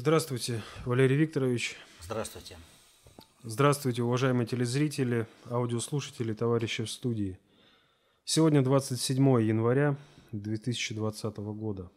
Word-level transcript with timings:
Здравствуйте, 0.00 0.62
Валерий 0.84 1.16
Викторович. 1.16 1.76
Здравствуйте. 2.02 2.56
Здравствуйте, 3.42 4.04
уважаемые 4.04 4.46
телезрители, 4.46 5.26
аудиослушатели, 5.46 6.34
товарищи 6.34 6.84
в 6.84 6.90
студии. 6.90 7.40
Сегодня 8.22 8.62
27 8.62 9.42
января 9.42 9.96
2020 10.30 11.36
года. 11.38 11.90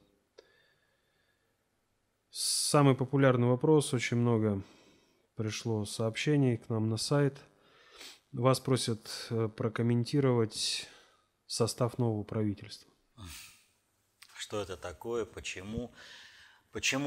Самый 2.32 2.96
популярный 2.96 3.50
вопрос, 3.50 3.94
очень 3.94 4.18
много 4.18 4.64
пришло 5.36 5.86
сообщений 5.86 6.58
к 6.58 6.70
нам 6.70 6.90
на 6.90 6.98
сайт. 6.98 7.38
Вас 8.32 8.60
просят 8.60 9.28
э, 9.30 9.48
прокомментировать 9.48 10.90
состав 11.46 12.00
нового 12.00 12.24
правительства. 12.24 12.92
Что 14.36 14.60
это 14.60 14.76
такое, 14.76 15.24
почему? 15.26 15.90
Почему 15.90 15.92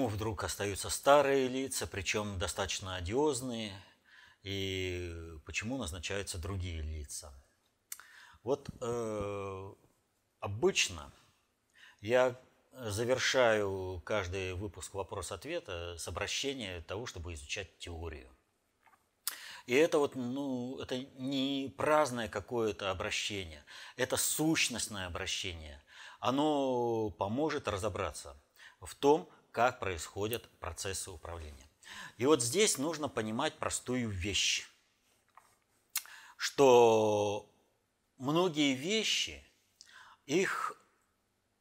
вдруг 0.08 0.44
остаются 0.44 0.90
старые 0.90 1.48
лица, 1.48 1.86
причем 1.86 2.38
достаточно 2.38 2.96
одиозные, 2.96 3.72
и 4.42 5.38
почему 5.46 5.78
назначаются 5.78 6.38
другие 6.38 6.82
лица? 6.82 7.32
Вот 8.42 8.68
э, 8.80 9.74
обычно 10.40 11.10
я 12.00 12.38
завершаю 12.72 14.02
каждый 14.04 14.52
выпуск 14.52 14.92
вопрос-ответа 14.94 15.96
с 15.96 16.06
обращения 16.08 16.82
того, 16.82 17.06
чтобы 17.06 17.32
изучать 17.32 17.78
теорию. 17.78 18.28
И 19.66 19.74
это 19.74 19.98
вот, 19.98 20.14
ну, 20.14 20.78
это 20.78 20.98
не 20.98 21.72
праздное 21.78 22.28
какое-то 22.28 22.90
обращение, 22.90 23.64
это 23.96 24.18
сущностное 24.18 25.06
обращение. 25.06 25.82
Оно 26.20 27.10
поможет 27.10 27.66
разобраться 27.66 28.36
в 28.82 28.94
том, 28.94 29.30
как 29.54 29.78
происходят 29.78 30.50
процессы 30.58 31.12
управления. 31.12 31.70
И 32.18 32.26
вот 32.26 32.42
здесь 32.42 32.76
нужно 32.76 33.08
понимать 33.08 33.54
простую 33.54 34.08
вещь, 34.10 34.68
что 36.36 37.48
многие 38.18 38.74
вещи, 38.74 39.46
их 40.26 40.76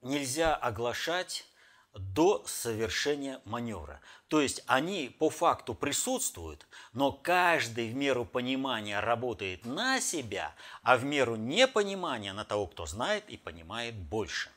нельзя 0.01 0.55
оглашать 0.55 1.45
до 1.93 2.43
совершения 2.47 3.39
маневра. 3.45 4.01
То 4.27 4.41
есть 4.41 4.63
они 4.65 5.15
по 5.19 5.29
факту 5.29 5.75
присутствуют, 5.75 6.65
но 6.93 7.11
каждый 7.11 7.91
в 7.91 7.95
меру 7.95 8.25
понимания 8.25 8.99
работает 9.01 9.65
на 9.65 10.01
себя, 10.01 10.55
а 10.81 10.97
в 10.97 11.03
меру 11.03 11.35
непонимания 11.35 12.33
на 12.33 12.43
того, 12.43 12.65
кто 12.65 12.87
знает 12.87 13.29
и 13.29 13.37
понимает 13.37 13.93
больше. 13.95 14.49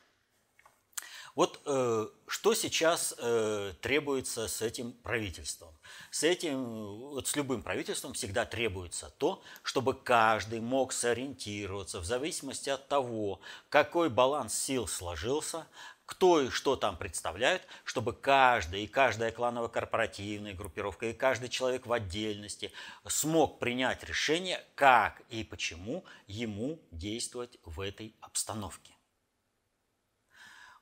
Вот 1.37 1.61
э, 1.67 2.07
что 2.25 2.55
сейчас 2.55 3.13
э, 3.15 3.73
требуется 3.79 4.47
с 4.47 4.63
этим 4.63 4.91
правительством? 4.91 5.71
С 6.09 6.23
этим, 6.23 6.63
вот 7.11 7.27
с 7.27 7.35
любым 7.35 7.61
правительством 7.61 8.13
всегда 8.13 8.43
требуется 8.43 9.13
то, 9.19 9.43
чтобы 9.61 9.93
каждый 9.93 10.61
мог 10.61 10.91
сориентироваться 10.91 11.99
в 11.99 12.05
зависимости 12.05 12.71
от 12.71 12.87
того, 12.87 13.39
какой 13.69 14.09
баланс 14.09 14.55
сил 14.57 14.87
сложился, 14.87 15.67
кто 16.07 16.41
и 16.41 16.49
что 16.49 16.75
там 16.75 16.97
представляют, 16.97 17.61
чтобы 17.83 18.13
каждый 18.13 18.85
и 18.85 18.87
каждая 18.87 19.31
кланово-корпоративная 19.31 20.55
группировка 20.55 21.05
и 21.05 21.13
каждый 21.13 21.49
человек 21.49 21.85
в 21.85 21.93
отдельности 21.93 22.71
смог 23.05 23.59
принять 23.59 24.03
решение, 24.03 24.65
как 24.73 25.21
и 25.29 25.43
почему 25.43 26.03
ему 26.25 26.79
действовать 26.89 27.59
в 27.63 27.79
этой 27.79 28.15
обстановке. 28.21 28.95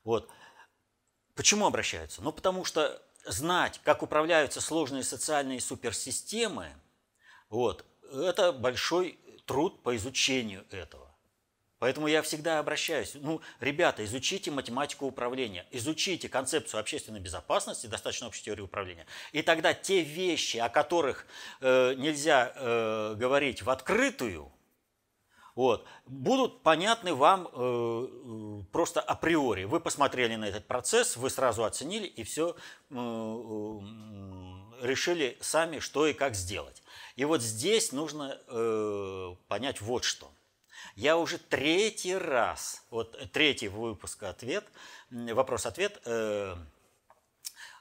Вот. 0.02 0.30
Почему 1.36 1.66
обращаются? 1.66 2.22
Ну, 2.22 2.32
потому 2.32 2.64
что 2.64 3.00
знать, 3.26 3.80
как 3.84 4.02
управляются 4.02 4.60
сложные 4.60 5.04
социальные 5.04 5.60
суперсистемы, 5.60 6.72
вот, 7.50 7.84
это 8.10 8.52
большой 8.52 9.20
труд 9.44 9.82
по 9.82 9.94
изучению 9.96 10.64
этого. 10.70 11.14
Поэтому 11.78 12.06
я 12.06 12.22
всегда 12.22 12.58
обращаюсь, 12.58 13.12
ну, 13.14 13.42
ребята, 13.60 14.02
изучите 14.06 14.50
математику 14.50 15.04
управления, 15.04 15.66
изучите 15.72 16.26
концепцию 16.30 16.80
общественной 16.80 17.20
безопасности, 17.20 17.86
достаточно 17.86 18.28
общей 18.28 18.44
теории 18.44 18.62
управления, 18.62 19.06
и 19.32 19.42
тогда 19.42 19.74
те 19.74 20.00
вещи, 20.00 20.56
о 20.56 20.70
которых 20.70 21.26
э, 21.60 21.92
нельзя 21.98 22.50
э, 22.54 23.14
говорить 23.18 23.60
в 23.60 23.68
открытую, 23.68 24.50
вот, 25.56 25.86
будут 26.06 26.62
понятны 26.62 27.14
вам 27.14 27.48
э, 27.48 27.48
э, 27.52 28.62
просто 28.70 29.00
априори. 29.00 29.64
Вы 29.64 29.80
посмотрели 29.80 30.36
на 30.36 30.44
этот 30.44 30.66
процесс, 30.66 31.16
вы 31.16 31.30
сразу 31.30 31.64
оценили 31.64 32.06
и 32.06 32.22
все 32.24 32.54
э, 32.90 32.94
э, 32.94 33.80
решили 34.86 35.38
сами, 35.40 35.78
что 35.78 36.06
и 36.06 36.12
как 36.12 36.34
сделать. 36.34 36.82
И 37.16 37.24
вот 37.24 37.40
здесь 37.40 37.90
нужно 37.90 38.38
э, 38.46 39.34
понять 39.48 39.80
вот 39.80 40.04
что. 40.04 40.30
Я 40.94 41.16
уже 41.16 41.38
третий 41.38 42.16
раз, 42.16 42.84
вот 42.90 43.18
третий 43.32 43.68
выпуск 43.68 44.24
ответ, 44.24 44.64
вопрос-ответ, 45.10 46.00
э, 46.04 46.54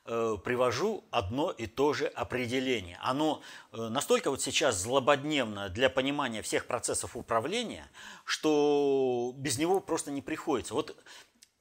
привожу 0.06 1.04
одно 1.12 1.52
и 1.52 1.68
то 1.68 1.94
же 1.94 2.08
определение. 2.08 3.00
Оно 3.02 3.42
э, 3.72 3.88
настолько 3.90 4.30
вот 4.30 4.42
сейчас 4.42 4.80
злободневно 4.80 5.70
для 5.70 5.90
понимания 5.90 6.42
всех 6.42 6.68
процессов 6.68 7.16
управления, 7.16 7.90
что 8.24 9.34
без 9.36 9.58
него 9.58 9.80
просто 9.80 10.12
не 10.12 10.22
приходится. 10.22 10.74
Вот 10.74 10.96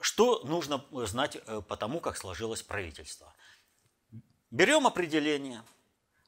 что 0.00 0.42
нужно 0.44 0.84
знать 1.06 1.36
э, 1.36 1.62
по 1.66 1.76
тому, 1.76 2.00
как 2.00 2.16
сложилось 2.16 2.62
правительство. 2.62 3.34
Берем 4.50 4.86
определение– 4.86 5.62
Э, 5.73 5.73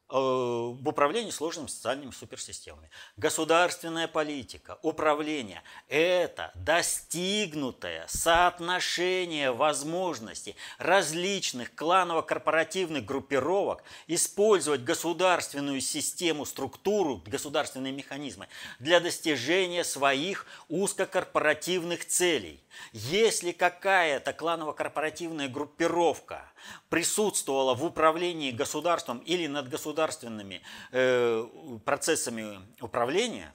в 0.09 0.89
управлении 0.89 1.31
сложными 1.31 1.67
социальными 1.67 2.13
суперсистемами. 2.13 2.91
Государственная 3.17 4.07
политика, 4.07 4.79
управление– 4.83 5.63
это 5.89 6.53
достигнутое 6.55 8.07
соотношение 8.09 9.51
возможностей 9.51 10.55
различных 10.79 11.75
кланово-корпоративных 11.75 13.05
группировок 13.05 13.83
использовать 14.07 14.85
государственную 14.85 15.81
систему, 15.81 16.45
структуру, 16.45 17.23
государственные 17.27 17.93
механизмы 17.93 18.49
для 18.79 19.01
достижения 19.01 19.83
своих 19.83 20.47
узкокорпоративных 20.69 22.07
целей. 22.07 22.63
Если 22.93 23.53
какая-то 23.53 24.33
кланово-корпоративная 24.33 25.49
группировка 25.49 26.51
присутствовала 26.89 27.75
в 27.75 27.85
управлении 27.85 28.51
государством 28.51 29.19
или 29.19 29.47
над 29.47 29.69
государственными 29.69 30.63
э, 30.93 31.47
процессами 31.85 32.61
управления, 32.81 33.55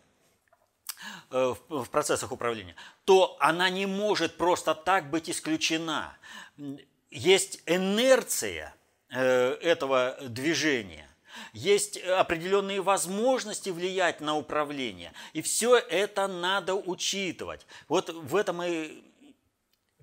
э, 1.30 1.56
в 1.70 1.90
процессах 1.90 2.32
управления, 2.32 2.76
то 3.06 3.38
она 3.40 3.70
не 3.70 3.86
может 3.86 4.38
просто 4.38 4.76
так 4.76 5.10
быть 5.10 5.30
исключена. 5.30 6.18
Есть 7.10 7.62
инерция 7.66 8.76
э, 9.10 9.54
этого 9.62 10.18
движения, 10.22 11.08
есть 11.54 11.98
определенные 11.98 12.82
возможности 12.82 13.70
влиять 13.70 14.22
на 14.22 14.38
управление. 14.38 15.14
И 15.34 15.42
все 15.42 15.78
это 15.78 16.28
надо 16.28 16.76
учитывать. 16.76 17.66
Вот 17.88 18.10
в 18.10 18.36
этом 18.36 18.62
и 18.64 19.04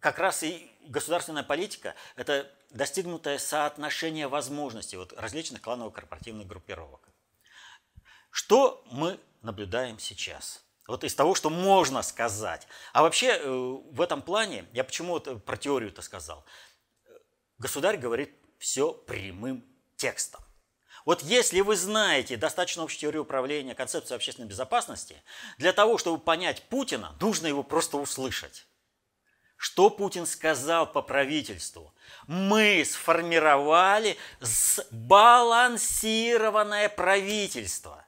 как 0.00 0.18
раз 0.18 0.42
и 0.42 0.70
государственная 0.88 1.42
политика– 1.42 1.94
это 2.16 2.50
достигнутое 2.70 3.38
соотношение 3.38 4.28
возможностей 4.28 4.96
вот, 4.96 5.12
различных 5.12 5.62
кланово-корпоративных 5.62 6.46
группировок. 6.46 7.08
Что 8.30 8.84
мы 8.90 9.20
наблюдаем 9.42 9.98
сейчас? 9.98 10.64
Вот 10.86 11.04
из 11.04 11.14
того, 11.14 11.34
что 11.34 11.50
можно 11.50 12.02
сказать. 12.02 12.66
А 12.92 13.02
вообще 13.02 13.38
э, 13.38 13.48
в 13.48 14.00
этом 14.00 14.22
плане, 14.22 14.66
я 14.72 14.84
почему 14.84 15.12
вот 15.12 15.44
про 15.44 15.56
теорию-то 15.56 16.00
сказал, 16.02 16.44
государь 17.58 17.98
говорит 17.98 18.34
все 18.58 18.92
прямым 18.92 19.64
текстом. 19.96 20.42
Вот 21.04 21.22
если 21.22 21.60
вы 21.60 21.76
знаете 21.76 22.36
достаточно 22.36 22.82
общую 22.82 23.00
теорию 23.00 23.22
управления, 23.22 23.74
концепцию 23.74 24.16
общественной 24.16 24.48
безопасности, 24.48 25.22
для 25.56 25.72
того, 25.72 25.98
чтобы 25.98 26.18
понять 26.18 26.62
Путина, 26.68 27.16
нужно 27.20 27.46
его 27.46 27.62
просто 27.62 27.96
услышать. 27.96 28.67
Что 29.58 29.90
Путин 29.90 30.24
сказал 30.24 30.90
по 30.90 31.02
правительству? 31.02 31.92
Мы 32.28 32.82
сформировали 32.86 34.16
сбалансированное 34.40 36.88
правительство. 36.88 38.06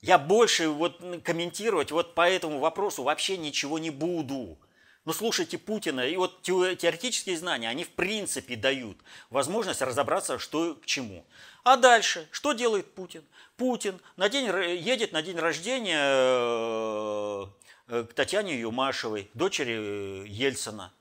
Я 0.00 0.18
больше 0.18 0.68
вот 0.68 1.00
комментировать 1.24 1.92
вот 1.92 2.16
по 2.16 2.28
этому 2.28 2.58
вопросу 2.58 3.04
вообще 3.04 3.36
ничего 3.36 3.78
не 3.78 3.90
буду. 3.90 4.58
Но 5.04 5.12
слушайте 5.12 5.56
Путина, 5.56 6.00
и 6.00 6.16
вот 6.16 6.42
теоретические 6.42 7.38
знания, 7.38 7.68
они 7.68 7.84
в 7.84 7.90
принципе 7.90 8.56
дают 8.56 8.98
возможность 9.30 9.82
разобраться, 9.82 10.40
что 10.40 10.74
к 10.74 10.84
чему. 10.86 11.24
А 11.62 11.76
дальше, 11.76 12.26
что 12.32 12.54
делает 12.54 12.92
Путин? 12.94 13.22
Путин 13.56 14.00
на 14.16 14.28
день, 14.28 14.46
едет 14.78 15.12
на 15.12 15.22
день 15.22 15.38
рождения 15.38 17.42
Э, 17.42 17.46
к 17.92 18.14
Татьяне 18.14 18.58
Юмашевой, 18.58 19.30
дочери 19.34 20.24
э, 20.24 20.26
Ельцина, 20.26 20.94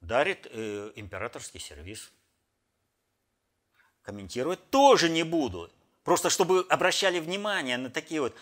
дарит 0.00 0.46
э, 0.50 0.92
императорский 0.96 1.60
сервис. 1.60 2.10
комментировать 4.02 4.70
тоже 4.70 5.10
не 5.10 5.22
буду. 5.22 5.70
Просто 6.02 6.30
чтобы 6.30 6.64
обращали 6.70 7.20
внимание 7.20 7.76
на 7.76 7.90
такие 7.90 8.22
вот 8.22 8.34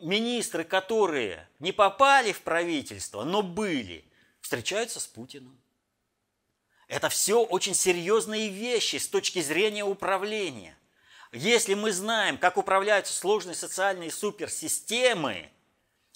министры, 0.00 0.64
которые 0.64 1.48
не 1.60 1.70
попали 1.70 2.32
в 2.32 2.42
правительство, 2.42 3.22
но 3.22 3.42
были, 3.42 4.04
встречаются 4.40 4.98
с 4.98 5.06
Путиным. 5.06 5.56
Это 6.88 7.08
все 7.08 7.44
очень 7.44 7.74
серьезные 7.74 8.48
вещи 8.48 8.96
с 8.96 9.06
точки 9.06 9.40
зрения 9.40 9.84
управления. 9.84 10.76
Если 11.30 11.74
мы 11.74 11.92
знаем, 11.92 12.38
как 12.38 12.56
управляются 12.56 13.12
сложные 13.12 13.54
социальные 13.54 14.10
суперсистемы, 14.10 15.50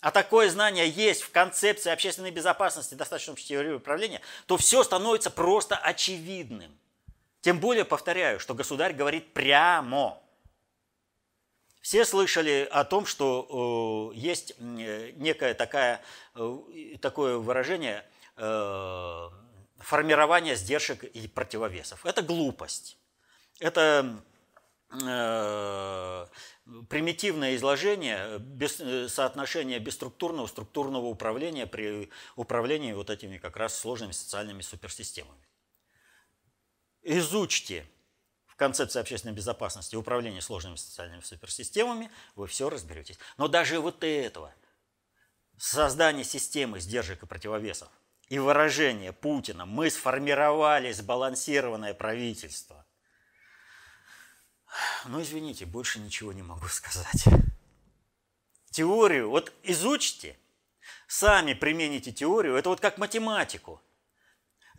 а 0.00 0.10
такое 0.10 0.48
знание 0.48 0.88
есть 0.88 1.22
в 1.22 1.30
концепции 1.30 1.90
общественной 1.90 2.30
безопасности, 2.30 2.94
достаточно 2.94 3.34
общей 3.34 3.48
теории 3.48 3.72
управления, 3.72 4.20
то 4.46 4.56
все 4.56 4.82
становится 4.82 5.30
просто 5.30 5.76
очевидным. 5.76 6.76
Тем 7.42 7.60
более, 7.60 7.84
повторяю, 7.84 8.40
что 8.40 8.54
государь 8.54 8.94
говорит 8.94 9.32
прямо. 9.32 10.18
Все 11.80 12.04
слышали 12.04 12.68
о 12.70 12.84
том, 12.84 13.06
что 13.06 14.12
э, 14.12 14.18
есть 14.18 14.54
э, 14.58 15.12
некое 15.16 15.54
такая, 15.54 16.02
э, 16.34 16.58
такое 17.00 17.38
выражение 17.38 18.04
э, 18.36 19.28
формирование 19.78 20.56
сдержек 20.56 21.04
и 21.04 21.28
противовесов. 21.28 22.04
Это 22.04 22.20
глупость. 22.20 22.98
Это 23.58 24.22
примитивное 26.88 27.54
изложение 27.56 28.38
без, 28.38 28.80
э, 28.80 29.08
соотношения 29.08 29.78
бесструктурного, 29.78 30.46
структурного 30.48 31.06
управления 31.06 31.66
при 31.66 32.10
управлении 32.36 32.92
вот 32.92 33.10
этими 33.10 33.38
как 33.38 33.56
раз 33.56 33.78
сложными 33.78 34.12
социальными 34.12 34.62
суперсистемами. 34.62 35.46
Изучьте 37.02 37.86
в 38.46 38.56
концепции 38.56 39.00
общественной 39.00 39.34
безопасности 39.34 39.96
управление 39.96 40.42
сложными 40.42 40.76
социальными 40.76 41.20
суперсистемами, 41.20 42.10
вы 42.34 42.46
все 42.46 42.68
разберетесь. 42.68 43.18
Но 43.38 43.48
даже 43.48 43.78
вот 43.80 44.02
этого, 44.02 44.52
создание 45.56 46.24
системы 46.24 46.80
сдержек 46.80 47.22
и 47.22 47.26
противовесов, 47.26 47.88
и 48.28 48.38
выражение 48.38 49.12
Путина 49.12 49.66
«мы 49.66 49.88
сформировали 49.90 50.92
сбалансированное 50.92 51.94
правительство». 51.94 52.84
Ну, 55.06 55.20
извините, 55.20 55.66
больше 55.66 55.98
ничего 55.98 56.32
не 56.32 56.42
могу 56.42 56.66
сказать. 56.68 57.24
Теорию, 58.70 59.30
вот 59.30 59.52
изучите, 59.62 60.36
сами 61.06 61.54
примените 61.54 62.12
теорию, 62.12 62.54
это 62.54 62.68
вот 62.68 62.80
как 62.80 62.98
математику. 62.98 63.82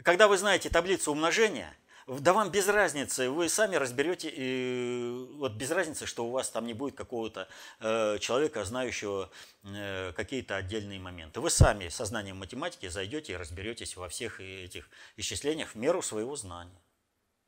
Когда 0.04 0.28
вы 0.28 0.38
знаете 0.38 0.70
таблицу 0.70 1.12
умножения– 1.12 1.76
да 2.08 2.34
вам 2.34 2.50
без 2.50 2.68
разницы, 2.68 3.30
вы 3.30 3.48
сами 3.48 3.76
разберете, 3.76 4.30
и 4.34 5.28
вот 5.38 5.54
без 5.54 5.72
разницы, 5.72 6.06
что 6.06 6.26
у 6.26 6.32
вас 6.32 6.50
там 6.50 6.66
не 6.66 6.74
будет 6.74 6.96
какого-то 6.96 7.48
э, 7.80 8.18
человека, 8.20 8.66
знающего 8.66 9.30
э, 9.64 10.12
какие-то 10.14 10.56
отдельные 10.56 11.00
моменты. 11.00 11.40
Вы 11.40 11.50
сами 11.50 11.90
сознанием 11.90 12.38
математики 12.38 12.88
зайдете 12.90 13.34
и 13.34 13.36
разберетесь 13.36 13.96
во 13.96 14.10
всех 14.10 14.42
этих 14.42 14.90
исчислениях 15.16 15.70
в 15.70 15.76
меру 15.76 16.02
своего 16.02 16.36
знания. 16.36 16.82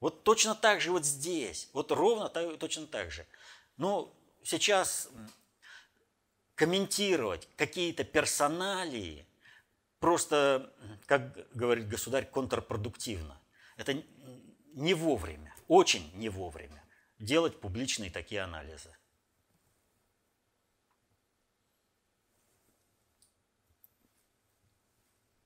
Вот 0.04 0.26
точно 0.26 0.54
так 0.54 0.82
же 0.82 0.92
вот 0.92 1.06
здесь, 1.06 1.70
вот 1.72 1.90
ровно 1.94 2.28
так, 2.28 2.60
точно 2.60 2.88
так 2.88 3.10
же. 3.10 3.26
Но 3.78 4.14
сейчас 4.44 5.10
комментировать 6.56 7.48
какие-то 7.56 8.04
персоналии 8.04 9.26
просто, 10.00 10.74
как 11.06 11.50
говорит 11.56 11.88
государь, 11.88 12.30
контрпродуктивно. 12.30 13.42
Это 13.78 14.04
не 14.74 14.94
вовремя, 14.94 15.56
очень 15.70 16.12
не 16.16 16.28
вовремя 16.28 16.84
делать 17.18 17.62
публичные 17.62 18.12
такие 18.12 18.42
анализы. 18.42 18.94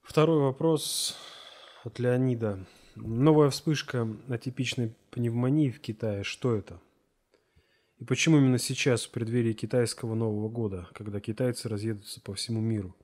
Второй 0.02 0.40
вопрос 0.40 1.16
от 1.84 2.00
Леонида. 2.00 2.66
Новая 3.02 3.50
вспышка 3.50 4.08
атипичной 4.30 4.96
пневмонии 5.12 5.70
в 5.70 5.80
Китае. 5.80 6.24
Что 6.24 6.56
это? 6.56 6.80
И 8.00 8.06
почему 8.06 8.38
именно 8.38 8.60
сейчас, 8.60 9.06
в 9.06 9.12
преддверии 9.12 9.54
китайского 9.54 10.14
Нового 10.14 10.50
года, 10.50 10.88
когда 10.94 11.20
китайцы 11.20 11.68
разъедутся 11.68 12.22
по 12.22 12.34
всему 12.34 12.62
миру? 12.62 12.96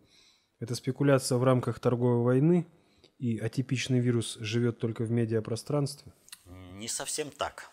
Это 0.60 0.75
спекуляция 0.75 1.38
в 1.38 1.44
рамках 1.44 1.80
торговой 1.80 2.24
войны– 2.24 2.68
и 3.24 3.40
атипичный 3.40 4.00
вирус 4.00 4.38
живет 4.42 4.80
только 4.80 5.04
в 5.04 5.12
медиапространстве? 5.12 6.12
Не 6.45 6.90
совсем 6.90 7.31
так. 7.31 7.72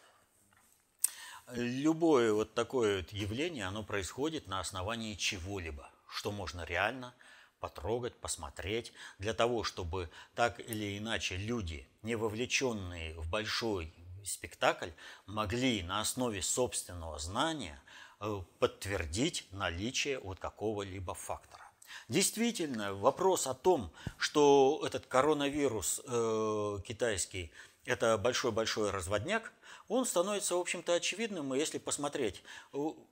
Любое 1.53 2.33
вот 2.33 2.55
такое 2.55 2.99
вот 2.99 3.11
явление, 3.11 3.65
оно 3.65 3.83
происходит 3.83 4.47
на 4.47 4.61
основании 4.61 5.15
чего-либо, 5.15 5.91
что 6.09 6.31
можно 6.31 6.65
реально 6.65 7.15
потрогать, 7.61 8.17
посмотреть, 8.17 8.93
для 9.19 9.35
того, 9.35 9.63
чтобы 9.65 10.11
так 10.35 10.59
или 10.61 10.99
иначе 10.99 11.37
люди, 11.37 11.87
не 12.03 12.17
вовлеченные 12.17 13.15
в 13.15 13.29
большой 13.31 13.93
спектакль, 14.25 14.91
могли 15.27 15.83
на 15.83 16.01
основе 16.01 16.43
собственного 16.43 17.19
знания 17.19 17.81
э, 18.21 18.41
подтвердить 18.59 19.47
наличие 19.53 20.19
вот 20.19 20.39
какого-либо 20.39 21.15
фактора. 21.15 21.65
Действительно, 22.09 22.95
вопрос 22.95 23.47
о 23.47 23.55
том, 23.55 23.93
что 24.17 24.83
этот 24.85 25.07
коронавирус 25.07 26.01
э, 26.05 26.79
китайский– 26.85 27.53
это 27.85 28.19
большой-большой 28.19 28.91
разводняк, 28.91 29.53
он 29.89 30.07
становится, 30.07 30.55
в 30.55 30.61
общем-то, 30.61 30.95
очевидным, 30.95 31.53
если 31.53 31.79
посмотреть. 31.79 32.45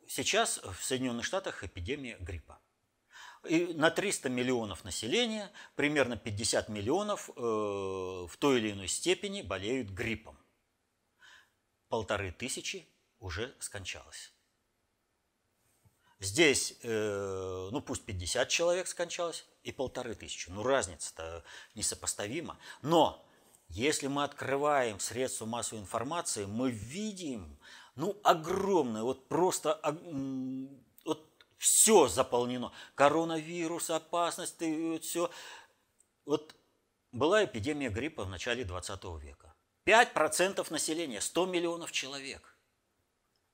Сейчас 0.07 0.59
в 0.59 0.85
Соединенных 0.85 1.25
Штатах 1.25 1.65
эпидемия 1.65 2.17
гриппа. 2.21 2.61
На 3.75 3.91
300 3.91 4.29
миллионов 4.29 4.85
населения 4.85 5.51
примерно 5.75 6.17
50 6.17 6.69
миллионов 6.69 7.31
э, 7.31 7.41
в 7.41 8.31
той 8.39 8.59
или 8.59 8.73
иной 8.73 8.89
степени 8.89 9.43
болеют 9.43 9.91
гриппом. 9.91 10.39
Полторы 11.89 12.33
тысячи 12.33 12.87
уже 13.21 13.55
скончалось. 13.59 14.33
Здесь, 16.21 16.77
э, 16.83 17.69
ну 17.71 17.81
пусть 17.81 18.05
50 18.05 18.49
человек 18.49 18.89
скончалось 18.89 19.47
и 19.63 19.73
полторы 19.73 20.15
тысячи. 20.15 20.51
Ну 20.51 20.63
разница-то 20.63 21.45
несопоставима. 21.75 22.59
Но 22.83 23.25
если 23.69 24.09
мы 24.09 24.25
открываем 24.25 24.99
средства 24.99 25.47
массовой 25.47 25.81
информации, 25.81 26.47
мы 26.47 26.71
видим, 26.71 27.59
ну 27.95 28.19
огромное, 28.25 29.03
вот 29.03 29.29
просто 29.29 29.75
все 31.59 32.09
заполнено. 32.09 32.73
Коронавирус, 32.95 33.91
опасность, 33.91 34.61
и 34.63 34.91
вот 34.93 35.05
все. 35.05 35.31
Вот 36.25 36.55
была 37.13 37.45
эпидемия 37.45 37.91
гриппа 37.91 38.25
в 38.25 38.31
начале 38.31 38.65
20 38.65 39.05
века. 39.21 39.55
5% 39.85 40.67
населения, 40.71 41.21
100 41.21 41.47
миллионов 41.47 41.93
человек. 41.93 42.57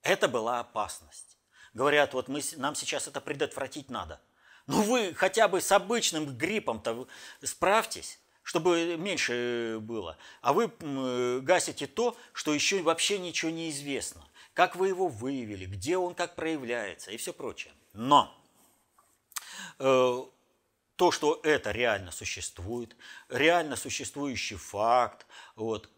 Это 0.02 0.28
была 0.28 0.60
опасность 0.60 1.34
говорят, 1.74 2.14
вот 2.14 2.28
мы, 2.28 2.40
нам 2.56 2.74
сейчас 2.74 3.06
это 3.06 3.20
предотвратить 3.20 3.90
надо. 3.90 4.20
Ну 4.66 4.80
вы 4.82 5.12
хотя 5.12 5.48
бы 5.48 5.60
с 5.60 5.70
обычным 5.72 6.38
гриппом-то 6.38 7.06
справьтесь, 7.42 8.18
чтобы 8.42 8.96
меньше 8.96 9.78
было. 9.80 10.16
А 10.40 10.54
вы 10.54 10.68
гасите 11.42 11.86
то, 11.86 12.16
что 12.32 12.54
еще 12.54 12.80
вообще 12.82 13.18
ничего 13.18 13.50
не 13.50 13.68
известно. 13.70 14.24
Как 14.54 14.76
вы 14.76 14.88
его 14.88 15.08
выявили, 15.08 15.66
где 15.66 15.98
он 15.98 16.14
как 16.14 16.36
проявляется 16.36 17.10
и 17.10 17.16
все 17.16 17.32
прочее. 17.32 17.74
Но 17.94 18.36
э, 19.78 20.22
то, 20.96 21.10
что 21.10 21.40
это 21.42 21.70
реально 21.70 22.10
существует, 22.10 22.96
реально 23.28 23.76
существующий 23.76 24.56
факт, 24.56 25.26
вот, 25.56 25.88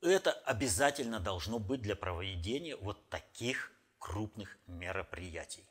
это 0.00 0.32
обязательно 0.32 1.20
должно 1.20 1.58
быть 1.58 1.80
для 1.80 1.96
проведения 1.96 2.76
вот 2.76 3.08
таких 3.08 3.72
крупных 3.98 4.58
мероприятий. 4.66 5.64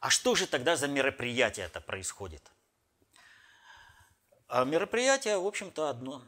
А 0.00 0.10
что 0.10 0.34
же 0.34 0.46
тогда 0.46 0.76
за 0.76 0.88
мероприятие 0.88 1.66
это 1.66 1.80
происходит? 1.80 2.50
А 4.48 4.64
мероприятие, 4.64 5.38
в 5.38 5.46
общем-то, 5.46 5.88
одно. 5.88 6.22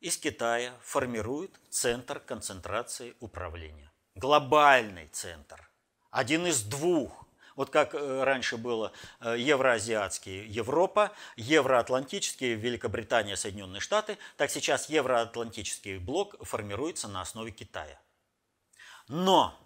Из 0.00 0.16
Китая 0.16 0.74
формирует 0.82 1.58
центр 1.70 2.20
концентрации 2.20 3.16
управления. 3.20 3.90
Глобальный 4.14 5.08
центр. 5.08 5.68
Один 6.10 6.46
из 6.46 6.62
двух. 6.62 7.26
Вот 7.56 7.70
как 7.70 7.94
э, 7.94 8.24
раньше 8.24 8.56
было 8.56 8.92
э, 9.20 9.36
евроазиатский 9.38 10.46
Европа, 10.46 11.12
евроатлантический 11.36 12.54
Великобритания, 12.54 13.36
Соединенные 13.36 13.80
Штаты, 13.80 14.18
так 14.36 14.50
сейчас 14.50 14.88
евроатлантический 14.88 15.98
блок 15.98 16.36
формируется 16.44 17.08
на 17.08 17.20
основе 17.20 17.52
Китая. 17.52 17.98
Но 19.08 19.58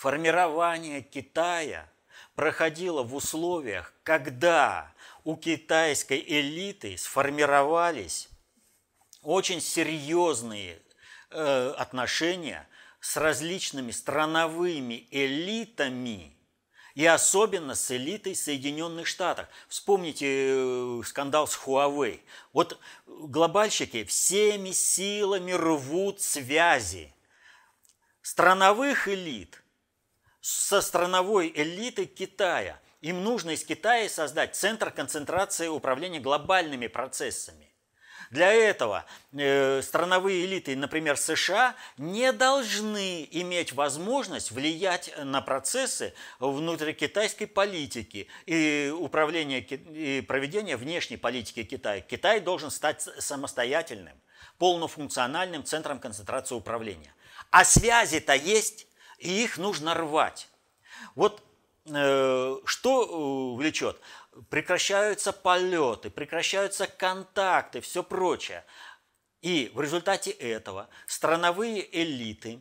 Формирование 0.00 1.02
Китая 1.02 1.86
проходило 2.34 3.02
в 3.02 3.14
условиях, 3.14 3.92
когда 4.02 4.94
у 5.24 5.36
китайской 5.36 6.24
элиты 6.26 6.96
сформировались 6.96 8.30
очень 9.22 9.60
серьезные 9.60 10.80
э, 11.30 11.74
отношения 11.76 12.66
с 13.00 13.18
различными 13.18 13.90
страновыми 13.90 15.06
элитами 15.10 16.34
и 17.00 17.06
особенно 17.06 17.74
с 17.74 17.90
элитой 17.90 18.34
Соединенных 18.34 19.06
Штатов. 19.06 19.46
Вспомните 19.68 20.26
э, 20.28 21.00
скандал 21.06 21.48
с 21.48 21.56
Huawei. 21.56 22.20
Вот 22.52 22.78
глобальщики 23.06 24.04
всеми 24.04 24.72
силами 24.72 25.52
рвут 25.52 26.20
связи 26.20 27.14
страновых 28.20 29.08
элит 29.08 29.62
со 30.42 30.82
страновой 30.82 31.50
элитой 31.56 32.04
Китая. 32.04 32.78
Им 33.00 33.24
нужно 33.24 33.52
из 33.52 33.64
Китая 33.64 34.06
создать 34.10 34.54
центр 34.54 34.90
концентрации 34.90 35.68
управления 35.68 36.20
глобальными 36.20 36.86
процессами. 36.86 37.69
Для 38.30 38.52
этого 38.52 39.04
э, 39.32 39.82
страновые 39.82 40.44
элиты, 40.44 40.76
например, 40.76 41.16
США, 41.16 41.74
не 41.98 42.32
должны 42.32 43.26
иметь 43.32 43.72
возможность 43.72 44.52
влиять 44.52 45.12
на 45.18 45.42
процессы 45.42 46.14
внутрикитайской 46.38 47.48
политики 47.48 48.28
и 48.46 48.94
управления 48.96 49.60
и 49.60 50.20
проведения 50.20 50.76
внешней 50.76 51.16
политики 51.16 51.64
Китая. 51.64 52.00
Китай 52.02 52.38
должен 52.38 52.70
стать 52.70 53.02
самостоятельным, 53.18 54.16
полнофункциональным 54.58 55.64
центром 55.64 55.98
концентрации 55.98 56.54
управления. 56.54 57.12
А 57.50 57.64
связи-то 57.64 58.34
есть, 58.34 58.86
и 59.18 59.42
их 59.42 59.58
нужно 59.58 59.94
рвать. 59.94 60.48
Вот 61.16 61.42
э, 61.86 62.56
что 62.64 63.04
э, 63.04 63.56
влечет? 63.58 64.00
Прекращаются 64.48 65.32
полеты, 65.32 66.10
прекращаются 66.10 66.86
контакты, 66.86 67.80
все 67.80 68.02
прочее. 68.02 68.64
И 69.40 69.70
в 69.74 69.80
результате 69.80 70.30
этого 70.30 70.88
страновые 71.06 71.86
элиты, 72.02 72.60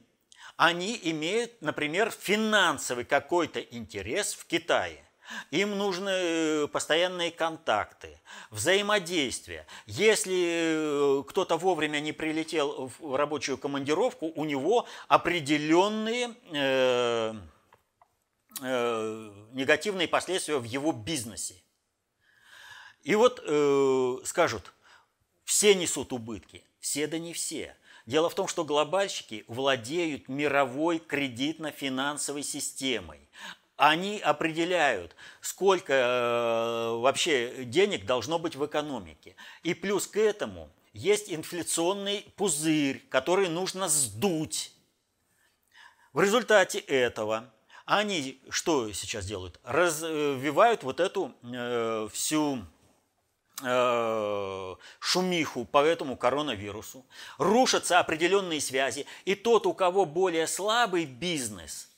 они 0.55 0.99
имеют, 1.03 1.61
например, 1.61 2.11
финансовый 2.11 3.05
какой-то 3.05 3.59
интерес 3.59 4.33
в 4.33 4.45
Китае. 4.45 5.05
Им 5.51 5.77
нужны 5.77 6.09
э, 6.09 6.67
постоянные 6.67 7.31
контакты, 7.31 8.19
взаимодействие. 8.49 9.67
Если 9.85 11.19
э, 11.19 11.23
кто-то 11.27 11.57
вовремя 11.57 11.99
не 11.99 12.13
прилетел 12.13 12.91
в 12.99 13.15
рабочую 13.15 13.57
командировку, 13.57 14.31
у 14.35 14.45
него 14.45 14.87
определенные 15.07 16.33
э, 16.51 17.35
негативные 18.61 20.07
последствия 20.07 20.57
в 20.57 20.63
его 20.63 20.91
бизнесе. 20.91 21.55
И 23.03 23.15
вот 23.15 23.41
э, 23.45 24.17
скажут, 24.25 24.73
все 25.45 25.73
несут 25.73 26.13
убытки. 26.13 26.63
Все 26.79 27.07
да 27.07 27.17
не 27.17 27.33
все. 27.33 27.75
Дело 28.05 28.29
в 28.29 28.35
том, 28.35 28.47
что 28.47 28.65
глобальщики 28.65 29.45
владеют 29.47 30.29
мировой 30.29 30.99
кредитно-финансовой 30.99 32.43
системой. 32.43 33.19
Они 33.77 34.19
определяют, 34.19 35.15
сколько 35.41 35.93
э, 35.93 36.99
вообще 36.99 37.63
денег 37.65 38.05
должно 38.05 38.39
быть 38.39 38.55
в 38.55 38.65
экономике. 38.65 39.35
И 39.63 39.73
плюс 39.73 40.05
к 40.07 40.17
этому 40.17 40.69
есть 40.91 41.31
инфляционный 41.31 42.25
пузырь, 42.35 43.05
который 43.09 43.47
нужно 43.47 43.87
сдуть. 43.87 44.73
В 46.11 46.21
результате 46.21 46.79
этого 46.79 47.53
они 47.89 48.39
что 48.51 48.93
сейчас 48.93 49.25
делают? 49.25 49.59
Развивают 49.63 50.83
вот 50.83 50.99
эту 50.99 51.33
э, 51.41 52.07
всю 52.13 52.63
э, 53.63 54.75
шумиху 54.99 55.65
по 55.65 55.83
этому 55.83 56.15
коронавирусу, 56.15 57.03
рушатся 57.39 57.99
определенные 57.99 58.61
связи, 58.61 59.07
и 59.25 59.33
тот, 59.33 59.65
у 59.65 59.73
кого 59.73 60.05
более 60.05 60.45
слабый 60.45 61.05
бизнес, 61.05 61.89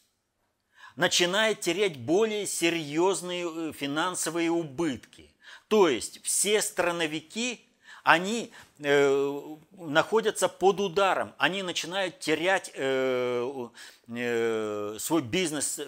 начинает 0.96 1.60
терять 1.60 1.98
более 1.98 2.48
серьезные 2.48 3.52
э, 3.52 3.74
финансовые 3.74 4.50
убытки. 4.50 5.36
То 5.68 5.90
есть 5.90 6.24
все 6.24 6.62
страновики 6.62 7.66
они 8.04 8.52
э, 8.80 9.42
находятся 9.78 10.48
под 10.48 10.80
ударом, 10.80 11.34
они 11.38 11.64
начинают 11.64 12.20
терять 12.20 12.72
э, 12.74 13.68
э, 14.08 14.96
свой 15.00 15.22
бизнес, 15.22 15.80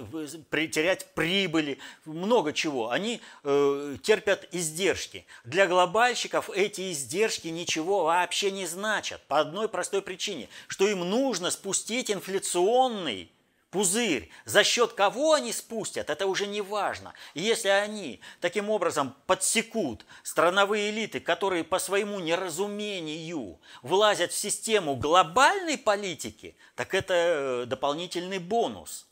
при, 0.50 0.68
терять 0.68 1.08
прибыли, 1.14 1.80
много 2.06 2.54
чего. 2.54 2.92
Они 2.92 3.22
э, 3.44 3.98
терпят 4.02 4.48
издержки. 4.52 5.26
Для 5.44 5.68
глобальщиков 5.68 6.50
эти 6.50 6.92
издержки 6.92 7.48
ничего 7.48 8.06
вообще 8.06 8.52
не 8.52 8.66
значат 8.66 9.22
по 9.28 9.40
одной 9.40 9.70
простой 9.70 10.02
причине, 10.02 10.50
что 10.68 10.88
им 10.88 11.00
нужно 11.00 11.52
спустить 11.52 12.12
инфляционный 12.12 13.32
пузырь. 13.74 14.30
За 14.46 14.64
счет 14.64 14.94
кого 14.94 15.34
они 15.34 15.52
спустят, 15.52 16.12
это 16.12 16.28
уже 16.28 16.46
не 16.46 16.62
важно. 16.62 17.14
И 17.34 17.42
если 17.42 17.70
они 17.70 18.22
таким 18.40 18.70
образом 18.70 19.16
подсекут 19.26 20.06
страновые 20.22 20.92
элиты, 20.92 21.20
которые 21.20 21.64
по 21.64 21.80
своему 21.80 22.20
неразумению 22.20 23.60
влазят 23.82 24.32
в 24.32 24.38
систему 24.38 24.96
глобальной 24.96 25.80
политики, 25.80 26.56
так 26.76 26.94
это 26.94 27.14
э, 27.14 27.66
дополнительный 27.66 28.38
бонус. 28.38 29.08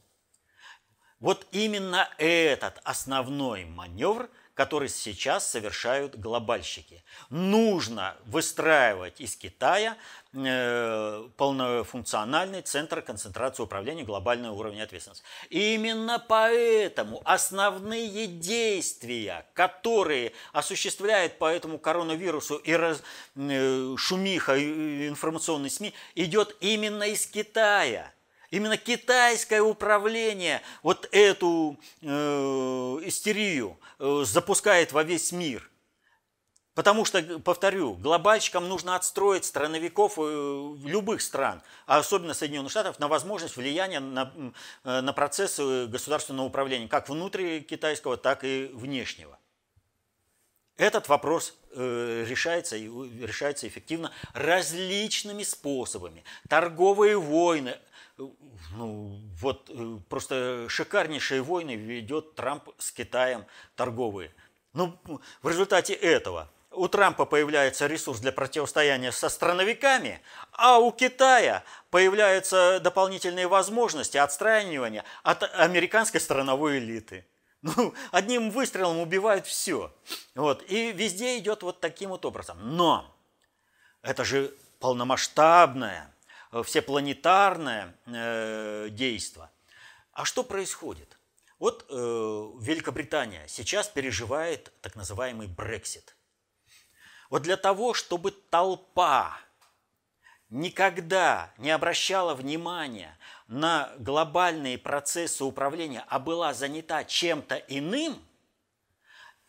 Вот 1.20 1.48
именно 1.52 2.08
этот 2.20 2.80
основной 2.84 3.66
маневр– 3.66 4.30
который 4.62 4.90
сейчас 4.90 5.50
совершают 5.50 6.20
глобальщики. 6.20 7.04
Нужно 7.32 8.16
выстраивать 8.26 9.20
из 9.20 9.36
Китая 9.36 9.98
э, 10.34 11.28
полнофункциональный 11.36 12.62
центр 12.62 13.02
концентрации 13.02 13.64
управления 13.64 14.04
глобального 14.04 14.54
уровня 14.54 14.84
ответственности. 14.84 15.26
И 15.50 15.74
именно 15.74 16.20
поэтому 16.20 17.24
основные 17.26 18.28
действия, 18.28 19.48
которые 19.56 20.32
осуществляют 20.54 21.40
по 21.40 21.46
этому 21.46 21.80
коронавирусу 21.80 22.58
и 22.58 22.74
раз, 22.74 23.02
э, 23.38 23.96
шумиха 23.98 24.60
информационной 24.60 25.72
СМИ, 25.72 25.92
идет 26.14 26.56
именно 26.60 27.06
из 27.06 27.26
Китая– 27.26 28.14
Именно 28.52 28.76
китайское 28.76 29.62
управление 29.62 30.62
вот 30.84 31.08
эту 31.14 31.80
э, 32.02 32.08
истерию 33.06 33.80
э, 33.98 34.24
запускает 34.26 34.92
во 34.92 35.04
весь 35.04 35.32
мир. 35.32 35.70
Потому 36.74 37.06
что, 37.06 37.22
повторю, 37.40 37.94
глобальщикам 37.94 38.68
нужно 38.68 38.98
отстроить 38.98 39.46
страновиков 39.46 40.16
э, 40.18 40.76
любых 40.84 41.22
стран, 41.22 41.62
а 41.86 42.00
особенно 42.00 42.34
Соединенных 42.34 42.72
Штатов, 42.72 43.00
на 43.00 43.08
возможность 43.08 43.56
влияния 43.56 44.02
на, 44.02 44.34
э, 44.84 45.00
на 45.00 45.14
процессы 45.14 45.88
государственного 45.88 46.46
управления, 46.46 46.90
как 46.90 47.08
внутри 47.08 47.62
китайского, 47.62 48.18
так 48.18 48.44
и 48.44 48.70
внешнего. 48.74 49.40
Этот 50.76 51.08
вопрос 51.08 51.54
э, 51.72 52.26
решается, 52.28 52.76
решается 52.76 53.68
эффективно 53.68 54.12
различными 54.34 55.44
способами. 55.44 56.26
Торговые 56.50 57.18
войны– 57.18 57.78
ну, 58.76 59.22
вот 59.40 59.70
э, 59.70 59.98
просто 60.10 60.66
шикарнейшие 60.70 61.42
войны 61.42 61.76
ведет 61.76 62.36
Трамп 62.36 62.70
с 62.78 62.92
Китаем 62.92 63.46
торговые. 63.76 64.34
Ну, 64.74 64.98
в 65.42 65.50
результате 65.50 65.94
этого 65.94 66.50
у 66.72 66.88
Трампа 66.88 67.26
появляется 67.26 67.88
ресурс 67.88 68.20
для 68.20 68.32
противостояния 68.32 69.12
со 69.12 69.30
страновиками, 69.30 70.22
а 70.54 70.80
у 70.80 70.92
Китая 70.92 71.64
появляются 71.90 72.80
дополнительные 72.80 73.48
возможности 73.48 74.18
отстраивания 74.18 75.04
от 75.24 75.44
американской 75.54 76.22
страновой 76.22 76.80
элиты. 76.80 77.26
Ну, 77.62 77.94
одним 78.12 78.50
выстрелом 78.50 78.98
убивают 79.00 79.46
все. 79.46 79.94
Вот. 80.34 80.64
И 80.68 80.92
везде 80.94 81.38
идет 81.38 81.62
вот 81.62 81.80
таким 81.80 82.10
вот 82.10 82.26
образом. 82.26 82.58
Но 82.76 83.16
это 84.02 84.24
же 84.24 84.52
полномасштабная 84.80 86.11
всепланетарное 86.52 87.96
э, 88.06 88.90
действо. 88.92 89.50
А 90.12 90.26
что 90.26 90.44
происходит? 90.44 91.18
Вот 91.60 91.86
э, 91.90 91.94
Великобритания 91.94 93.46
сейчас 93.48 93.88
переживает 93.88 94.72
так 94.82 94.96
называемый 94.96 95.48
Брексит. 95.48 96.16
Вот 97.30 97.44
для 97.44 97.56
того, 97.56 97.94
чтобы 97.94 98.32
толпа 98.32 99.40
никогда 100.50 101.54
не 101.58 101.72
обращала 101.72 102.34
внимания 102.34 103.18
на 103.48 103.92
глобальные 104.00 104.78
процессы 104.78 105.44
управления, 105.46 106.04
а 106.08 106.20
была 106.20 106.54
занята 106.54 107.06
чем-то 107.06 107.56
иным, 107.56 108.22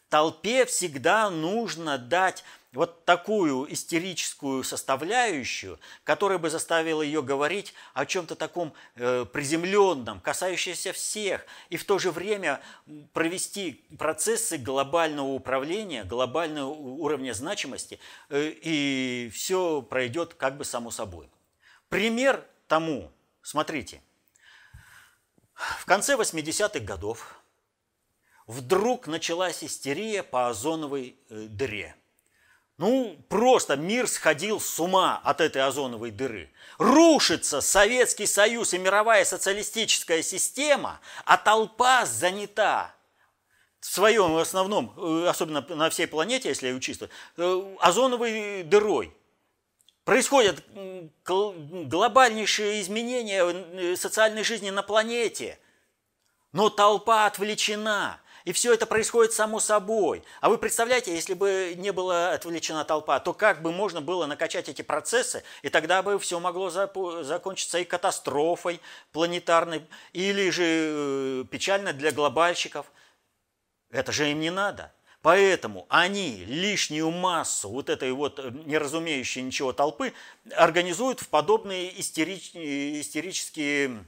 толпе 0.08 0.64
всегда 0.64 1.28
нужно 1.28 1.98
дать 1.98 2.44
вот 2.72 3.04
такую 3.04 3.70
истерическую 3.72 4.64
составляющую, 4.64 5.78
которая 6.04 6.38
бы 6.38 6.48
заставила 6.48 7.02
ее 7.02 7.22
говорить 7.22 7.74
о 7.92 8.06
чем-то 8.06 8.34
таком 8.34 8.72
э, 8.94 9.26
приземленном, 9.30 10.20
касающемся 10.20 10.92
всех, 10.92 11.44
и 11.68 11.76
в 11.76 11.84
то 11.84 11.98
же 11.98 12.10
время 12.10 12.62
провести 13.12 13.84
процессы 13.98 14.56
глобального 14.56 15.28
управления, 15.28 16.04
глобального 16.04 16.70
уровня 16.70 17.34
значимости, 17.34 17.98
э, 18.30 18.52
и 18.62 19.30
все 19.34 19.82
пройдет 19.82 20.34
как 20.34 20.56
бы 20.56 20.64
само 20.64 20.90
собой. 20.90 21.28
Пример 21.90 22.42
тому, 22.68 23.10
смотрите, 23.42 24.00
в 25.54 25.84
конце 25.84 26.16
80-х 26.16 26.80
годов 26.80 27.42
вдруг 28.46 29.06
началась 29.06 29.62
истерия 29.62 30.22
по 30.22 30.48
озоновой 30.48 31.16
э, 31.28 31.46
дыре. 31.48 31.96
Ну, 32.78 33.16
просто 33.28 33.76
мир 33.76 34.08
сходил 34.08 34.58
с 34.58 34.80
ума 34.80 35.20
от 35.24 35.40
этой 35.40 35.62
озоновой 35.62 36.10
дыры. 36.10 36.50
Рушится 36.78 37.60
Советский 37.60 38.26
Союз 38.26 38.72
и 38.72 38.78
мировая 38.78 39.24
социалистическая 39.24 40.22
система, 40.22 41.00
а 41.24 41.36
толпа 41.36 42.06
занята 42.06 42.94
в 43.80 43.86
своем 43.86 44.36
основном, 44.36 44.94
э, 44.96 45.26
особенно 45.28 45.60
на 45.68 45.90
всей 45.90 46.06
планете, 46.06 46.48
если 46.48 46.68
я 46.68 46.74
учиться, 46.74 47.10
э, 47.36 47.76
озоновой 47.80 48.62
дырой. 48.62 49.14
Происходят 50.04 50.64
глобальнейшие 51.24 52.80
изменения 52.80 53.96
социальной 53.96 54.42
жизни 54.42 54.70
на 54.70 54.82
планете, 54.82 55.58
но 56.52 56.70
толпа 56.70 57.26
отвлечена– 57.26 58.18
и 58.44 58.52
все 58.52 58.74
это 58.74 58.86
происходит 58.86 59.32
само 59.32 59.60
собой. 59.60 60.22
А 60.40 60.48
вы 60.48 60.58
представляете, 60.58 61.14
если 61.14 61.34
бы 61.34 61.74
не 61.76 61.92
была 61.92 62.32
отвлечена 62.32 62.84
толпа, 62.84 63.20
то 63.20 63.32
как 63.32 63.62
бы 63.62 63.72
можно 63.72 64.00
было 64.00 64.26
накачать 64.26 64.68
эти 64.68 64.82
процессы, 64.82 65.44
и 65.62 65.68
тогда 65.68 66.02
бы 66.02 66.18
все 66.18 66.40
могло 66.40 66.70
закончиться 66.70 67.78
и 67.78 67.84
катастрофой 67.84 68.80
планетарной, 69.12 69.86
или 70.12 70.50
же 70.50 70.64
э, 70.64 71.44
печально 71.50 71.92
для 71.92 72.12
глобальщиков. 72.12 72.86
Это 73.90 74.12
же 74.12 74.30
им 74.30 74.40
не 74.40 74.50
надо. 74.50 74.92
Поэтому 75.22 75.86
они 75.88 76.44
лишнюю 76.46 77.10
массу 77.12 77.68
вот 77.68 77.88
этой 77.88 78.10
вот 78.10 78.40
э, 78.40 78.50
неразумеющей 78.64 79.42
ничего 79.42 79.72
толпы 79.72 80.12
организуют 80.56 81.20
в 81.20 81.28
подобные 81.28 82.00
истерич... 82.00 82.50
истерические 82.54 84.04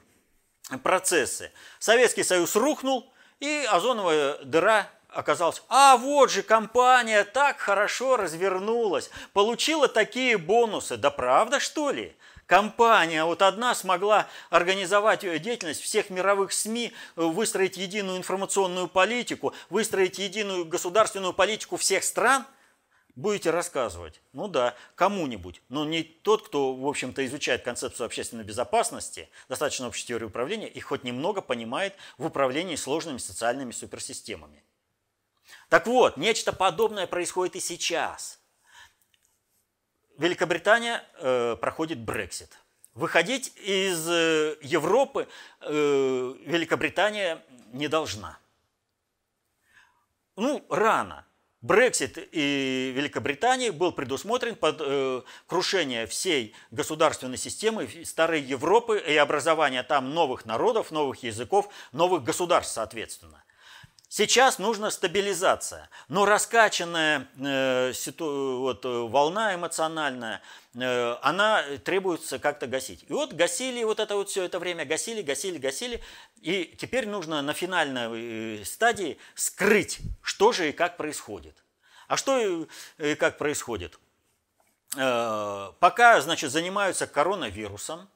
процессы. 0.82 1.52
Советский 1.78 2.24
Союз 2.24 2.56
рухнул, 2.56 3.12
и 3.40 3.66
озоновая 3.70 4.38
дыра 4.44 4.88
оказалась. 5.08 5.62
А 5.68 5.96
вот 5.96 6.30
же 6.30 6.42
компания 6.42 7.24
так 7.24 7.58
хорошо 7.58 8.16
развернулась, 8.16 9.10
получила 9.32 9.88
такие 9.88 10.38
бонусы. 10.38 10.96
Да 10.96 11.10
правда 11.10 11.60
что 11.60 11.90
ли? 11.90 12.16
Компания 12.46 13.24
вот 13.24 13.40
одна 13.40 13.74
смогла 13.74 14.26
организовать 14.50 15.20
деятельность 15.20 15.80
всех 15.80 16.10
мировых 16.10 16.52
СМИ, 16.52 16.92
выстроить 17.16 17.78
единую 17.78 18.18
информационную 18.18 18.86
политику, 18.86 19.54
выстроить 19.70 20.18
единую 20.18 20.66
государственную 20.66 21.32
политику 21.32 21.76
всех 21.76 22.04
стран– 22.04 22.44
будете 23.16 23.50
рассказывать. 23.50 24.20
Ну 24.32 24.48
да, 24.48 24.74
кому-нибудь, 24.94 25.62
но 25.68 25.84
не 25.84 26.02
тот, 26.02 26.46
кто, 26.46 26.74
в 26.74 26.86
общем-то, 26.86 27.24
изучает 27.26 27.62
концепцию 27.62 28.06
общественной 28.06 28.44
безопасности, 28.44 29.28
достаточно 29.48 29.86
общей 29.86 30.06
теории 30.06 30.26
управления 30.26 30.68
и 30.68 30.80
хоть 30.80 31.04
немного 31.04 31.40
понимает 31.40 31.94
в 32.18 32.26
управлении 32.26 32.76
сложными 32.76 33.18
социальными 33.18 33.72
суперсистемами. 33.72 34.62
Так 35.68 35.86
вот, 35.86 36.16
нечто 36.16 36.52
подобное 36.52 37.06
происходит 37.06 37.56
и 37.56 37.60
сейчас. 37.60 38.40
Великобритания 40.16 41.04
э, 41.18 41.56
проходит 41.56 41.98
Брексит. 41.98 42.56
Выходить 42.94 43.52
из 43.56 44.08
э, 44.08 44.56
Европы 44.62 45.26
э, 45.60 46.34
Великобритания 46.44 47.44
не 47.72 47.88
должна. 47.88 48.38
Ну, 50.36 50.64
рано. 50.68 51.26
Брексит 51.64 52.18
и 52.30 52.92
Великобритании 52.94 53.70
был 53.70 53.90
предусмотрен 53.90 54.54
под 54.54 54.82
э, 54.82 55.22
крушение 55.46 56.06
всей 56.06 56.54
государственной 56.70 57.38
системы 57.38 57.88
старой 58.04 58.42
Европы 58.42 58.98
и 58.98 59.16
образование 59.16 59.82
там 59.82 60.12
новых 60.12 60.44
народов, 60.44 60.90
новых 60.90 61.22
языков, 61.22 61.70
новых 61.92 62.22
государств, 62.22 62.74
соответственно. 62.74 63.42
Сейчас 64.16 64.60
нужна 64.60 64.92
стабилизация, 64.92 65.90
но 66.06 66.24
раскачанная 66.24 67.26
э, 67.36 67.92
ситу, 67.94 68.58
вот, 68.60 68.84
э, 68.84 68.88
волна 68.88 69.56
эмоциональная, 69.56 70.40
э, 70.76 71.16
она 71.20 71.64
требуется 71.84 72.38
как-то 72.38 72.68
гасить. 72.68 73.04
И 73.08 73.12
вот 73.12 73.32
гасили 73.32 73.82
вот 73.82 73.98
это 73.98 74.14
вот 74.14 74.28
все 74.28 74.44
это 74.44 74.60
время, 74.60 74.84
гасили, 74.84 75.20
гасили, 75.20 75.58
гасили, 75.58 76.00
и 76.40 76.76
теперь 76.78 77.08
нужно 77.08 77.42
на 77.42 77.54
финальной 77.54 78.60
э, 78.60 78.64
стадии 78.64 79.18
скрыть, 79.34 79.98
что 80.22 80.52
же 80.52 80.68
и 80.68 80.72
как 80.72 80.96
происходит. 80.96 81.56
А 82.06 82.16
что 82.16 82.68
и 82.98 83.14
как 83.16 83.36
происходит? 83.36 83.98
Э, 84.96 85.72
пока, 85.80 86.20
значит, 86.20 86.52
занимаются 86.52 87.08
коронавирусом, 87.08 88.08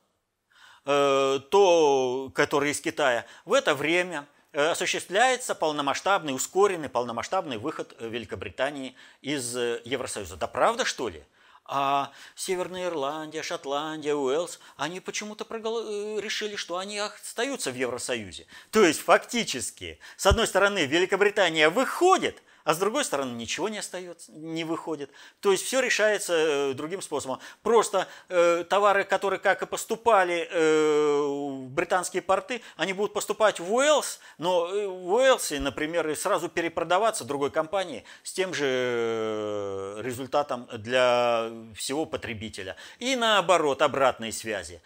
э, 0.85 1.41
то, 1.51 2.31
который 2.37 2.71
из 2.71 2.81
Китая, 2.81 3.27
в 3.45 3.53
это 3.53 3.75
время– 3.75 4.29
осуществляется 4.53 5.55
полномасштабный, 5.55 6.35
ускоренный 6.35 6.89
полномасштабный 6.89 7.59
выход 7.59 7.95
Великобритании 8.01 8.95
из 9.21 9.57
э, 9.57 9.81
Евросоюза. 9.85 10.37
Да 10.37 10.47
правда, 10.47 10.85
что 10.85 11.09
ли? 11.09 11.23
А 11.71 12.13
Северная 12.35 12.87
Ирландия, 12.87 13.43
Шотландия, 13.43 14.15
Уэльс, 14.15 14.59
они 14.79 15.01
почему-то 15.01 15.45
э, 15.45 16.21
решили, 16.21 16.57
что 16.57 16.79
они 16.79 16.99
остаются 16.99 17.71
в 17.71 17.75
Евросоюзе. 17.75 18.47
То 18.71 18.85
есть 18.85 19.01
фактически, 19.01 19.99
с 20.17 20.25
одной 20.25 20.47
стороны, 20.47 20.87
Великобритания 20.87 21.69
выходит, 21.69 22.43
а 22.69 22.75
с 22.75 22.79
другой 22.79 23.03
стороны 23.03 23.33
ничего 23.33 23.71
не 23.71 23.79
остается, 23.79 24.31
не 24.31 24.63
выходит. 24.63 25.11
То 25.41 25.53
есть 25.53 25.65
все 25.65 25.81
решается 25.81 26.35
э, 26.35 26.73
другим 26.75 27.01
способом. 27.01 27.39
Просто 27.63 28.07
э, 28.29 28.63
товары, 28.69 29.05
которые 29.05 29.41
как 29.41 29.63
и 29.63 29.67
поступали 29.67 30.47
э, 30.51 31.19
в 31.19 31.71
британские 31.71 32.21
порты, 32.21 32.61
они 32.77 32.93
будут 32.93 33.15
поступать 33.15 33.59
в 33.59 33.73
Уэльс, 33.73 34.21
но 34.37 34.69
э, 34.69 34.87
в 34.87 35.15
Уэльсе, 35.15 35.61
например, 35.61 36.15
сразу 36.15 36.51
перепродаваться 36.51 37.25
другой 37.25 37.51
компании 37.51 38.05
с 38.23 38.35
тем 38.35 38.53
же 38.53 38.67
э, 38.69 40.01
результатом 40.03 40.69
для 40.71 41.51
всего 41.75 42.05
потребителя. 42.05 42.77
И 42.99 43.17
наоборот, 43.17 43.81
обратные 43.81 44.31
связи. 44.31 44.83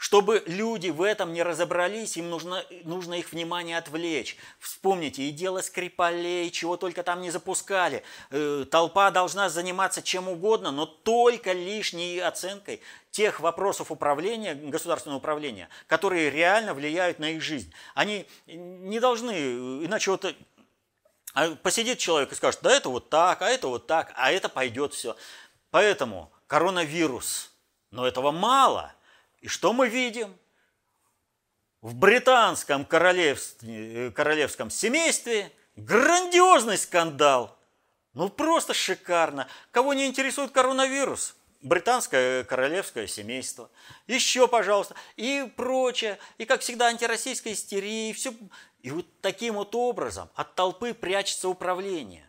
Чтобы 0.00 0.42
люди 0.46 0.88
в 0.88 1.02
этом 1.02 1.34
не 1.34 1.42
разобрались, 1.42 2.16
им 2.16 2.30
нужно, 2.30 2.64
нужно 2.84 3.18
их 3.18 3.32
внимание 3.32 3.76
отвлечь. 3.76 4.38
Вспомните, 4.58 5.24
и 5.24 5.30
дело 5.30 5.60
Скрипалей, 5.60 6.50
чего 6.50 6.78
только 6.78 7.02
там 7.02 7.20
не 7.20 7.30
запускали. 7.30 8.02
Э, 8.30 8.64
толпа 8.70 9.10
должна 9.10 9.50
заниматься 9.50 10.00
чем 10.00 10.26
угодно, 10.30 10.70
но 10.70 10.86
только 10.86 11.52
лишней 11.52 12.18
оценкой 12.22 12.80
тех 13.10 13.40
вопросов 13.40 13.90
управления, 13.90 14.54
государственного 14.54 15.18
управления, 15.18 15.68
которые 15.86 16.30
реально 16.30 16.72
влияют 16.72 17.18
на 17.18 17.32
их 17.32 17.42
жизнь. 17.42 17.70
Они 17.94 18.26
не 18.46 19.00
должны, 19.00 19.84
иначе 19.84 20.12
вот 20.12 20.34
а 21.34 21.56
посидит 21.56 21.98
человек 21.98 22.32
и 22.32 22.36
скажет, 22.36 22.60
да 22.62 22.74
это 22.74 22.88
вот 22.88 23.10
так, 23.10 23.42
а 23.42 23.50
это 23.50 23.68
вот 23.68 23.86
так, 23.86 24.14
а 24.16 24.32
это 24.32 24.48
пойдет 24.48 24.94
все. 24.94 25.14
Поэтому 25.70 26.32
коронавирус, 26.46 27.50
но 27.90 28.06
этого 28.06 28.30
мало– 28.32 28.94
и 29.40 29.48
что 29.48 29.72
мы 29.72 29.88
видим? 29.88 30.36
В 31.80 31.94
британском 31.94 32.84
королевстве, 32.84 34.10
королевском 34.10 34.70
семействе 34.70 35.50
грандиозный 35.76 36.76
скандал. 36.76 37.58
Ну 38.12 38.28
просто 38.28 38.74
шикарно. 38.74 39.48
Кого 39.70 39.94
не 39.94 40.06
интересует 40.06 40.50
коронавирус? 40.50 41.36
Британское 41.62 42.44
королевское 42.44 43.06
семейство. 43.06 43.70
Еще, 44.06 44.46
пожалуйста. 44.48 44.94
И 45.16 45.50
прочее. 45.56 46.18
И, 46.38 46.44
как 46.44 46.60
всегда, 46.60 46.86
антироссийская 46.86 47.52
истерия. 47.52 48.10
И, 48.10 48.12
все. 48.12 48.34
и 48.82 48.90
вот 48.90 49.06
таким 49.20 49.54
вот 49.54 49.74
образом 49.74 50.28
от 50.34 50.54
толпы 50.54 50.92
прячется 50.92 51.48
управление. 51.48 52.28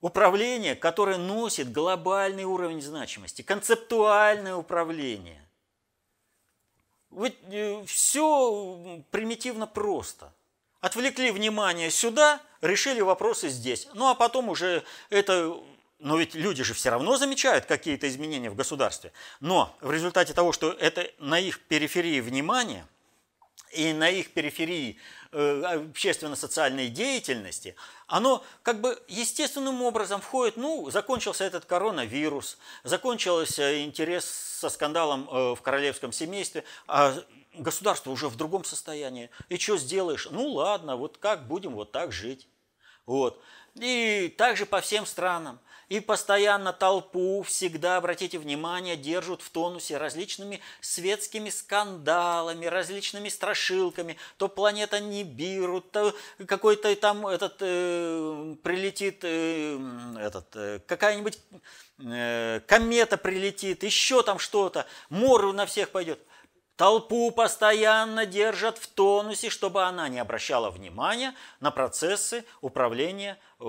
Управление, 0.00 0.76
которое 0.76 1.18
носит 1.18 1.72
глобальный 1.72 2.44
уровень 2.44 2.82
значимости. 2.82 3.42
Концептуальное 3.42 4.54
управление. 4.54 5.45
Э, 7.16 7.84
все 7.86 9.02
примитивно 9.10 9.66
просто. 9.66 10.32
Отвлекли 10.80 11.30
внимание 11.30 11.90
сюда, 11.90 12.40
решили 12.60 13.00
вопросы 13.00 13.48
здесь. 13.48 13.88
Ну 13.94 14.08
а 14.08 14.14
потом 14.14 14.50
уже 14.50 14.84
это 15.10 15.56
но 15.98 16.18
ведь 16.18 16.34
люди 16.34 16.62
же 16.62 16.74
все 16.74 16.90
равно 16.90 17.16
замечают 17.16 17.64
какие-то 17.64 18.06
изменения 18.06 18.50
в 18.50 18.54
государстве. 18.54 19.12
Но 19.40 19.74
в 19.80 19.90
результате 19.90 20.34
того, 20.34 20.52
что 20.52 20.70
это 20.72 21.10
на 21.18 21.38
их 21.38 21.60
периферии 21.60 22.20
внимания 22.20 22.86
и 23.76 23.92
на 23.92 24.08
их 24.08 24.32
периферии 24.32 24.98
Э, 25.38 25.82
общественно-социальной 25.90 26.88
деятельности, 26.88 27.76
оно 28.06 28.42
как 28.62 28.80
бы 28.80 28.98
естественным 29.06 29.82
образом 29.82 30.22
входит, 30.22 30.56
ну, 30.56 30.88
закончился 30.88 31.44
этот 31.44 31.66
коронавирус, 31.66 32.56
закончился 32.84 33.84
интерес 33.84 34.24
со 34.24 34.70
скандалом 34.70 35.28
э, 35.28 35.54
в 35.54 35.60
королевском 35.60 36.10
семействе, 36.10 36.64
а 36.86 37.14
государство 37.52 38.12
уже 38.12 38.28
в 38.28 38.36
другом 38.36 38.64
состоянии. 38.64 39.28
И 39.50 39.58
что 39.58 39.76
сделаешь? 39.76 40.26
Ну 40.30 40.46
ладно, 40.46 40.96
вот 40.96 41.18
как 41.18 41.46
будем 41.46 41.74
вот 41.74 41.92
так 41.92 42.12
жить. 42.12 42.48
Вот. 43.04 43.42
И 43.74 44.34
также 44.38 44.64
по 44.64 44.80
всем 44.80 45.04
странам. 45.04 45.60
И 45.88 46.00
постоянно 46.00 46.72
толпу 46.72 47.42
всегда, 47.42 47.98
обратите 47.98 48.38
внимание, 48.38 48.96
держат 48.96 49.40
в 49.40 49.50
тонусе 49.50 49.98
различными 49.98 50.60
светскими 50.80 51.48
скандалами, 51.48 52.66
различными 52.66 53.28
страшилками. 53.28 54.16
То 54.36 54.48
планета 54.48 54.98
Нибиру, 54.98 55.80
то 55.80 56.12
какой-то 56.46 56.94
там 56.96 57.26
этот 57.28 57.58
э, 57.60 58.56
прилетит 58.64 59.20
э, 59.22 59.78
этот 60.18 60.56
э, 60.56 60.80
какая-нибудь 60.88 61.38
э, 62.00 62.60
комета 62.66 63.16
прилетит, 63.16 63.84
еще 63.84 64.24
там 64.24 64.40
что-то, 64.40 64.86
море 65.08 65.52
на 65.52 65.66
всех 65.66 65.90
пойдет. 65.90 66.18
Толпу 66.76 67.30
постоянно 67.30 68.26
держат 68.26 68.76
в 68.76 68.86
тонусе, 68.86 69.48
чтобы 69.48 69.84
она 69.84 70.08
не 70.08 70.18
обращала 70.18 70.70
внимания 70.70 71.34
на 71.60 71.70
процессы 71.70 72.44
управления 72.60 73.38
э, 73.58 73.64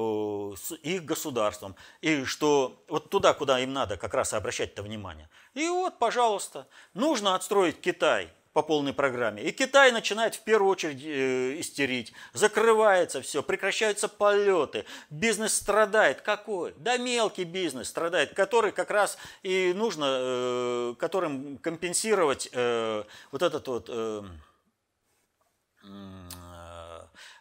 их 0.83 1.05
государством. 1.05 1.77
И 2.01 2.25
что 2.25 2.83
вот 2.89 3.09
туда, 3.09 3.33
куда 3.33 3.59
им 3.61 3.71
надо 3.71 3.95
как 3.95 4.13
раз 4.13 4.33
обращать 4.33 4.73
это 4.73 4.83
внимание. 4.83 5.29
И 5.53 5.69
вот, 5.69 5.99
пожалуйста, 5.99 6.67
нужно 6.93 7.35
отстроить 7.35 7.79
Китай 7.79 8.29
по 8.57 8.63
полной 8.63 8.91
программе. 8.91 9.43
И 9.43 9.51
Китай 9.51 9.91
начинает 9.91 10.33
в 10.33 10.39
первую 10.39 10.71
очередь 10.71 11.03
э, 11.03 11.59
истерить. 11.59 12.11
Закрывается 12.33 13.21
все, 13.21 13.43
прекращаются 13.43 14.07
полеты, 14.07 14.85
бизнес 15.11 15.53
страдает. 15.53 16.21
Какой? 16.21 16.73
Да 16.77 16.97
мелкий 16.97 17.43
бизнес 17.43 17.87
страдает, 17.87 18.33
который 18.33 18.71
как 18.71 18.89
раз 18.89 19.19
и 19.43 19.73
нужно, 19.75 20.05
э, 20.09 20.95
которым 20.97 21.59
компенсировать 21.59 22.49
э, 22.51 23.03
вот 23.31 23.43
этот 23.43 23.67
вот 23.67 23.89
э, 23.89 24.23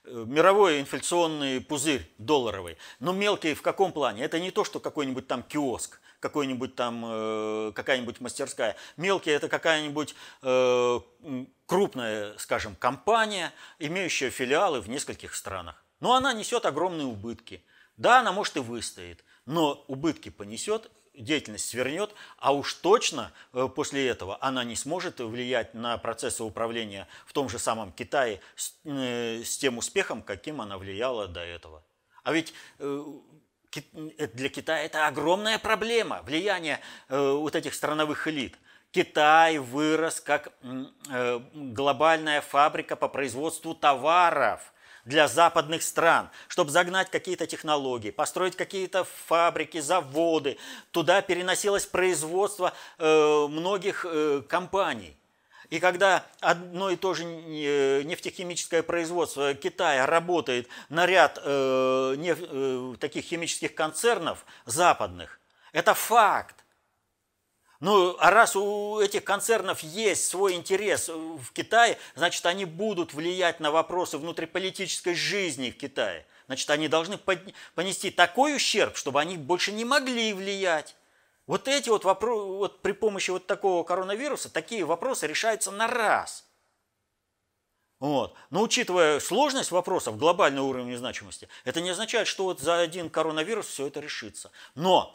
мировой 0.06 0.80
инфляционный 0.80 1.60
пузырь 1.60 2.10
долларовый. 2.18 2.78
Но 3.00 3.12
мелкий 3.12 3.54
в 3.54 3.62
каком 3.62 3.92
плане? 3.92 4.24
Это 4.24 4.38
не 4.38 4.50
то, 4.50 4.64
что 4.64 4.80
какой-нибудь 4.80 5.26
там 5.26 5.42
киоск 5.42 6.00
какой-нибудь 6.20 6.74
там, 6.74 7.04
э, 7.06 7.72
какая-нибудь 7.74 8.20
мастерская. 8.20 8.76
Мелкие– 8.96 9.34
это 9.36 9.48
какая-нибудь 9.48 10.14
э, 10.42 11.00
крупная, 11.66 12.34
скажем, 12.38 12.74
компания, 12.74 13.52
имеющая 13.78 14.30
филиалы 14.30 14.80
в 14.80 14.88
нескольких 14.88 15.34
странах. 15.34 15.84
Но 16.00 16.14
она 16.14 16.32
несет 16.32 16.66
огромные 16.66 17.06
убытки. 17.06 17.64
Да, 17.96 18.20
она 18.20 18.32
может 18.32 18.56
и 18.56 18.60
выстоит, 18.60 19.24
но 19.46 19.84
убытки 19.88 20.28
понесет, 20.28 20.90
деятельность 21.16 21.68
свернет, 21.68 22.14
а 22.38 22.52
уж 22.52 22.74
точно 22.74 23.32
э, 23.52 23.68
после 23.74 24.08
этого 24.08 24.38
она 24.40 24.64
не 24.64 24.76
сможет 24.76 25.20
влиять 25.20 25.74
на 25.74 25.98
процессы 25.98 26.42
управления 26.42 27.08
в 27.26 27.32
том 27.32 27.48
же 27.48 27.58
самом 27.58 27.92
Китае 27.92 28.40
с, 28.54 28.74
с 28.84 29.58
тем 29.58 29.78
успехом, 29.78 30.22
каким 30.22 30.60
она 30.60 30.78
влияла 30.78 31.28
до 31.28 31.40
этого. 31.40 31.82
А 32.22 32.32
ведь 32.32 32.52
для 32.78 34.48
Китая 34.48 34.84
это 34.84 35.06
огромная 35.06 35.58
проблема, 35.58 36.22
влияние 36.22 36.80
э, 37.08 37.32
вот 37.32 37.54
этих 37.54 37.74
страновых 37.74 38.26
элит. 38.28 38.56
Китай 38.90 39.58
вырос 39.58 40.20
как 40.20 40.52
э, 41.10 41.40
глобальная 41.52 42.40
фабрика 42.40 42.96
по 42.96 43.08
производству 43.08 43.74
товаров 43.74 44.72
для 45.06 45.26
западных 45.26 45.82
стран, 45.82 46.28
чтобы 46.48 46.70
загнать 46.70 47.10
какие-то 47.10 47.46
технологии, 47.46 48.10
построить 48.10 48.56
какие-то 48.56 49.04
фабрики, 49.26 49.80
заводы. 49.80 50.58
Туда 50.90 51.22
переносилось 51.22 51.86
производство 51.86 52.74
э, 52.98 53.46
многих 53.48 54.04
компаний. 54.48 55.16
И 55.70 55.80
когда 55.80 56.24
одно 56.40 56.90
и 56.90 56.96
то 56.96 57.14
же 57.14 57.24
э, 57.24 58.02
нефтехимическое 58.02 58.82
производство 58.82 59.54
Китая 59.54 60.06
работает 60.06 60.68
на 60.88 61.06
ряд 61.06 61.40
э, 61.42 62.14
неф, 62.18 62.38
э, 62.40 62.94
таких 63.00 63.24
химических 63.24 63.74
концернов 63.74 64.44
западных, 64.64 65.40
это 65.72 65.94
факт. 65.94 66.56
Ну, 67.80 68.16
а 68.18 68.30
раз 68.30 68.56
у 68.56 69.00
этих 69.00 69.24
концернов 69.24 69.80
есть 69.80 70.26
свой 70.26 70.54
интерес 70.54 71.08
в 71.08 71.52
Китае, 71.52 71.98
значит, 72.14 72.44
они 72.46 72.64
будут 72.64 73.12
влиять 73.12 73.60
на 73.60 73.70
вопросы 73.70 74.16
внутриполитической 74.16 75.14
жизни 75.14 75.70
в 75.70 75.76
Китае. 75.76 76.26
Значит, 76.46 76.70
они 76.70 76.88
должны 76.88 77.18
понести 77.74 78.10
такой 78.10 78.56
ущерб, 78.56 78.96
чтобы 78.96 79.20
они 79.20 79.36
больше 79.36 79.72
не 79.72 79.84
могли 79.84 80.32
влиять. 80.32 80.96
Вот 81.46 81.68
эти 81.68 81.88
вот 81.88 82.04
вопросы, 82.04 82.44
вот 82.44 82.82
при 82.82 82.92
помощи 82.92 83.30
вот 83.30 83.46
такого 83.46 83.84
коронавируса, 83.84 84.48
такие 84.48 84.84
вопросы 84.84 85.26
решаются 85.26 85.70
на 85.70 85.86
раз. 85.86 86.44
Вот. 87.98 88.34
Но 88.50 88.62
учитывая 88.62 89.20
сложность 89.20 89.70
вопросов, 89.70 90.18
глобальный 90.18 90.60
уровень 90.60 90.96
значимости, 90.96 91.48
это 91.64 91.80
не 91.80 91.90
означает, 91.90 92.26
что 92.26 92.44
вот 92.44 92.60
за 92.60 92.78
один 92.78 93.10
коронавирус 93.10 93.66
все 93.66 93.86
это 93.86 94.00
решится. 94.00 94.50
Но 94.74 95.14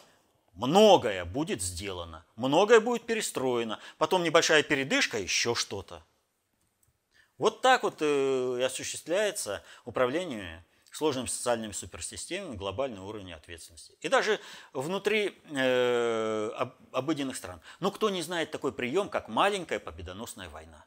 многое 0.62 1.26
будет 1.26 1.62
сделано, 1.62 2.24
многое 2.36 2.80
будет 2.80 3.06
перестроено, 3.06 3.80
потом 3.98 4.24
небольшая 4.24 4.64
передышка, 4.64 5.18
еще 5.18 5.56
что-то. 5.56 6.04
Вот 7.38 7.62
так 7.62 7.84
вот 7.84 7.98
э, 8.02 8.58
и 8.60 8.62
осуществляется 8.62 9.64
управление 9.86 10.64
сложными 10.92 11.28
социальными 11.28 11.72
суперсистемами 11.72 12.56
глобальный 12.56 13.00
уровень 13.00 13.34
ответственности. 13.34 13.94
И 14.02 14.10
даже 14.10 14.40
внутри 14.74 15.36
э, 15.50 16.52
обыденных 16.92 17.36
стран. 17.38 17.62
Но 17.80 17.90
кто 17.92 18.10
не 18.10 18.22
знает 18.22 18.52
такой 18.52 18.72
прием, 18.74 19.10
как 19.10 19.28
маленькая 19.28 19.80
победоносная 19.80 20.50
война? 20.50 20.86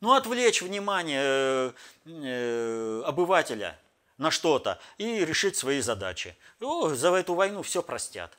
Ну, 0.00 0.14
отвлечь 0.14 0.62
внимание 0.62 1.20
э, 1.20 1.72
э, 2.06 3.02
обывателя 3.04 3.78
на 4.16 4.30
что-то 4.30 4.78
и 4.96 5.24
решить 5.24 5.56
свои 5.56 5.80
задачи. 5.80 6.36
О, 6.60 6.94
за 6.94 7.14
эту 7.14 7.34
войну 7.34 7.62
все 7.62 7.82
простят. 7.82 8.38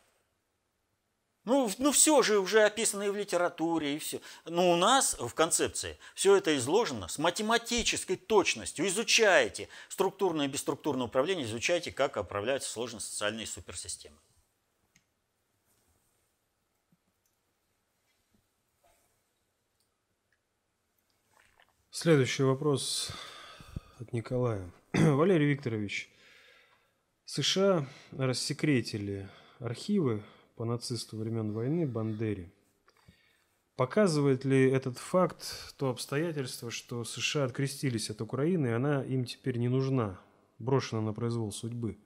Ну, 1.50 1.68
ну 1.80 1.92
все 1.92 2.22
же 2.22 2.38
уже 2.38 2.62
описано 2.62 3.02
и 3.02 3.10
в 3.10 3.16
литературе, 3.16 3.96
и 3.96 3.98
все. 3.98 4.22
Но 4.46 4.72
у 4.72 4.76
нас 4.76 5.18
в 5.20 5.34
концепции 5.34 5.98
все 6.14 6.36
это 6.36 6.56
изложено 6.56 7.08
с 7.08 7.18
математической 7.18 8.18
точностью. 8.18 8.86
Изучайте 8.86 9.68
структурное 9.88 10.46
и 10.46 10.48
бесструктурное 10.48 11.08
управление, 11.08 11.48
изучайте, 11.48 11.92
как 11.92 12.18
управляются 12.18 12.70
сложные 12.70 13.02
социальные 13.02 13.48
суперсистемы. 13.48 14.16
Следующий 21.90 22.44
вопрос 22.44 23.10
от 24.00 24.14
Николая. 24.14 24.72
Валерий 24.94 25.48
Викторович, 25.48 26.12
США 27.26 27.88
рассекретили 28.12 29.28
архивы 29.58 30.24
по 30.60 30.66
нацисту 30.66 31.16
времен 31.16 31.54
войны 31.54 31.88
Бандере. 31.88 32.52
Показывает 33.78 34.44
ли 34.44 34.70
этот 34.70 34.98
факт 34.98 35.74
то 35.78 35.90
обстоятельство, 35.90 36.70
что 36.70 37.06
США 37.06 37.46
открестились 37.46 38.10
от 38.10 38.20
Украины, 38.20 38.68
и 38.68 38.72
она 38.72 39.02
им 39.06 39.24
теперь 39.24 39.58
не 39.58 39.70
нужна, 39.70 40.20
брошена 40.58 41.00
на 41.00 41.14
произвол 41.14 41.54
судьбы? 41.54 41.98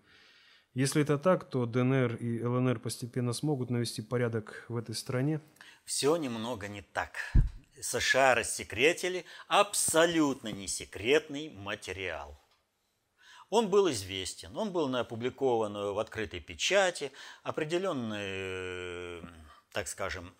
Если 0.75 1.01
это 1.01 1.17
так, 1.17 1.49
то 1.49 1.65
ДНР 1.65 2.17
и 2.17 2.43
ЛНР 2.43 2.77
постепенно 2.77 3.33
смогут 3.33 3.71
навести 3.71 4.03
порядок 4.03 4.65
в 4.69 4.77
этой 4.77 4.93
стране? 4.93 5.41
Все 5.83 6.15
немного 6.17 6.67
не 6.67 6.83
так. 6.83 7.15
США 7.81 8.35
рассекретили 8.35 9.25
абсолютно 9.47 10.49
не 10.49 10.67
секретный 10.67 11.49
материал. 11.49 12.42
Он 13.53 13.69
был 13.69 13.87
известен, 13.91 14.57
он 14.57 14.71
был 14.71 14.95
опубликован 14.95 15.93
в 15.93 15.99
открытой 15.99 16.39
печати, 16.39 17.11
определенные, 17.43 19.21
так 19.71 19.87
скажем, 19.87 20.33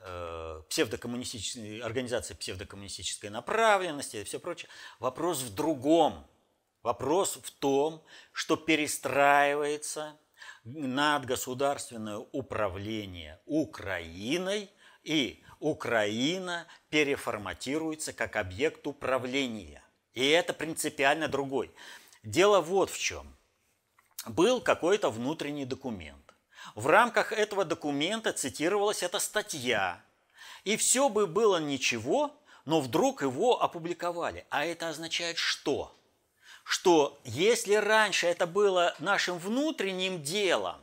э, 0.00 0.62
псевдокоммунистической, 0.68 1.80
организации 1.80 2.34
псевдокоммунистической 2.34 3.30
направленности 3.30 4.18
и 4.18 4.24
все 4.24 4.38
прочее. 4.38 4.68
Вопрос 4.98 5.40
в 5.40 5.54
другом. 5.54 6.26
Вопрос 6.82 7.38
в 7.42 7.50
том, 7.52 8.04
что 8.32 8.56
перестраивается 8.56 10.20
надгосударственное 10.64 12.18
управление 12.18 13.40
Украиной, 13.46 14.70
и 15.02 15.42
Украина 15.58 16.66
переформатируется 16.90 18.12
как 18.12 18.36
объект 18.36 18.86
управления. 18.86 19.82
И 20.12 20.28
это 20.28 20.52
принципиально 20.52 21.28
другой. 21.28 21.70
Дело 22.26 22.60
вот 22.60 22.90
в 22.90 22.98
чем. 22.98 23.36
Был 24.26 24.60
какой-то 24.60 25.10
внутренний 25.10 25.64
документ. 25.64 26.34
В 26.74 26.88
рамках 26.88 27.32
этого 27.32 27.64
документа 27.64 28.32
цитировалась 28.32 29.04
эта 29.04 29.20
статья. 29.20 30.02
И 30.64 30.76
все 30.76 31.08
бы 31.08 31.28
было 31.28 31.58
ничего, 31.58 32.34
но 32.64 32.80
вдруг 32.80 33.22
его 33.22 33.62
опубликовали. 33.62 34.44
А 34.50 34.64
это 34.64 34.88
означает 34.88 35.38
что? 35.38 35.96
Что 36.64 37.16
если 37.22 37.74
раньше 37.74 38.26
это 38.26 38.48
было 38.48 38.96
нашим 38.98 39.38
внутренним 39.38 40.20
делом, 40.20 40.82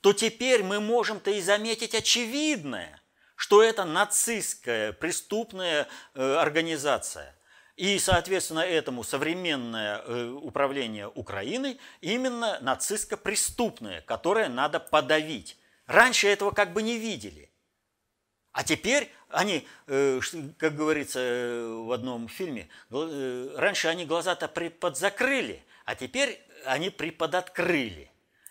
то 0.00 0.12
теперь 0.12 0.64
мы 0.64 0.80
можем-то 0.80 1.30
и 1.30 1.40
заметить 1.40 1.94
очевидное, 1.94 3.00
что 3.36 3.62
это 3.62 3.84
нацистская 3.84 4.92
преступная 4.94 5.86
э, 6.14 6.34
организация– 6.34 7.38
И, 7.76 7.98
соответственно, 7.98 8.60
этому 8.60 9.02
современное 9.02 9.98
э, 9.98 10.28
управление 10.30 11.08
Украиной 11.08 11.80
именно 12.00 12.58
нацистско-преступное, 12.60 14.02
которое 14.02 14.48
надо 14.48 14.78
подавить. 14.78 15.58
Раньше 15.86 16.28
этого 16.28 16.52
как 16.52 16.72
бы 16.72 16.82
не 16.82 16.98
видели. 16.98 17.50
А 18.52 18.62
теперь 18.62 19.10
они, 19.28 19.66
э, 19.88 20.20
как 20.56 20.76
говорится 20.76 21.18
э, 21.18 21.66
в 21.66 21.90
одном 21.90 22.28
фильме, 22.28 22.68
раньше 22.90 23.88
они 23.88 24.06
глаза-то 24.06 24.46
приподзакрыли, 24.46 25.64
а 25.84 25.96
теперь 25.96 26.40
они 26.64 26.90
приподоткрыли. 26.90 28.08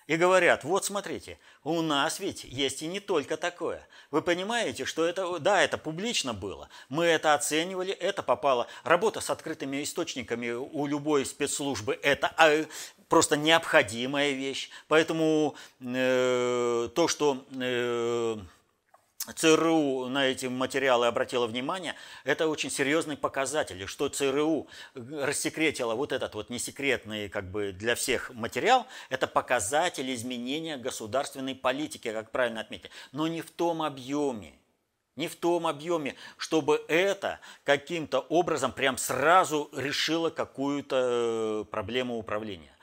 И 0.08 0.18
говорят, 0.18 0.64
вот 0.64 0.86
смотрите, 0.86 1.40
у 1.64 1.82
нас 1.82 2.20
ведь 2.20 2.44
есть 2.44 2.82
и 2.82 2.88
не 2.88 3.00
только 3.00 3.38
такое. 3.38 3.88
Вы 4.12 4.22
понимаете, 4.22 4.86
что 4.86 5.06
это, 5.06 5.40
да, 5.40 5.62
это 5.62 5.78
публично 5.78 6.34
было. 6.34 6.70
Мы 6.90 7.06
это 7.06 7.34
оценивали, 7.34 7.94
это 7.94 8.22
попало. 8.22 8.68
Работа 8.84 9.22
с 9.22 9.30
открытыми 9.30 9.82
источниками 9.82 10.52
у 10.52 10.86
любой 10.86 11.26
спецслужбы– 11.26 11.98
это 12.04 12.34
а, 12.38 12.66
просто 13.08 13.38
необходимая 13.38 14.32
вещь. 14.32 14.70
Поэтому 14.88 15.56
э, 15.80 16.90
то, 16.94 17.08
что 17.08 17.46
э, 17.60 18.38
ЦРУ 19.32 20.10
на 20.10 20.26
эти 20.26 20.48
материалы 20.48 21.08
обратила 21.08 21.48
внимание, 21.48 21.96
это 22.26 22.48
очень 22.50 22.70
серьезный 22.70 23.16
показатель, 23.16 23.88
что 23.88 24.10
ЦРУ 24.10 24.68
рассекретила 24.96 25.96
вот 25.96 26.12
этот 26.12 26.36
вот 26.36 26.50
несекретный 26.50 27.30
как 27.30 27.50
бы 27.50 27.72
для 27.72 27.96
всех 27.96 28.32
материал, 28.34 28.86
это 29.10 29.28
показатель 29.28 30.14
изменения 30.14 30.76
государственной 30.76 31.56
политики, 31.56 32.12
как 32.12 32.32
правильно 32.32 32.60
отметили, 32.60 32.92
но 33.14 33.28
не 33.28 33.42
в 33.42 33.50
том 33.50 33.82
объеме, 33.82 34.56
не 35.16 35.30
в 35.30 35.38
том 35.38 35.68
объеме, 35.68 36.16
чтобы 36.36 36.84
это 36.90 37.40
каким-то 37.64 38.20
образом 38.20 38.74
прям 38.74 38.98
сразу 38.98 39.70
решило 39.72 40.32
какую-то 40.32 41.64
э, 41.64 41.72
проблему 41.72 42.18
управления. 42.18 42.76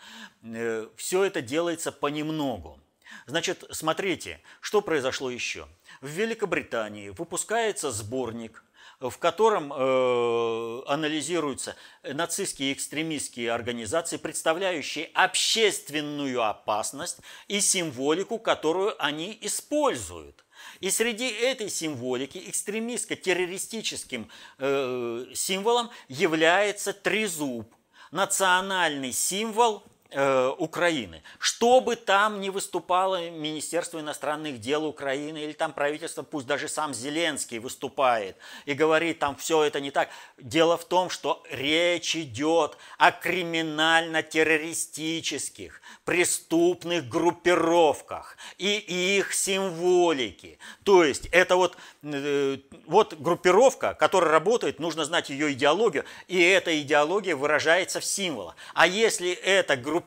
Э, 0.42 0.88
Все 0.96 1.24
это 1.24 1.42
делается 1.42 1.92
понемногу. 1.92 2.80
Значит, 3.26 3.64
смотрите, 3.72 4.40
что 4.60 4.80
произошло 4.80 5.28
еще– 5.28 5.68
в 6.00 6.08
Великобритании 6.08 7.10
выпускается 7.10 7.90
сборник, 7.90 8.64
в 9.00 9.16
котором 9.18 9.72
э, 9.72 10.82
анализируются 10.86 11.74
нацистские 12.02 12.70
и 12.70 12.72
экстремистские 12.74 13.52
организации, 13.52 14.18
представляющие 14.18 15.06
общественную 15.14 16.42
опасность 16.42 17.18
и 17.48 17.60
символику, 17.60 18.38
которую 18.38 19.02
они 19.02 19.36
используют. 19.40 20.44
И 20.80 20.90
среди 20.90 21.28
этой 21.28 21.70
символики 21.70 22.38
экстремистско-террористическим 22.48 24.28
э, 24.58 25.26
символом 25.34 25.90
является 26.08 26.92
трезуб, 26.92 27.74
национальный 28.10 29.12
символ 29.12 29.82
Э, 30.12 30.52
Украины. 30.58 31.22
Что 31.38 31.80
бы 31.80 31.94
там 31.94 32.40
ни 32.40 32.48
выступало 32.48 33.30
Министерство 33.30 34.00
иностранных 34.00 34.60
дел 34.60 34.84
Украины 34.84 35.38
или 35.38 35.52
там 35.52 35.72
правительство, 35.72 36.24
пусть 36.24 36.48
даже 36.48 36.66
сам 36.66 36.92
Зеленский 36.92 37.60
выступает 37.60 38.36
и 38.64 38.74
говорит, 38.74 39.20
там 39.20 39.36
все 39.36 39.62
это 39.62 39.80
не 39.80 39.92
так. 39.92 40.08
Дело 40.36 40.76
в 40.76 40.84
том, 40.84 41.10
что 41.10 41.44
речь 41.48 42.16
идет 42.16 42.76
о 42.98 43.12
криминально-террористических, 43.12 45.80
преступных 46.04 47.08
группировках 47.08 48.36
и 48.58 49.18
их 49.18 49.32
символике. 49.32 50.58
То 50.82 51.04
есть 51.04 51.26
это 51.26 51.54
вот, 51.54 51.76
э, 52.02 52.56
вот 52.86 53.14
группировка, 53.14 53.94
которая 53.94 54.32
работает, 54.32 54.80
нужно 54.80 55.04
знать 55.04 55.30
ее 55.30 55.52
идеологию, 55.52 56.04
и 56.26 56.42
эта 56.42 56.80
идеология 56.80 57.36
выражается 57.36 58.00
в 58.00 58.04
символах. 58.04 58.56
А 58.74 58.88
если 58.88 59.30
эта 59.30 59.76
группировка, 59.76 59.99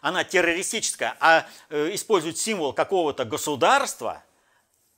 она 0.00 0.24
террористическая, 0.24 1.16
а 1.20 1.46
э, 1.70 1.94
использует 1.94 2.38
символ 2.38 2.72
какого-то 2.72 3.24
государства, 3.24 4.22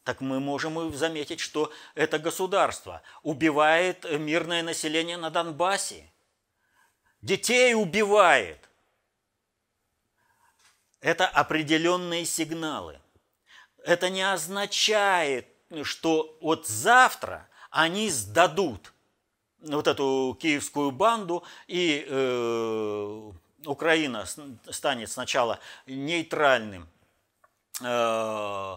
так 0.05 0.21
мы 0.21 0.39
можем 0.41 0.95
заметить, 0.95 1.41
что 1.41 1.73
это 1.95 2.19
государство 2.19 3.03
убивает 3.23 4.05
мирное 4.05 4.63
население 4.63 5.17
на 5.17 5.31
Донбассе, 5.31 6.11
детей 7.23 7.75
убивает, 7.75 8.69
это 11.01 11.27
определенные 11.27 12.25
сигналы. 12.25 13.01
Это 13.85 14.11
не 14.11 14.23
означает, 14.23 15.47
что 15.83 16.37
вот 16.41 16.67
завтра 16.67 17.49
они 17.71 18.11
сдадут 18.11 18.93
вот 19.61 19.87
эту 19.87 20.37
киевскую 20.41 20.91
банду, 20.91 21.45
и 21.67 22.05
э, 22.09 23.33
Украина 23.67 24.25
станет 24.71 25.11
сначала 25.11 25.59
нейтральным 25.87 26.89
э, 27.83 28.77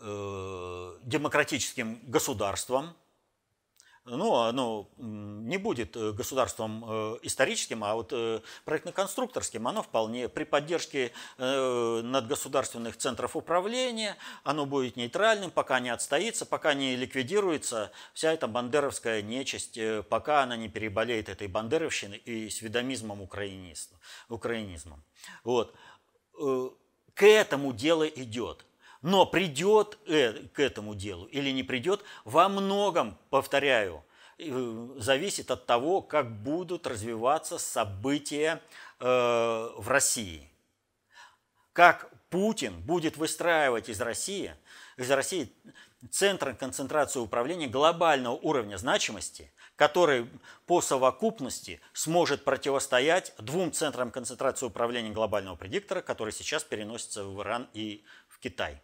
э, 0.00 0.96
демократическим 1.02 2.00
государством, 2.04 2.94
ну, 4.10 4.34
оно 4.34 4.88
не 4.96 5.58
будет 5.58 5.96
э, 5.96 6.12
государством 6.12 6.84
э, 6.86 7.18
историческим, 7.22 7.84
а 7.84 7.94
вот 7.94 8.12
э, 8.12 8.40
проектно-конструкторским. 8.64 9.66
Оно 9.68 9.82
вполне 9.82 10.28
при 10.28 10.44
поддержке 10.44 11.12
надгосударственных 11.38 12.96
центров 12.96 13.36
управления, 13.36 14.16
оно 14.44 14.66
будет 14.66 14.96
нейтральным, 14.96 15.50
пока 15.50 15.80
не 15.80 15.90
отстоится, 15.90 16.46
пока 16.46 16.74
не 16.74 16.96
ликвидируется 16.96 17.92
вся 18.14 18.32
эта 18.32 18.46
бандеровская 18.46 19.22
нечисть, 19.22 19.78
пока 20.08 20.42
она 20.42 20.56
не 20.56 20.68
переболеет 20.68 21.28
этой 21.28 21.48
бандеровщиной 21.48 22.18
и 22.18 22.50
сведомизмом 22.50 23.22
украинизмом. 24.28 25.04
Вот. 25.44 25.74
К 26.34 27.26
этому 27.26 27.72
дело 27.72 28.06
идет. 28.06 28.64
Но 29.02 29.26
придет 29.26 29.98
э, 30.06 30.32
к 30.52 30.60
этому 30.60 30.94
делу 30.94 31.26
или 31.26 31.50
не 31.50 31.62
придет, 31.62 32.02
во 32.24 32.48
многом, 32.48 33.16
повторяю, 33.30 34.04
э, 34.38 34.88
зависит 34.96 35.50
от 35.50 35.66
того, 35.66 36.02
как 36.02 36.42
будут 36.42 36.86
развиваться 36.86 37.58
события 37.58 38.60
э, 38.98 39.04
в 39.04 39.88
России. 39.88 40.50
Как 41.72 42.10
Путин 42.28 42.80
будет 42.80 43.16
выстраивать 43.16 43.88
из 43.88 44.00
России, 44.00 44.54
из 44.96 45.10
России 45.10 45.52
центр 46.10 46.54
концентрации 46.54 47.20
управления 47.20 47.68
глобального 47.68 48.34
уровня 48.34 48.76
значимости, 48.76 49.52
который 49.76 50.28
по 50.66 50.80
совокупности 50.80 51.80
сможет 51.92 52.44
противостоять 52.44 53.32
двум 53.38 53.72
центрам 53.72 54.10
концентрации 54.10 54.66
управления 54.66 55.10
глобального 55.10 55.56
предиктора, 55.56 56.02
которые 56.02 56.32
сейчас 56.32 56.64
переносятся 56.64 57.24
в 57.24 57.40
Иран 57.42 57.68
и 57.72 58.04
в 58.28 58.40
Китай. 58.40 58.82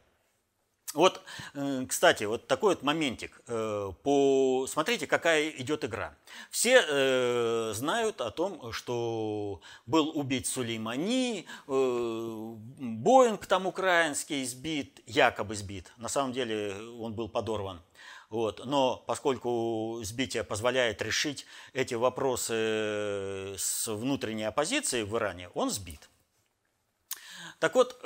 Вот, 0.94 1.22
э, 1.54 1.84
кстати, 1.88 2.22
вот 2.22 2.46
такой 2.46 2.76
вот 2.76 2.84
моментик. 2.84 3.40
Э, 3.48 3.90
по... 4.04 4.66
Смотрите, 4.68 5.08
какая 5.08 5.50
идет 5.50 5.84
игра. 5.84 6.14
Все 6.50 6.84
э, 6.88 7.72
знают 7.74 8.20
о 8.20 8.30
том, 8.30 8.72
что 8.72 9.60
был 9.86 10.16
убит 10.16 10.46
Сулеймани, 10.46 11.46
Боинг 11.66 13.44
там 13.46 13.66
украинский 13.66 14.44
сбит, 14.44 15.00
якобы 15.06 15.56
сбит. 15.56 15.92
На 15.96 16.08
самом 16.08 16.32
деле 16.32 16.76
он 17.00 17.14
был 17.14 17.28
подорван. 17.28 17.82
Вот. 18.30 18.64
Но 18.64 19.02
поскольку 19.06 19.98
сбитие 20.04 20.44
позволяет 20.44 21.02
решить 21.02 21.44
эти 21.72 21.94
вопросы 21.94 23.56
с 23.58 23.88
внутренней 23.88 24.44
оппозицией 24.44 25.02
в 25.04 25.16
Иране, 25.16 25.48
он 25.54 25.70
сбит. 25.70 26.08
Так 27.58 27.74
вот, 27.74 28.00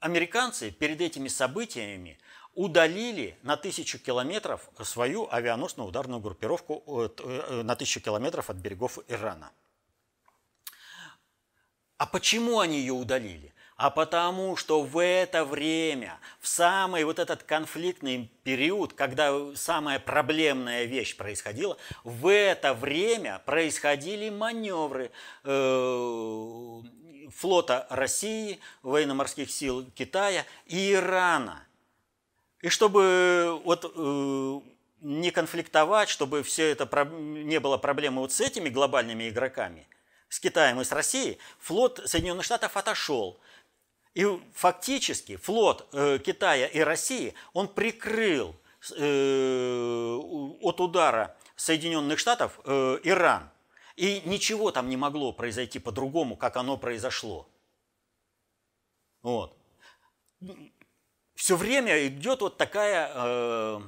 американцы 0.00 0.70
перед 0.70 1.00
этими 1.00 1.28
событиями 1.28 2.18
удалили 2.54 3.38
на 3.42 3.56
тысячу 3.56 3.98
километров 3.98 4.68
свою 4.82 5.28
авианосную 5.30 5.88
ударную 5.88 6.20
группировку 6.20 6.82
э, 6.86 7.62
на 7.62 7.76
тысячу 7.76 8.00
километров 8.00 8.50
от 8.50 8.56
берегов 8.56 8.98
Ирана. 9.08 9.52
А 11.98 12.06
почему 12.06 12.60
они 12.60 12.78
ее 12.78 12.92
удалили? 12.92 13.52
А 13.76 13.90
потому 13.90 14.56
что 14.56 14.82
в 14.82 15.00
это 15.00 15.44
время, 15.44 16.18
в 16.40 16.48
самый 16.48 17.04
вот 17.04 17.20
этот 17.20 17.44
конфликтный 17.44 18.28
период, 18.42 18.92
когда 18.92 19.32
самая 19.54 20.00
проблемная 20.00 20.82
вещь 20.82 21.16
происходила, 21.16 21.76
в 22.02 22.28
это 22.28 22.74
время 22.74 23.40
происходили 23.46 24.30
маневры 24.30 25.12
э, 25.44 26.82
флота 27.34 27.86
России, 27.90 28.60
военно-морских 28.82 29.50
сил 29.50 29.90
Китая 29.94 30.44
и 30.66 30.92
Ирана. 30.92 31.64
И 32.60 32.68
чтобы 32.68 33.60
вот 33.64 33.84
э, 33.94 34.60
не 35.00 35.30
конфликтовать, 35.30 36.08
чтобы 36.08 36.42
все 36.42 36.70
это 36.70 36.86
не 37.06 37.60
было 37.60 37.78
проблемы 37.78 38.20
вот 38.20 38.32
с 38.32 38.40
этими 38.40 38.68
глобальными 38.68 39.28
игроками, 39.28 39.86
с 40.28 40.40
Китаем 40.40 40.80
и 40.80 40.84
с 40.84 40.92
Россией, 40.92 41.38
флот 41.60 42.00
Соединенных 42.04 42.44
Штатов 42.44 42.76
отошел. 42.76 43.38
И 44.14 44.26
фактически 44.54 45.36
флот 45.36 45.86
э, 45.92 46.18
Китая 46.18 46.66
и 46.66 46.80
России, 46.80 47.34
он 47.52 47.68
прикрыл 47.68 48.56
э, 48.96 50.18
от 50.60 50.80
удара 50.80 51.36
Соединенных 51.54 52.18
Штатов 52.18 52.58
э, 52.64 52.98
Иран. 53.04 53.48
И 53.98 54.22
ничего 54.26 54.70
там 54.70 54.88
не 54.88 54.96
могло 54.96 55.32
произойти 55.32 55.80
по-другому, 55.80 56.36
как 56.36 56.56
оно 56.56 56.76
произошло. 56.76 57.48
Вот. 59.22 59.58
Все 61.34 61.56
время 61.56 62.06
идет 62.06 62.40
вот 62.40 62.56
такая 62.56 63.10
э, 63.12 63.80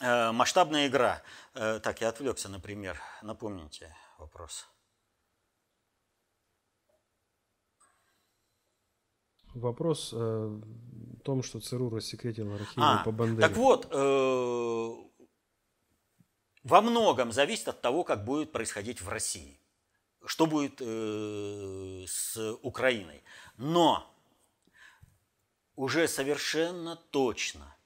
э, 0.00 0.32
масштабная 0.32 0.88
игра. 0.88 1.22
Э, 1.54 1.80
так, 1.82 2.02
я 2.02 2.10
отвлекся, 2.10 2.50
например. 2.50 3.00
Напомните 3.22 3.96
вопрос. 4.18 4.68
Вопрос 9.54 10.12
э, 10.12 10.16
в 10.16 11.20
том, 11.22 11.42
что 11.42 11.58
ЦРУ 11.58 11.88
рассекретил 11.88 12.52
архивы 12.52 12.84
а, 12.84 13.02
по 13.02 13.12
Бандере. 13.12 13.48
Так 13.48 13.56
вот, 13.56 13.88
э, 13.90 14.94
во 16.64 16.80
многом 16.80 17.30
зависит 17.30 17.68
от 17.68 17.80
того, 17.80 18.02
как 18.04 18.24
будет 18.24 18.50
происходить 18.50 19.00
в 19.00 19.08
России. 19.08 19.58
Что 20.24 20.46
будет 20.46 20.80
э, 20.80 22.04
с 22.08 22.56
Украиной. 22.62 23.22
Но 23.58 24.10
уже 25.76 26.08
совершенно 26.08 26.96
точно, 26.96 27.76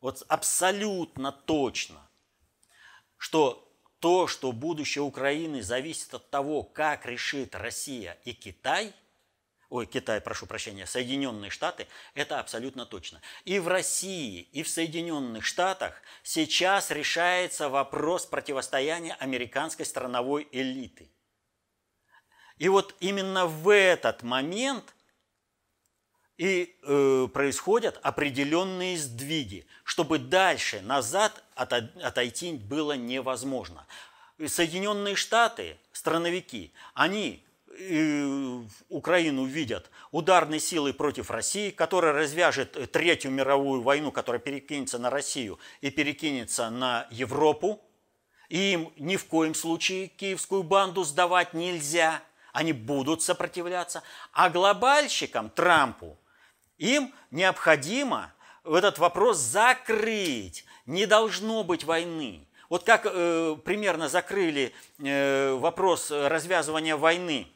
вот 0.00 0.22
абсолютно 0.28 1.32
точно, 1.32 2.08
что 3.16 3.62
то, 3.98 4.28
что 4.28 4.52
будущее 4.52 5.02
Украины 5.02 5.62
зависит 5.62 6.14
от 6.14 6.30
того, 6.30 6.62
как 6.62 7.06
решит 7.06 7.54
Россия 7.54 8.16
и 8.24 8.32
Китай– 8.32 8.94
ой, 9.68 9.86
Китай, 9.86 10.20
прошу 10.20 10.46
прощения, 10.46 10.86
Соединенные 10.86 11.50
Штаты, 11.50 11.86
это 12.14 12.40
абсолютно 12.40 12.86
точно. 12.86 13.20
И 13.44 13.58
в 13.58 13.68
России, 13.68 14.48
и 14.52 14.62
в 14.62 14.68
Соединенных 14.68 15.44
Штатах 15.44 16.00
сейчас 16.22 16.90
решается 16.90 17.68
вопрос 17.68 18.26
противостояния 18.26 19.14
американской 19.14 19.86
страновой 19.86 20.48
элиты. 20.52 21.10
И 22.58 22.68
вот 22.68 22.94
именно 23.00 23.46
в 23.46 23.68
этот 23.72 24.22
момент 24.22 24.94
и 26.38 26.76
э, 26.82 27.28
происходят 27.32 27.98
определенные 28.02 28.98
сдвиги, 28.98 29.66
чтобы 29.84 30.18
дальше 30.18 30.80
назад 30.82 31.42
отойти 31.54 32.52
было 32.52 32.92
невозможно. 32.92 33.86
Соединенные 34.46 35.14
Штаты, 35.14 35.78
страновики, 35.92 36.72
они 36.92 37.45
Украину 38.88 39.44
видят 39.44 39.90
ударной 40.10 40.60
силой 40.60 40.94
против 40.94 41.30
России, 41.30 41.70
которая 41.70 42.12
развяжет 42.12 42.90
Третью 42.92 43.30
мировую 43.30 43.82
войну, 43.82 44.12
которая 44.12 44.40
перекинется 44.40 44.98
на 44.98 45.10
Россию 45.10 45.58
и 45.80 45.90
перекинется 45.90 46.70
на 46.70 47.06
Европу. 47.10 47.80
И 48.48 48.72
им 48.72 48.92
ни 48.96 49.16
в 49.16 49.26
коем 49.26 49.54
случае 49.54 50.06
киевскую 50.08 50.62
банду 50.62 51.04
сдавать 51.04 51.52
нельзя. 51.52 52.22
Они 52.52 52.72
будут 52.72 53.22
сопротивляться. 53.22 54.02
А 54.32 54.48
глобальщикам, 54.48 55.50
Трампу, 55.50 56.16
им 56.78 57.12
необходимо 57.30 58.32
этот 58.64 58.98
вопрос 58.98 59.38
закрыть. 59.38 60.64
Не 60.86 61.06
должно 61.06 61.64
быть 61.64 61.84
войны. 61.84 62.46
Вот 62.68 62.84
как 62.84 63.02
э, 63.04 63.56
примерно 63.64 64.08
закрыли 64.08 64.72
э, 64.98 65.52
вопрос 65.54 66.10
развязывания 66.10 66.96
войны– 66.96 67.48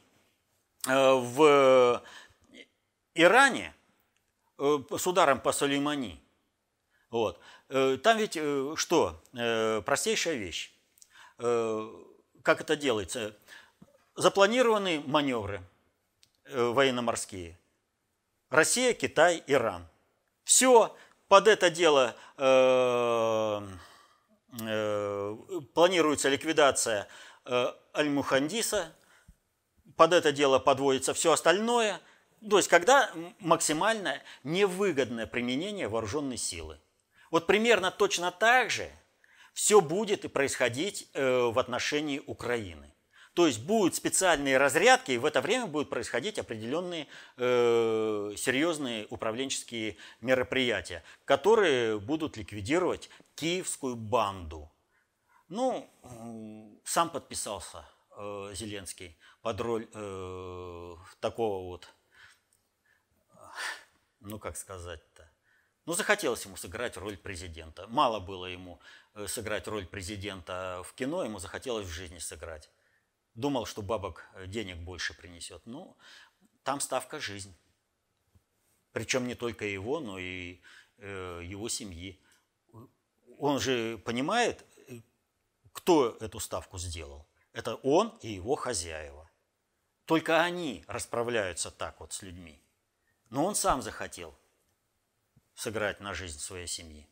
в 0.85 2.03
Иране 3.13 3.73
э, 4.57 4.79
с 4.97 5.07
ударом 5.07 5.39
по 5.39 5.51
Сулеймани. 5.51 6.19
Вот. 7.09 7.39
Э, 7.69 7.97
там 7.97 8.17
ведь 8.17 8.37
что? 8.79 9.21
Простейшая 9.85 10.35
вещь. 10.35 10.73
Как 11.37 12.61
это 12.61 12.75
делается? 12.75 13.35
Запланированы 14.15 15.01
маневры 15.05 15.61
военно-морские. 16.45 17.57
Россия, 18.49 18.93
Китай, 18.93 19.43
Иран. 19.47 19.87
Все 20.43 20.95
под 21.27 21.47
это 21.47 21.69
дело 21.69 22.15
планируется 25.73 26.29
ликвидация 26.29 27.07
Аль-Мухандиса, 27.45 28.93
под 29.97 30.13
это 30.13 30.31
дело 30.31 30.59
подводится 30.59 31.13
все 31.13 31.31
остальное. 31.31 31.99
То 32.47 32.57
есть, 32.57 32.69
когда 32.69 33.11
максимально 33.39 34.21
невыгодное 34.43 35.27
применение 35.27 35.87
вооруженной 35.87 36.37
силы. 36.37 36.79
Вот 37.29 37.47
примерно 37.47 37.91
точно 37.91 38.31
так 38.31 38.71
же 38.71 38.89
все 39.53 39.81
будет 39.81 40.25
и 40.25 40.27
происходить 40.27 41.09
э, 41.13 41.49
в 41.51 41.57
отношении 41.59 42.21
Украины. 42.25 42.93
То 43.33 43.47
есть 43.47 43.61
будут 43.61 43.95
специальные 43.95 44.57
разрядки, 44.57 45.11
и 45.11 45.17
в 45.17 45.25
это 45.25 45.39
время 45.39 45.65
будут 45.65 45.89
происходить 45.89 46.37
определенные 46.37 47.07
э, 47.37 48.33
серьезные 48.37 49.07
управленческие 49.09 49.95
мероприятия, 50.19 51.03
которые 51.23 51.97
будут 51.99 52.35
ликвидировать 52.35 53.09
киевскую 53.35 53.95
банду. 53.95 54.69
Ну, 55.47 55.89
сам 56.83 57.09
подписался 57.09 57.85
э, 58.21 58.55
Зеленский 58.55 59.17
под 59.41 59.59
роль 59.61 59.89
э, 59.93 60.95
такого 61.19 61.67
вот, 61.67 61.89
ну 64.19 64.39
как 64.39 64.57
сказать-то, 64.57 65.31
ну 65.85 65.93
захотелось 65.93 66.45
ему 66.45 66.55
сыграть 66.55 66.97
роль 66.97 67.17
президента. 67.17 67.87
Мало 67.87 68.19
было 68.19 68.45
ему 68.45 68.79
э, 69.15 69.27
сыграть 69.27 69.67
роль 69.67 69.87
президента 69.87 70.81
в 70.85 70.93
кино, 70.93 71.23
ему 71.23 71.39
захотелось 71.39 71.87
в 71.87 71.91
жизни 71.91 72.19
сыграть. 72.19 72.69
Думал, 73.33 73.65
что 73.65 73.81
бабок 73.81 74.25
э, 74.33 74.47
денег 74.47 74.77
больше 74.77 75.15
принесет. 75.15 75.65
Ну, 75.65 75.97
там 76.63 76.79
ставка 76.79 77.19
жизнь. 77.19 77.55
Причем 78.91 79.27
не 79.27 79.35
только 79.35 79.65
его, 79.65 79.99
но 79.99 80.19
и 80.19 80.61
э, 80.97 81.41
его 81.43 81.69
семьи. 81.69 82.21
Он 83.39 83.59
же 83.59 83.97
понимает, 83.99 84.65
э, 84.87 84.99
кто 85.71 86.17
эту 86.19 86.39
ставку 86.39 86.77
сделал. 86.77 87.25
Это 87.53 87.75
он 87.75 88.17
и 88.21 88.29
его 88.29 88.55
хозяева. 88.55 89.29
Только 90.05 90.41
они 90.41 90.83
расправляются 90.87 91.71
так 91.71 91.99
вот 91.99 92.13
с 92.13 92.21
людьми. 92.21 92.61
Но 93.29 93.45
он 93.45 93.55
сам 93.55 93.81
захотел 93.81 94.35
сыграть 95.53 95.99
на 95.99 96.13
жизнь 96.13 96.39
своей 96.39 96.67
семьи. 96.67 97.07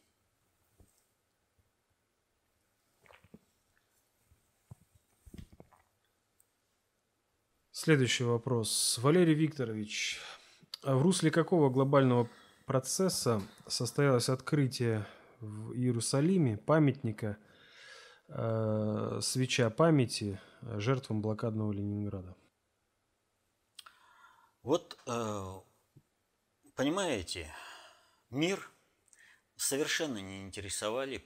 Следующий 7.72 8.26
вопрос. 8.26 9.00
Валерий 9.02 9.34
Викторович, 9.34 10.20
а 10.84 10.96
в 10.96 11.02
русле 11.02 11.32
какого 11.32 11.70
глобального 11.70 12.30
процесса 12.66 13.42
состоялось 13.68 14.28
открытие 14.28 15.06
в 15.40 15.74
Иерусалиме 15.74 16.58
памятника 16.58 17.38
свеча 18.30 19.70
памяти 19.70 20.40
жертвам 20.62 21.22
блокадного 21.22 21.72
Ленинграда? 21.72 22.36
Вот, 24.62 25.00
э, 25.08 25.62
понимаете, 26.76 27.54
мир 28.30 28.70
совершенно 29.56 30.18
не 30.20 30.44
интересовали 30.44 31.26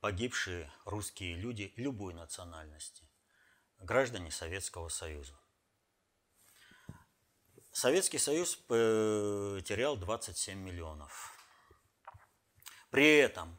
погибшие 0.00 0.72
русские 0.84 1.34
люди 1.34 1.72
любой 1.76 2.14
национальности, 2.14 3.08
граждане 3.78 4.30
Советского 4.30 4.88
Союза. 4.88 5.38
Советский 7.72 8.18
Союз 8.18 8.56
потерял 8.56 9.96
27 9.96 10.58
миллионов. 10.58 11.32
При 12.90 13.18
этом 13.18 13.57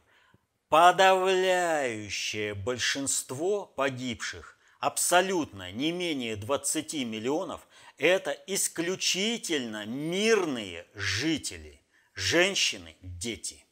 подавляющее 0.70 2.54
большинство 2.54 3.66
погибших, 3.66 4.56
абсолютно 4.78 5.72
не 5.72 5.90
менее 5.90 6.36
20 6.36 6.94
миллионов, 7.04 7.66
это 7.98 8.30
исключительно 8.46 9.84
мирные 9.84 10.86
жители, 10.94 11.82
женщины, 12.14 12.96
дети. 13.02 13.66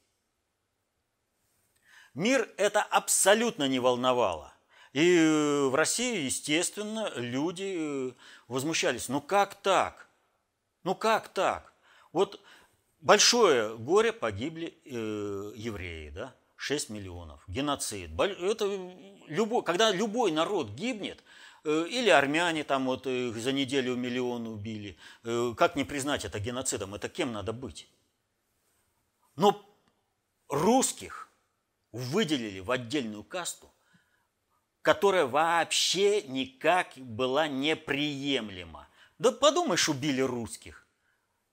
Мир 2.14 2.52
это 2.56 2.82
абсолютно 2.82 3.68
не 3.68 3.78
волновало. 3.78 4.52
И 4.92 5.68
в 5.70 5.74
России, 5.76 6.24
естественно, 6.24 7.12
люди 7.14 7.76
э, 7.78 8.12
возмущались. 8.48 9.08
Ну 9.08 9.20
как 9.20 9.54
так? 9.54 10.08
Ну 10.82 10.96
как 10.96 11.28
так? 11.28 11.72
Вот 12.12 12.40
большое 13.00 13.76
горе 13.76 14.12
погибли 14.12 14.76
э, 14.84 15.52
евреи, 15.54 16.08
да? 16.08 16.34
6 16.58 16.90
миллионов, 16.90 17.42
геноцид. 17.46 18.10
Это 18.20 18.66
любой, 19.28 19.64
когда 19.64 19.90
любой 19.90 20.32
народ 20.32 20.68
гибнет, 20.70 21.24
Э, 21.64 21.86
или 21.88 22.08
армяне 22.08 22.64
там 22.64 22.86
вот 22.86 23.06
их 23.06 23.36
за 23.36 23.52
неделю 23.52 23.94
миллион 23.96 24.46
убили. 24.46 24.96
Э, 25.24 25.54
как 25.56 25.76
не 25.76 25.84
признать 25.84 26.24
это 26.24 26.38
геноцидом? 26.38 26.94
Это 26.94 27.08
кем 27.08 27.32
надо 27.32 27.52
быть? 27.52 27.88
Но 29.36 29.64
русских 30.48 31.28
выделили 31.92 32.60
в 32.60 32.70
отдельную 32.70 33.24
касту, 33.24 33.70
которая 34.82 35.26
вообще 35.26 36.22
никак 36.22 36.96
была 36.96 37.48
неприемлема. 37.48 38.88
Да 39.18 39.32
подумаешь, 39.32 39.88
убили 39.88 40.20
русских. 40.20 40.86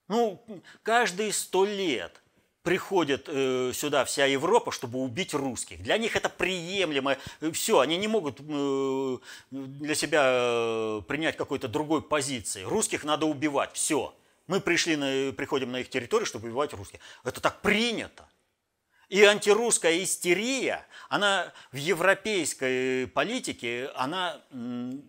Ну, 0.08 0.46
каждые 0.84 1.34
сто 1.34 1.66
лет 1.66 2.22
приходит 2.66 3.30
э, 3.30 3.72
сюда 3.74 4.04
вся 4.06 4.26
Европа, 4.26 4.72
чтобы 4.72 5.00
убить 5.00 5.36
русских. 5.36 5.84
Для 5.84 5.98
них 6.00 6.16
это 6.16 6.30
приемлемо. 6.30 7.16
Все, 7.54 7.80
они 7.80 7.96
не 7.96 8.08
могут 8.08 8.40
э, 8.40 9.18
для 9.52 9.96
себя 9.96 10.24
э, 10.26 11.02
принять 11.08 11.38
какой-то 11.38 11.68
другой 11.68 12.02
позиции. 12.02 12.64
Русских 12.64 13.04
надо 13.04 13.28
убивать. 13.28 13.70
Все. 13.74 14.16
Мы 14.48 14.60
пришли 14.60 14.96
на, 14.96 15.32
приходим 15.32 15.72
на 15.72 15.82
их 15.82 15.90
территорию, 15.90 16.26
чтобы 16.26 16.48
убивать 16.48 16.74
русских. 16.74 17.00
Это 17.24 17.40
так 17.40 17.62
принято. 17.62 18.28
И 19.10 19.24
антирусская 19.24 20.04
истерия, 20.04 20.88
она 21.10 21.54
в 21.72 21.76
европейской 21.76 23.06
политике, 23.06 23.92
она 23.96 24.42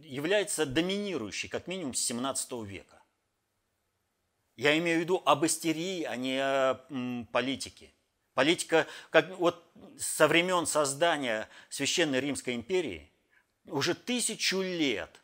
является 0.05 0.67
доминирующей, 0.67 1.49
как 1.49 1.67
минимум 1.67 1.95
с 1.95 2.01
17 2.01 2.53
века. 2.65 2.96
Я 4.57 4.77
имею 4.79 4.99
в 4.99 5.01
виду 5.03 5.23
об 5.25 5.45
истерии, 5.45 6.03
а 6.05 6.17
не 6.17 6.39
о 6.39 6.81
политике. 7.33 7.93
Политика, 8.35 8.87
как 9.11 9.39
вот 9.39 9.65
со 9.99 10.29
времен 10.29 10.67
создания 10.67 11.49
Священной 11.69 12.21
Римской 12.21 12.55
империи, 12.55 13.11
уже 13.67 13.95
тысячу 13.95 14.61
лет 14.61 15.21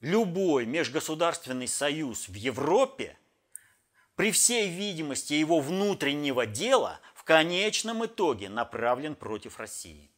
любой 0.00 0.66
межгосударственный 0.66 1.68
союз 1.68 2.28
в 2.28 2.34
Европе 2.34 3.16
при 4.16 4.32
всей 4.32 4.68
видимости 4.68 5.34
его 5.34 5.60
внутреннего 5.60 6.46
дела 6.46 7.00
в 7.14 7.24
конечном 7.24 8.04
итоге 8.04 8.48
направлен 8.48 9.14
против 9.14 9.58
России. 9.58 10.09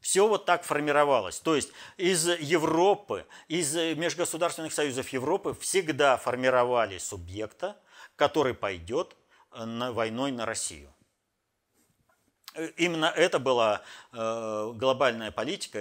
Все 0.00 0.26
вот 0.26 0.46
так 0.46 0.64
формировалось. 0.64 1.38
То 1.40 1.54
есть 1.54 1.70
из 1.98 2.26
Европы, 2.26 3.26
из 3.48 3.74
межгосударственных 3.74 4.72
союзов 4.72 5.08
Европы 5.10 5.54
всегда 5.60 6.16
формировали 6.16 6.98
субъекта, 6.98 7.76
который 8.16 8.54
пойдет 8.54 9.16
на 9.54 9.92
войной 9.92 10.32
на 10.32 10.46
Россию. 10.46 10.92
Именно 12.76 13.06
это 13.06 13.38
была 13.38 13.82
э, 14.12 14.72
глобальная 14.74 15.30
политика, 15.30 15.78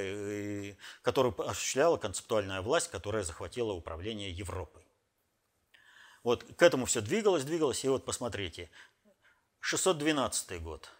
которую 1.01 1.39
осуществляла 1.41 1.97
концептуальная 1.97 2.61
власть, 2.61 2.91
которая 2.91 3.23
захватила 3.23 3.71
управление 3.73 4.29
Европой. 4.29 4.85
Вот 6.23 6.43
к 6.43 6.61
этому 6.61 6.85
все 6.85 7.01
двигалось, 7.01 7.43
двигалось, 7.43 7.83
и 7.85 7.89
вот 7.89 8.05
посмотрите, 8.05 8.69
612 9.61 10.61
год. 10.61 10.91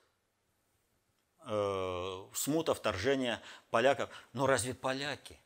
Э, 1.51 2.25
смута, 2.33 2.73
вторжение 2.73 3.41
поляков. 3.71 4.09
Но 4.33 4.47
разве 4.47 4.73
поляки? 4.73 5.37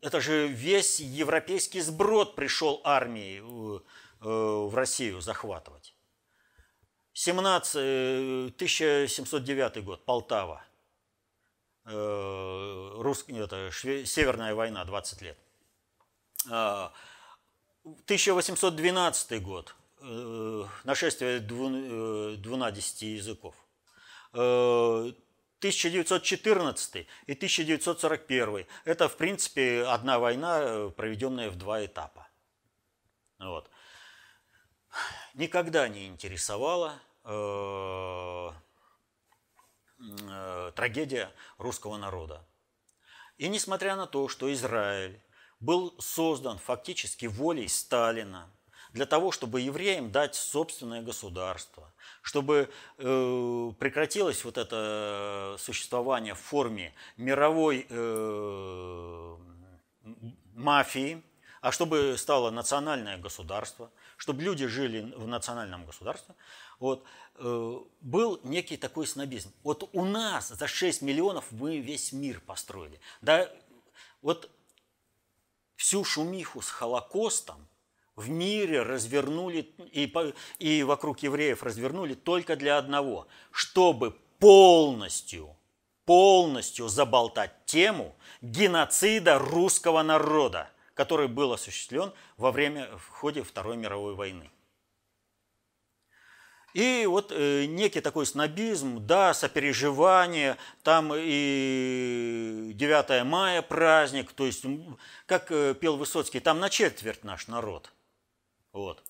Это 0.00 0.20
же 0.20 0.48
весь 0.48 0.98
европейский 0.98 1.80
сброд 1.80 2.34
пришел 2.34 2.80
армии 2.84 3.38
э, 3.38 3.78
в 4.20 4.74
Россию 4.74 5.20
захватывать. 5.20 5.94
17, 7.12 8.54
1709 8.54 9.84
год, 9.84 10.04
Полтава. 10.04 10.64
Э, 11.84 12.92
рус, 12.96 13.24
это, 13.28 13.70
Северная 13.72 14.54
война, 14.54 14.84
20 14.84 15.22
лет. 15.22 15.38
1812 16.46 19.42
год, 19.42 19.76
Э, 20.04 20.64
нашествие 20.82 21.38
э, 21.38 22.36
двунадесяти 22.36 23.16
языков. 23.16 23.54
1914 25.62 26.96
э, 26.96 27.06
и 27.26 27.32
1941– 27.34 28.66
это, 28.84 29.08
в 29.08 29.16
принципе, 29.16 29.84
одна 29.84 30.18
война, 30.18 30.90
проведенная 30.96 31.50
в 31.50 31.56
два 31.56 31.84
этапа. 31.84 32.26
Вот. 33.38 33.70
Никогда 35.34 35.88
не 35.88 36.08
интересовала 36.08 36.98
э, 37.24 38.50
э, 40.00 40.72
трагедия 40.74 41.32
русского 41.58 41.96
народа. 41.96 42.44
И 43.38 43.48
несмотря 43.48 43.94
на 43.94 44.08
то, 44.08 44.28
что 44.28 44.52
Израиль 44.52 45.22
был 45.60 45.94
создан 46.00 46.58
фактически 46.58 47.26
волей 47.26 47.68
Сталина– 47.68 48.50
для 48.92 49.06
того, 49.06 49.32
чтобы 49.32 49.60
евреям 49.60 50.12
дать 50.12 50.34
собственное 50.34 51.02
государство, 51.02 51.91
чтобы 52.22 52.70
э, 52.98 53.72
прекратилось 53.78 54.44
вот 54.44 54.56
это 54.56 55.56
существование 55.58 56.34
в 56.34 56.38
форме 56.38 56.94
мировой 57.16 57.86
э, 57.88 59.36
мафии, 60.54 61.22
а 61.60 61.72
чтобы 61.72 62.16
стало 62.16 62.50
национальное 62.50 63.18
государство, 63.18 63.90
чтобы 64.16 64.42
люди 64.42 64.66
жили 64.66 65.12
в 65.16 65.26
национальном 65.26 65.84
государстве, 65.84 66.34
вот, 66.78 67.04
э, 67.36 67.78
был 68.00 68.40
некий 68.44 68.76
такой 68.76 69.06
снобизм. 69.06 69.52
Вот 69.62 69.88
у 69.92 70.04
нас 70.04 70.48
за 70.48 70.66
6 70.66 71.02
миллионов 71.02 71.50
мы 71.50 71.78
весь 71.78 72.12
мир 72.12 72.40
построили. 72.40 73.00
Да, 73.20 73.50
вот 74.22 74.48
всю 75.76 76.04
шумиху 76.04 76.62
с 76.62 76.70
Холокостом 76.70 77.66
в 78.22 78.30
мире 78.30 78.82
развернули 78.82 79.74
и, 79.92 80.12
и 80.58 80.82
вокруг 80.82 81.18
евреев 81.20 81.62
развернули 81.62 82.14
только 82.14 82.56
для 82.56 82.78
одного, 82.78 83.26
чтобы 83.50 84.16
полностью, 84.38 85.56
полностью 86.04 86.88
заболтать 86.88 87.52
тему 87.66 88.14
геноцида 88.40 89.38
русского 89.38 90.02
народа, 90.02 90.70
который 90.94 91.28
был 91.28 91.52
осуществлен 91.52 92.12
во 92.36 92.52
время, 92.52 92.88
в 92.96 93.08
ходе 93.08 93.42
Второй 93.42 93.76
мировой 93.76 94.14
войны. 94.14 94.50
И 96.74 97.04
вот 97.06 97.32
э, 97.32 97.66
некий 97.66 98.00
такой 98.00 98.24
снобизм, 98.24 99.06
да, 99.06 99.34
сопереживание, 99.34 100.56
там 100.82 101.12
и 101.14 102.72
9 102.74 103.26
мая 103.26 103.60
праздник, 103.60 104.32
то 104.32 104.46
есть, 104.46 104.64
как 105.26 105.52
э, 105.52 105.74
пел 105.78 105.98
Высоцкий, 105.98 106.40
там 106.40 106.60
на 106.60 106.70
четверть 106.70 107.24
наш 107.24 107.46
народ– 107.48 107.92
вот. 108.72 109.02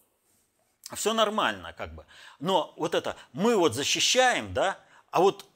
Все 0.95 1.13
нормально, 1.13 1.73
как 1.73 1.95
бы. 1.95 2.05
Но 2.39 2.75
вот 2.77 2.95
это, 2.95 3.17
мы 3.33 3.57
вот 3.57 3.75
защищаем, 3.75 4.53
да, 4.53 4.79
а 5.11 5.21
вот 5.21 5.47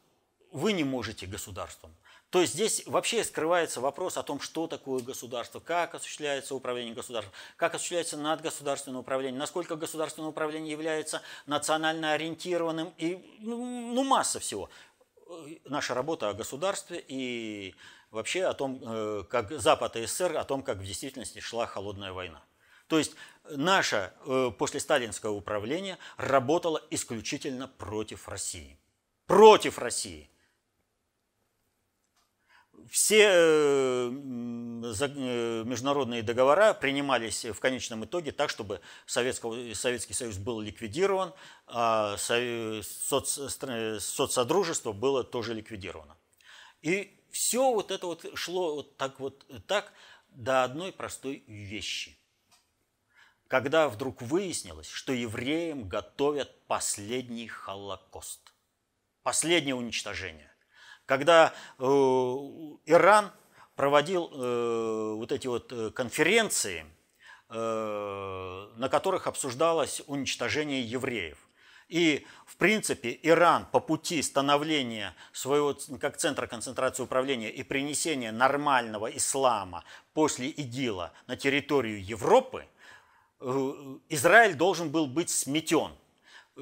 вы 0.50 0.72
не 0.72 0.84
можете 0.84 1.26
государством. 1.26 1.94
То 2.30 2.40
есть 2.40 2.54
здесь 2.54 2.82
вообще 2.86 3.22
скрывается 3.22 3.80
вопрос 3.80 4.16
о 4.16 4.22
том, 4.22 4.40
что 4.40 4.66
такое 4.66 5.02
государство, 5.02 5.60
как 5.60 5.94
осуществляется 5.94 6.54
управление 6.54 6.94
государством, 6.94 7.32
как 7.56 7.74
осуществляется 7.74 8.16
надгосударственное 8.16 9.00
управление, 9.00 9.38
насколько 9.38 9.76
государственное 9.76 10.30
управление 10.30 10.72
является 10.72 11.22
национально 11.46 12.12
ориентированным 12.12 12.92
и 12.98 13.38
ну, 13.38 13.92
ну 13.92 14.04
масса 14.04 14.40
всего. 14.40 14.68
Наша 15.64 15.94
работа 15.94 16.28
о 16.28 16.34
государстве 16.34 17.04
и 17.06 17.74
вообще 18.10 18.44
о 18.44 18.54
том, 18.54 18.80
э, 18.82 19.24
как 19.30 19.52
Запад 19.52 19.96
и 19.96 20.06
СССР, 20.06 20.36
о 20.36 20.44
том, 20.44 20.62
как 20.62 20.78
в 20.78 20.84
действительности 20.84 21.38
шла 21.38 21.66
холодная 21.66 22.12
война. 22.12 22.42
То 22.88 22.98
есть 22.98 23.14
наше 23.50 24.12
э, 24.24 24.50
после 24.56 24.78
сталинского 24.80 25.32
управления 25.32 25.98
работало 26.16 26.82
исключительно 26.90 27.68
против 27.68 28.28
России. 28.28 28.78
Против 29.26 29.78
России. 29.78 30.30
Все 32.88 33.24
э, 33.24 34.10
э, 34.10 34.12
международные 35.64 36.22
договора 36.22 36.72
принимались 36.74 37.44
в 37.44 37.58
конечном 37.58 38.04
итоге 38.04 38.30
так, 38.32 38.50
чтобы 38.50 38.80
Советский 39.06 40.14
Союз 40.14 40.36
был 40.36 40.60
ликвидирован, 40.60 41.32
а 41.66 42.16
соцсодружество 42.18 44.92
было 44.92 45.24
тоже 45.24 45.54
ликвидировано. 45.54 46.16
И 46.82 47.18
все 47.32 47.72
вот 47.72 47.90
это 47.90 48.06
вот 48.06 48.24
шло 48.34 48.76
вот 48.76 48.96
так 48.96 49.18
вот 49.18 49.44
так 49.66 49.92
до 50.28 50.62
одной 50.62 50.92
простой 50.92 51.42
вещи– 51.48 52.16
когда 53.48 53.88
вдруг 53.88 54.22
выяснилось, 54.22 54.88
что 54.88 55.12
евреям 55.12 55.88
готовят 55.88 56.66
последний 56.66 57.46
Холокост, 57.46 58.52
последнее 59.22 59.74
уничтожение. 59.74 60.50
Когда 61.04 61.54
э, 61.78 61.84
Иран 61.84 63.30
проводил 63.76 64.30
э, 64.32 65.14
вот 65.16 65.30
эти 65.30 65.46
вот 65.46 65.72
э, 65.72 65.90
конференции, 65.90 66.84
э, 67.48 68.68
на 68.76 68.88
которых 68.88 69.28
обсуждалось 69.28 70.02
уничтожение 70.08 70.82
евреев. 70.82 71.38
И, 71.88 72.26
в 72.46 72.56
принципе, 72.56 73.16
Иран 73.22 73.64
по 73.66 73.78
пути 73.78 74.20
становления 74.20 75.14
своего 75.32 75.76
как 76.00 76.16
центра 76.16 76.48
концентрации 76.48 77.04
управления 77.04 77.50
и 77.52 77.62
принесения 77.62 78.32
нормального 78.32 79.06
ислама 79.06 79.84
после 80.12 80.48
ИГИЛа 80.48 81.12
на 81.28 81.36
территорию 81.36 82.04
Европы– 82.04 82.66
Израиль 83.40 84.54
должен 84.54 84.90
был 84.90 85.06
быть 85.06 85.30
сметен. 85.30 85.92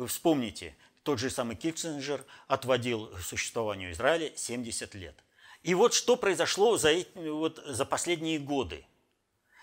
Вспомните, 0.06 0.76
тот 1.02 1.18
же 1.18 1.30
самый 1.30 1.56
Киссинджер 1.56 2.24
отводил 2.48 3.16
существованию 3.18 3.92
Израиля 3.92 4.32
70 4.34 4.94
лет. 4.94 5.14
И 5.62 5.74
вот 5.74 5.94
что 5.94 6.16
произошло 6.16 6.76
за, 6.76 7.04
вот, 7.14 7.62
за 7.64 7.84
последние 7.84 8.38
годы. 8.38 8.84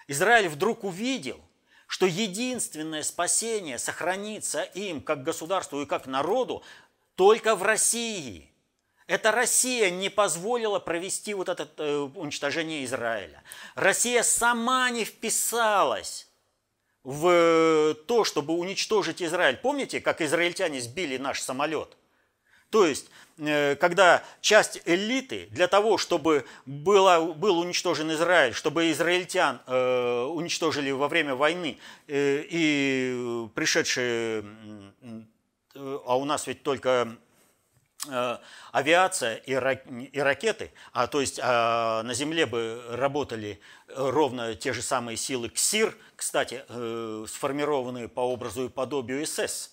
Израиль 0.08 0.48
вдруг 0.48 0.84
увидел, 0.84 1.40
что 1.88 2.06
единственное 2.06 3.04
спасение 3.04 3.78
сохранится 3.78 4.64
им 4.64 5.02
как 5.02 5.24
государству 5.24 5.82
и 5.82 5.86
как 5.86 6.08
народу 6.08 6.64
только 7.16 7.56
в 7.56 7.64
России– 7.64 8.48
это 9.12 9.34
Россия 9.34 9.90
не 9.90 10.08
позволила 10.08 10.80
провести 10.80 11.34
вот 11.34 11.50
это 11.50 11.68
э, 11.76 11.98
уничтожение 12.16 12.86
Израиля. 12.86 13.44
Россия 13.76 14.24
сама 14.24 14.90
не 14.90 15.04
вписалась 15.04 16.30
в 17.04 17.96
то, 18.08 18.24
чтобы 18.24 18.54
уничтожить 18.54 19.22
Израиль. 19.22 19.58
Помните, 19.58 20.02
как 20.02 20.22
израильтяне 20.22 20.82
сбили 20.82 21.18
наш 21.18 21.42
самолет? 21.42 21.98
То 22.70 22.86
есть, 22.86 23.10
э, 23.38 23.76
когда 23.76 24.24
часть 24.40 24.82
элиты 24.86 25.48
для 25.52 25.68
того, 25.68 25.98
чтобы 25.98 26.46
было, 26.66 27.34
был 27.34 27.60
уничтожен 27.60 28.12
Израиль, 28.14 28.54
чтобы 28.54 28.92
израильтян 28.92 29.62
э, 29.68 30.24
уничтожили 30.24 30.92
во 30.92 31.08
время 31.10 31.36
войны, 31.36 31.78
э, 32.08 32.46
и 32.50 33.48
пришедшие, 33.56 34.46
э, 35.02 36.00
а 36.06 36.18
у 36.18 36.24
нас 36.24 36.48
ведь 36.48 36.64
только 36.64 37.10
Э, 37.10 37.31
авиация 38.72 39.36
и, 39.36 39.54
ракеты, 39.54 40.74
а 40.92 41.06
то 41.06 41.22
есть 41.22 41.40
а, 41.42 42.02
на 42.02 42.16
Земле 42.16 42.48
бы 42.48 42.84
работали 42.90 43.62
ровно 43.88 44.56
те 44.56 44.74
же 44.74 44.82
самые 44.82 45.18
силы 45.18 45.50
КСИР, 45.50 45.96
кстати, 46.16 46.66
э, 46.68 47.26
сформированные 47.28 48.08
по 48.08 48.22
образу 48.22 48.66
и 48.66 48.70
подобию 48.70 49.26
СС, 49.26 49.72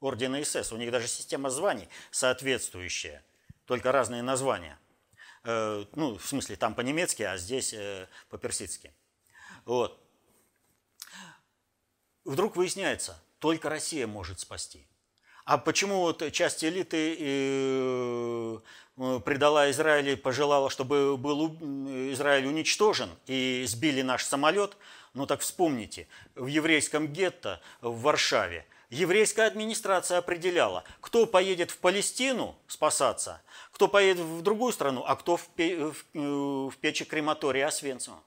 ордена 0.00 0.44
СС. 0.44 0.72
У 0.72 0.76
них 0.76 0.90
даже 0.90 1.08
система 1.08 1.48
званий 1.48 1.88
соответствующая, 2.10 3.24
только 3.64 3.92
разные 3.92 4.22
названия. 4.22 4.78
Э, 5.44 5.86
ну, 5.94 6.18
в 6.18 6.26
смысле, 6.26 6.56
там 6.56 6.74
по-немецки, 6.74 7.22
а 7.22 7.38
здесь 7.38 7.74
по-персидски. 8.28 8.92
Вот. 9.64 9.98
Вдруг 12.24 12.56
выясняется, 12.56 13.18
только 13.38 13.70
Россия 13.70 14.06
может 14.06 14.40
спасти. 14.40 14.89
А 15.50 15.58
почему 15.58 16.02
вот 16.02 16.22
часть 16.30 16.62
элиты 16.62 17.16
э, 17.18 18.58
э, 18.98 19.20
предала 19.24 19.68
Израиль 19.72 20.10
и 20.10 20.14
пожелала, 20.14 20.70
чтобы 20.70 21.16
был 21.16 21.48
Израиль 22.12 22.46
уничтожен 22.46 23.10
и 23.26 23.64
сбили 23.66 24.02
наш 24.02 24.22
самолет? 24.22 24.76
Ну 25.12 25.26
так 25.26 25.40
вспомните, 25.40 26.06
в 26.36 26.46
еврейском 26.46 27.08
гетто 27.08 27.60
в 27.80 28.02
Варшаве 28.02 28.64
еврейская 28.90 29.48
администрация 29.48 30.18
определяла, 30.18 30.84
кто 31.00 31.26
поедет 31.26 31.72
в 31.72 31.78
Палестину 31.78 32.54
спасаться, 32.68 33.42
кто 33.72 33.88
поедет 33.88 34.22
в 34.22 34.42
другую 34.42 34.72
страну, 34.72 35.02
а 35.04 35.16
кто 35.16 35.36
в, 35.36 35.48
в 36.14 36.76
печи 36.80 37.04
крематория 37.04 37.66
Освенцима. 37.66 38.22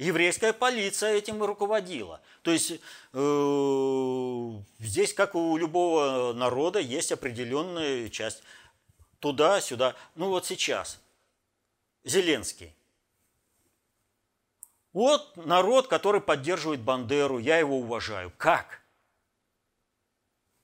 Еврейская 0.00 0.54
полиция 0.54 1.12
этим 1.12 1.42
руководила. 1.42 2.22
То 2.40 2.52
есть 2.52 2.80
э, 3.12 4.50
здесь, 4.78 5.12
как 5.12 5.34
у 5.34 5.58
любого 5.58 6.32
народа, 6.32 6.78
есть 6.78 7.12
определенная 7.12 8.08
часть 8.08 8.42
туда-сюда. 9.18 9.94
Ну 10.14 10.30
вот 10.30 10.46
сейчас 10.46 10.98
Зеленский. 12.02 12.74
Вот 14.94 15.36
народ, 15.36 15.86
который 15.88 16.22
поддерживает 16.22 16.80
Бандеру, 16.80 17.38
я 17.38 17.58
его 17.58 17.78
уважаю. 17.78 18.32
Как? 18.38 18.80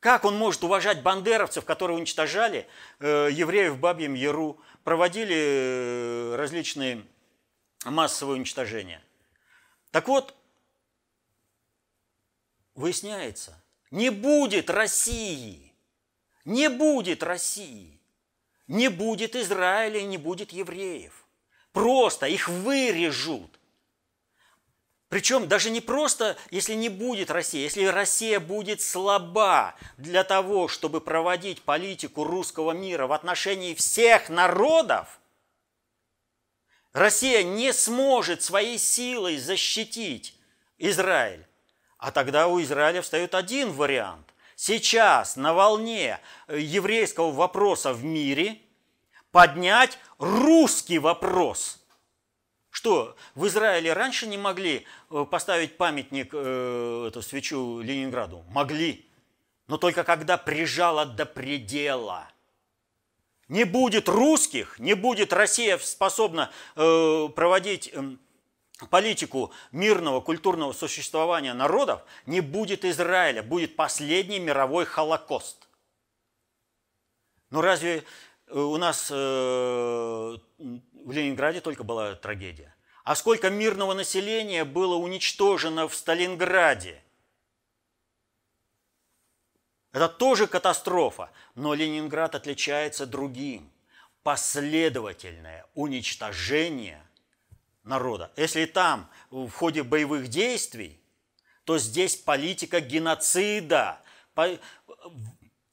Как 0.00 0.24
он 0.24 0.38
может 0.38 0.64
уважать 0.64 1.02
бандеровцев, 1.02 1.66
которые 1.66 1.98
уничтожали 1.98 2.66
э, 3.00 3.28
евреев 3.30 3.74
в 3.74 3.80
Бабьем 3.80 4.14
Яру, 4.14 4.58
проводили 4.82 5.36
э, 5.36 6.36
различные 6.36 7.04
массовые 7.84 8.36
уничтожения? 8.36 9.02
Так 9.90 10.08
вот, 10.08 10.34
выясняется, 12.74 13.62
не 13.90 14.10
будет 14.10 14.70
России, 14.70 15.74
не 16.44 16.68
будет 16.68 17.22
России, 17.22 18.00
не 18.66 18.88
будет 18.88 19.36
Израиля, 19.36 20.02
не 20.02 20.18
будет 20.18 20.52
евреев. 20.52 21.26
Просто 21.72 22.26
их 22.26 22.48
вырежут. 22.48 23.58
Причем 25.08 25.46
даже 25.46 25.70
не 25.70 25.80
просто, 25.80 26.36
если 26.50 26.74
не 26.74 26.88
будет 26.88 27.30
России, 27.30 27.60
если 27.60 27.84
Россия 27.84 28.40
будет 28.40 28.80
слаба 28.80 29.76
для 29.96 30.24
того, 30.24 30.66
чтобы 30.66 31.00
проводить 31.00 31.62
политику 31.62 32.24
русского 32.24 32.72
мира 32.72 33.06
в 33.06 33.12
отношении 33.12 33.74
всех 33.74 34.28
народов– 34.28 35.20
Россия 36.96 37.42
не 37.42 37.74
сможет 37.74 38.42
своей 38.42 38.78
силой 38.78 39.36
защитить 39.36 40.34
Израиль. 40.78 41.46
А 41.98 42.10
тогда 42.10 42.48
у 42.48 42.58
Израиля 42.62 43.02
встает 43.02 43.34
один 43.34 43.70
вариант. 43.72 44.32
Сейчас 44.54 45.36
на 45.36 45.52
волне 45.52 46.20
э, 46.48 46.58
еврейского 46.58 47.32
вопроса 47.32 47.92
в 47.92 48.02
мире 48.02 48.62
поднять 49.30 49.98
русский 50.16 50.98
вопрос. 50.98 51.84
Что, 52.70 53.14
в 53.34 53.46
Израиле 53.46 53.92
раньше 53.92 54.26
не 54.26 54.38
могли 54.38 54.86
э, 55.10 55.26
поставить 55.30 55.76
памятник, 55.76 56.30
э, 56.32 57.08
эту 57.08 57.20
свечу 57.20 57.80
Ленинграду? 57.80 58.42
Могли. 58.48 59.06
Но 59.66 59.76
только 59.76 60.02
когда 60.02 60.38
прижало 60.38 61.04
до 61.04 61.26
предела– 61.26 62.26
не 63.48 63.64
будет 63.64 64.08
русских, 64.08 64.78
не 64.78 64.94
будет 64.94 65.32
Россия 65.32 65.78
способна 65.78 66.50
э, 66.74 67.28
проводить 67.34 67.90
э, 67.92 68.16
политику 68.90 69.52
мирного 69.72 70.20
культурного 70.20 70.72
существования 70.72 71.54
народов, 71.54 72.02
не 72.26 72.40
будет 72.40 72.84
Израиля, 72.84 73.42
будет 73.42 73.76
последний 73.76 74.40
мировой 74.40 74.84
Холокост. 74.84 75.68
Но 77.50 77.60
разве 77.60 78.04
э, 78.48 78.58
у 78.58 78.76
нас 78.76 79.08
э, 79.10 79.14
в 79.14 81.12
Ленинграде 81.12 81.60
только 81.60 81.84
была 81.84 82.14
трагедия? 82.14 82.74
А 83.04 83.14
сколько 83.14 83.50
мирного 83.50 83.94
населения 83.94 84.64
было 84.64 84.96
уничтожено 84.96 85.86
в 85.86 85.94
Сталинграде? 85.94 87.00
Это 89.96 90.10
тоже 90.10 90.46
катастрофа, 90.46 91.30
но 91.54 91.72
Ленинград 91.72 92.34
отличается 92.34 93.06
другим. 93.06 93.72
Последовательное 94.22 95.64
уничтожение 95.72 97.02
народа. 97.82 98.30
Если 98.36 98.66
там 98.66 99.08
в 99.30 99.48
ходе 99.48 99.82
боевых 99.82 100.28
действий, 100.28 101.00
то 101.64 101.78
здесь 101.78 102.14
политика 102.14 102.80
геноцида, 102.80 103.98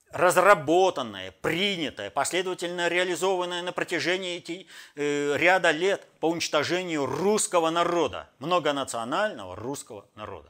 разработанная, 0.09 1.33
принятая, 1.41 2.09
последовательно 2.09 2.87
реализованная 2.87 3.61
на 3.61 3.73
протяжении 3.73 4.37
эти, 4.37 4.67
э, 4.95 5.35
ряда 5.35 5.71
лет 5.71 6.07
по 6.21 6.29
уничтожению 6.29 7.07
русского 7.07 7.71
народа, 7.71 8.29
многонационального 8.39 9.57
русского 9.57 10.07
народа. 10.15 10.49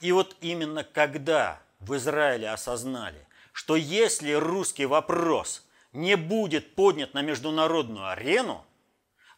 И 0.00 0.12
вот 0.12 0.36
именно 0.40 0.84
когда 0.84 1.65
в 1.78 1.96
Израиле 1.96 2.50
осознали, 2.50 3.26
что 3.52 3.76
если 3.76 4.32
русский 4.32 4.86
вопрос 4.86 5.66
не 5.92 6.16
будет 6.16 6.74
поднят 6.74 7.14
на 7.14 7.22
международную 7.22 8.08
арену, 8.08 8.66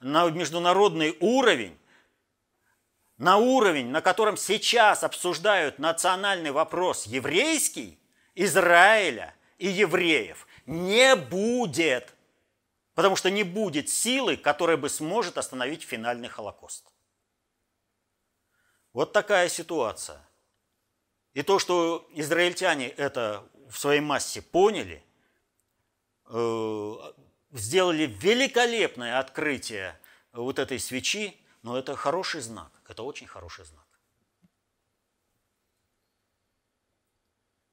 на 0.01 0.28
международный 0.30 1.16
уровень, 1.20 1.78
на 3.16 3.36
уровень, 3.36 3.89
на 3.89 4.01
котором 4.01 4.36
сейчас 4.36 5.03
обсуждают 5.03 5.78
национальный 5.78 6.53
вопрос 6.53 7.07
еврейский, 7.07 7.99
Израиля 8.34 9.34
и 9.59 9.66
евреев, 9.66 10.47
не 10.66 11.16
будет. 11.16 12.14
Потому 12.95 13.16
что 13.16 13.30
не 13.30 13.43
будет 13.43 13.89
силы, 13.89 14.36
которая 14.36 14.76
бы 14.76 14.89
сможет 14.89 15.39
остановить 15.39 15.82
финальный 15.82 16.28
Холокост. 16.28 16.86
Вот 18.93 19.12
такая 19.12 19.49
ситуация. 19.49 20.28
И 21.39 21.43
то, 21.43 21.61
что 21.61 22.05
израильтяне 22.14 22.89
это 22.89 23.45
в 23.70 23.78
своей 23.78 24.01
массе 24.01 24.43
поняли, 24.43 25.05
э, 26.26 26.95
сделали 27.53 28.07
великолепное 28.07 29.20
открытие 29.20 29.97
вот 30.32 30.59
этой 30.59 30.80
свечи, 30.80 31.36
но 31.62 31.78
это 31.78 31.95
хороший 31.95 32.41
знак, 32.41 32.72
это 32.89 33.05
очень 33.05 33.28
хороший 33.28 33.64
знак. 33.66 33.86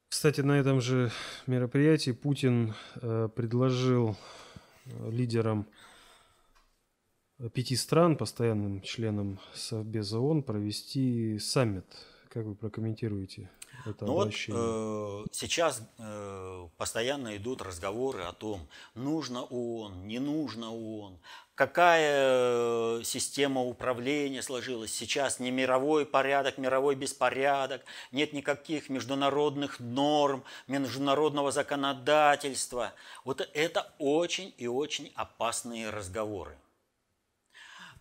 Кстати, 0.10 0.42
на 0.42 0.60
этом 0.60 0.80
же 0.80 1.12
мероприятии 1.48 2.12
Путин 2.12 2.76
э, 3.02 3.30
предложил 3.36 4.16
э, 4.86 5.10
лидерам 5.10 5.68
пяти 7.52 7.76
стран, 7.76 8.16
постоянным 8.16 8.84
членам 8.84 9.40
Совбеза 9.56 10.20
ООН, 10.20 10.44
провести 10.44 11.40
саммит 11.40 11.88
Как 12.36 12.44
вы 12.44 12.54
прокомментируете 12.54 13.50
это 13.86 14.04
ну 14.04 14.20
обращение? 14.20 14.62
Вот, 14.62 15.28
э, 15.28 15.30
сейчас 15.32 15.82
э, 15.98 16.68
постоянно 16.76 17.38
идут 17.38 17.62
разговоры 17.62 18.24
о 18.24 18.34
том, 18.34 18.68
нужно 18.94 19.44
ООН, 19.44 20.06
не 20.06 20.20
нужно 20.20 20.74
ООН, 20.74 21.18
какая 21.56 23.00
э, 23.00 23.04
система 23.06 23.62
управления 23.62 24.42
сложилась. 24.42 24.94
Сейчас 24.94 25.40
не 25.40 25.50
мировой 25.50 26.06
порядок, 26.06 26.58
мировой 26.58 26.96
беспорядок, 26.96 27.86
нет 28.12 28.34
никаких 28.34 28.90
международных 28.90 29.80
норм, 29.80 30.44
международного 30.68 31.52
законодательства. 31.52 32.92
Вот 33.24 33.50
это 33.54 33.94
очень 33.98 34.54
и 34.58 34.68
очень 34.68 35.10
опасные 35.16 35.90
разговоры. 35.90 36.58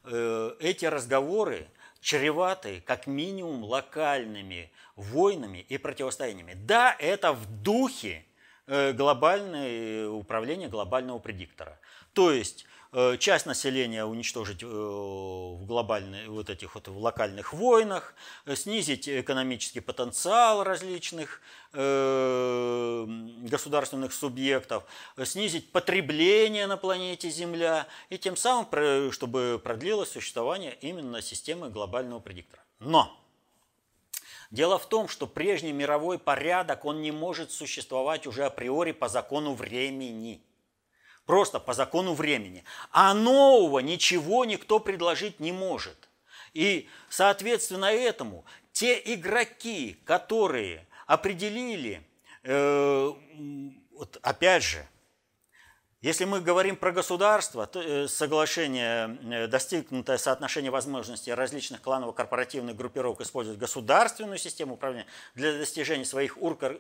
Э, 0.03 0.57
эти 0.59 0.87
разговоры 0.87 1.69
чреваты 2.05 2.83
как 2.85 3.07
минимум 3.07 3.65
локальными 3.65 4.71
войнами 4.95 5.65
и 5.67 5.79
противостояниями. 5.79 6.53
Да, 6.53 6.95
это 6.99 7.33
в 7.33 7.47
духе 7.63 8.27
э, 8.67 8.93
глобальное 8.93 10.09
управления 10.11 10.69
глобального 10.69 11.19
предиктора. 11.19 11.81
То 12.13 12.31
есть 12.31 12.67
Э, 12.67 12.74
часть 13.19 13.47
населения 13.47 14.05
уничтожить 14.05 14.63
э, 14.63 14.67
в 14.67 15.67
глобальных, 15.67 16.29
вот 16.29 16.49
этих 16.49 16.77
вот 16.77 16.87
в 16.87 16.97
локальных 16.99 17.53
войнах, 17.53 18.15
э, 18.47 18.55
снизить 18.55 19.09
экономический 19.09 19.81
потенциал 19.81 20.63
различных 20.65 21.41
государственных 21.73 24.13
субъектов, 24.13 24.85
снизить 25.25 25.73
потребление 25.73 26.69
на 26.69 26.77
планете 26.77 27.31
Земля 27.31 27.89
и 28.11 28.19
тем 28.19 28.37
самым, 28.37 29.11
чтобы 29.11 29.61
продлилось 29.61 30.13
существование 30.13 30.79
именно 30.83 31.21
системы 31.21 31.71
глобального 31.71 32.21
предиктора. 32.21 32.63
Но 32.79 33.21
Дело 34.53 34.79
в 34.79 34.89
том, 34.89 35.09
что 35.09 35.27
прежний 35.27 35.73
мировой 35.73 36.21
порядок, 36.21 36.85
он 36.85 37.03
не 37.03 37.11
может 37.11 37.51
существовать 37.51 38.29
уже 38.29 38.45
априори 38.45 38.93
по 38.93 39.09
закону 39.09 39.55
времени– 39.55 40.41
Просто 41.27 41.59
по 41.59 41.73
закону 41.73 42.15
времени. 42.15 42.65
А 42.91 43.15
нового 43.15 43.79
ничего 43.79 44.45
никто 44.45 44.79
предложить 44.79 45.41
не 45.41 45.53
может. 45.53 46.09
И, 46.53 46.89
соответственно, 47.09 47.87
этому 47.87 48.45
те 48.73 49.01
игроки, 49.05 49.97
которые 50.05 50.87
определили, 51.07 52.07
э, 52.43 53.13
вот 53.93 54.19
опять 54.23 54.63
же, 54.63 54.87
если 56.05 56.27
мы 56.27 56.43
говорим 56.43 56.77
про 56.77 56.93
государство, 56.93 57.67
то 57.67 57.81
э, 57.81 58.09
соглашение, 58.09 59.19
э, 59.23 59.47
достигнутое 59.47 60.19
соотношение 60.19 60.71
возможностей 60.71 61.33
различных 61.33 61.81
кланово-корпоративных 61.81 62.77
группировок 62.77 63.23
использовать 63.23 63.59
государственную 63.59 64.37
систему 64.37 64.75
управления 64.75 65.07
для 65.35 65.57
достижения 65.57 66.05
своих 66.05 66.37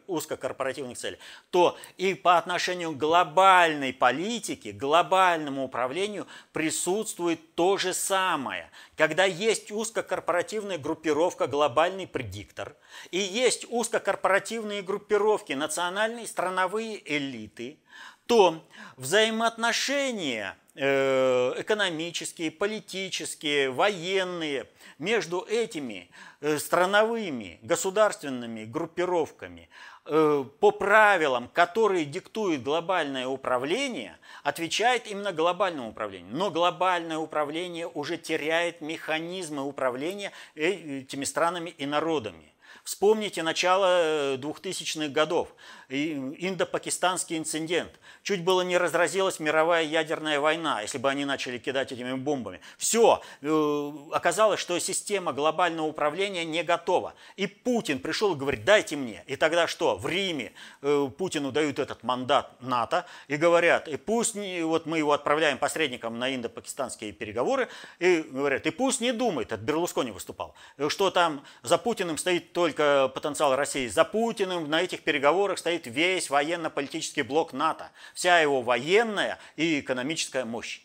узкокорпоративных 0.09 0.99
целей, 0.99 1.18
то 1.49 1.79
и 1.97 2.12
по 2.12 2.37
отношению 2.37 2.93
к 2.93 2.99
глобальной 2.99 3.95
политике, 3.95 4.72
глобальному 4.72 5.64
управлению 5.64 6.27
присутствует 6.53 7.55
то 7.55 7.79
же 7.79 7.95
самое. 7.95 8.70
Когда 8.95 9.25
есть 9.25 9.72
узкокорпоративная 9.72 10.77
группировка 10.77 11.47
«глобальный 11.47 12.07
предиктор» 12.07 12.77
и 13.11 13.18
есть 13.18 13.64
узкокорпоративные 13.70 14.83
группировки 14.83 15.55
«национальные 15.55 16.27
страновые 16.27 17.01
элиты», 17.16 17.79
то 18.27 18.64
взаимоотношения 18.97 20.57
э, 20.75 21.55
экономические, 21.59 22.51
политические, 22.51 23.70
военные 23.70 24.66
между 24.99 25.41
этими 25.41 26.11
э, 26.41 26.59
страновыми 26.59 27.59
государственными 27.62 28.64
группировками 28.64 29.68
э, 30.07 30.45
по 30.61 30.70
правилам, 30.70 31.49
которые 31.49 32.05
диктует 32.05 32.62
глобальное 32.62 33.27
управление, 33.27 34.16
отвечает 34.43 35.07
именно 35.07 35.33
глобальному 35.33 35.91
управлению. 35.91 36.35
Но 36.35 36.51
глобальное 36.51 37.18
управление 37.18 37.89
уже 37.89 38.16
теряет 38.16 38.81
механизмы 38.81 39.62
управления 39.62 40.33
этими 40.55 41.25
странами 41.25 41.70
и 41.70 41.87
народами. 41.87 42.55
Вспомните 42.85 43.43
начало 43.43 44.37
2000-х 44.37 45.09
годов, 45.09 45.55
индо-пакистанский 45.89 47.37
инцидент. 47.37 47.93
Чуть 48.22 48.43
было 48.43 48.62
не 48.62 48.78
разразилась 48.78 49.41
мировая 49.41 49.85
ядерная 49.85 50.41
война, 50.41 50.80
если 50.80 50.99
бы 50.99 51.11
они 51.11 51.24
начали 51.24 51.59
кидать 51.59 51.93
этими 51.93 52.14
бомбами. 52.14 52.61
Все, 52.78 53.22
э, 53.43 53.93
оказалось, 54.12 54.61
что 54.61 54.78
система 54.78 55.32
глобального 55.32 55.87
управления 55.87 56.45
не 56.45 56.62
готова. 56.62 57.14
И 57.37 57.47
Путин 57.47 57.99
пришел 57.99 58.35
и 58.35 58.39
говорит, 58.39 58.64
дайте 58.64 58.97
мне. 58.97 59.24
И 59.26 59.37
тогда 59.37 59.66
что? 59.66 59.97
В 59.97 60.09
Риме 60.09 60.53
э, 60.82 61.09
Путину 61.18 61.53
дают 61.53 61.78
этот 61.78 62.03
мандат 62.03 62.53
НАТО 62.61 63.07
и 63.28 63.37
говорят, 63.37 63.89
и 63.89 63.97
пусть, 63.97 64.35
не, 64.35 64.62
вот 64.62 64.87
мы 64.87 64.99
его 64.99 65.12
отправляем 65.12 65.59
посредником 65.59 66.18
на 66.18 66.35
индо-пакистанские 66.35 67.12
переговоры, 67.12 67.68
и 67.99 68.22
говорят, 68.22 68.66
и 68.66 68.70
пусть 68.70 69.01
не 69.01 69.12
думает, 69.12 69.53
это 69.53 69.62
Берлускони 69.62 70.11
выступал, 70.11 70.55
что 70.89 71.11
там 71.11 71.45
за 71.62 71.78
Путиным 71.78 72.18
стоит 72.18 72.53
только 72.53 73.11
потенциал 73.14 73.57
России, 73.57 73.89
за 73.89 74.05
Путиным 74.05 74.68
на 74.68 74.82
этих 74.82 75.03
переговорах 75.03 75.59
стоит 75.59 75.74
весь 75.87 76.31
военно-политический 76.31 77.22
блок 77.22 77.53
НАТО, 77.53 77.91
вся 78.14 78.39
его 78.39 78.62
военная 78.62 79.39
и 79.57 79.81
экономическая 79.81 80.45
мощь. 80.45 80.81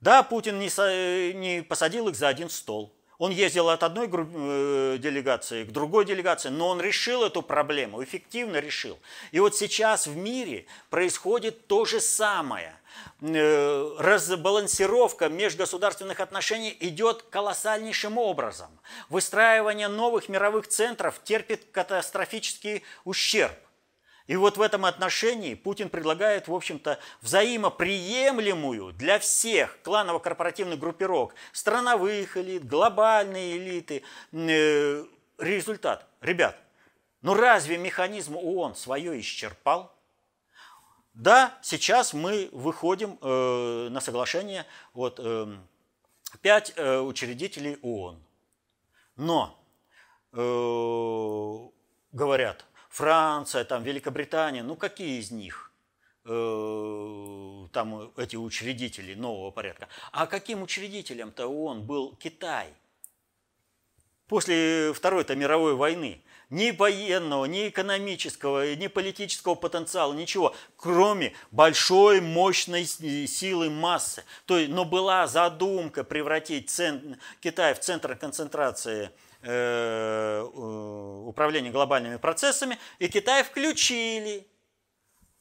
Да, 0.00 0.22
Путин 0.22 0.58
не, 0.58 1.32
не 1.32 1.62
посадил 1.62 2.08
их 2.08 2.16
за 2.16 2.28
один 2.28 2.50
стол. 2.50 2.92
Он 3.22 3.30
ездил 3.30 3.68
от 3.68 3.84
одной 3.84 4.10
э, 4.12 4.96
делегации 4.98 5.62
к 5.62 5.70
другой 5.70 6.04
делегации, 6.04 6.48
но 6.48 6.66
он 6.66 6.80
решил 6.80 7.22
эту 7.22 7.40
проблему, 7.40 8.02
эффективно 8.02 8.56
решил. 8.56 8.98
И 9.30 9.38
вот 9.38 9.54
сейчас 9.54 10.08
в 10.08 10.16
мире 10.16 10.66
происходит 10.90 11.68
то 11.68 11.84
же 11.84 12.00
самое. 12.00 12.74
Э, 13.20 13.94
разбалансировка 14.00 15.28
межгосударственных 15.28 16.18
отношений 16.18 16.76
идет 16.80 17.22
колоссальнейшим 17.30 18.18
образом. 18.18 18.70
Выстраивание 19.08 19.86
новых 19.86 20.28
мировых 20.28 20.66
центров 20.66 21.20
терпит 21.22 21.66
катастрофический 21.70 22.82
ущерб. 23.04 23.56
И 24.32 24.36
вот 24.36 24.56
в 24.56 24.62
этом 24.62 24.86
отношении 24.86 25.52
Путин 25.52 25.90
предлагает, 25.90 26.48
в 26.48 26.54
общем-то, 26.54 26.98
взаимоприемлемую 27.20 28.94
для 28.94 29.18
всех 29.18 29.78
кланово-корпоративных 29.82 30.78
группировок, 30.78 31.34
страновых 31.52 32.38
элит, 32.38 32.66
глобальные 32.66 33.58
элиты, 33.58 34.02
э, 34.32 35.04
результат. 35.36 36.06
Ребят, 36.22 36.56
ну 37.20 37.34
разве 37.34 37.76
механизм 37.76 38.38
ООН 38.38 38.74
свое 38.74 39.20
исчерпал? 39.20 39.94
Да, 41.12 41.58
сейчас 41.60 42.14
мы 42.14 42.48
выходим 42.52 43.18
э, 43.20 43.88
на 43.90 44.00
соглашение 44.00 44.64
вот, 44.94 45.20
э, 45.22 45.54
пять 46.40 46.72
э, 46.76 47.00
учредителей 47.00 47.76
ООН. 47.82 48.18
Но 49.16 49.62
э, 50.32 51.68
говорят, 52.12 52.64
Франция, 52.92 53.64
там, 53.64 53.82
Великобритания, 53.82 54.62
ну 54.62 54.76
какие 54.76 55.18
из 55.18 55.30
них? 55.30 55.72
Э, 56.26 57.66
там 57.72 58.12
эти 58.18 58.36
учредители 58.36 59.14
нового 59.14 59.50
порядка. 59.50 59.88
А 60.12 60.26
каким 60.26 60.62
учредителем-то 60.62 61.46
ООН 61.46 61.86
был 61.86 62.14
Китай? 62.16 62.68
После 64.28 64.92
Второй-то 64.92 65.34
мировой 65.34 65.74
войны 65.74 66.22
ни 66.50 66.70
военного, 66.70 67.46
ни 67.46 67.70
экономического, 67.70 68.74
ни 68.74 68.86
политического 68.88 69.54
потенциала, 69.54 70.12
ничего, 70.12 70.54
кроме 70.76 71.32
большой, 71.50 72.20
мощной 72.20 72.84
силы 72.84 73.70
массы. 73.70 74.22
То 74.44 74.58
есть, 74.58 74.70
но 74.70 74.84
была 74.84 75.26
задумка 75.26 76.04
превратить 76.04 76.68
цент... 76.68 77.18
Китай 77.40 77.72
в 77.72 77.80
центр 77.80 78.16
концентрации 78.16 79.04
э, 79.04 79.10
управления 79.42 81.70
глобальными 81.70 82.16
процессами, 82.16 82.78
и 82.98 83.08
Китай 83.08 83.42
включили. 83.42 84.46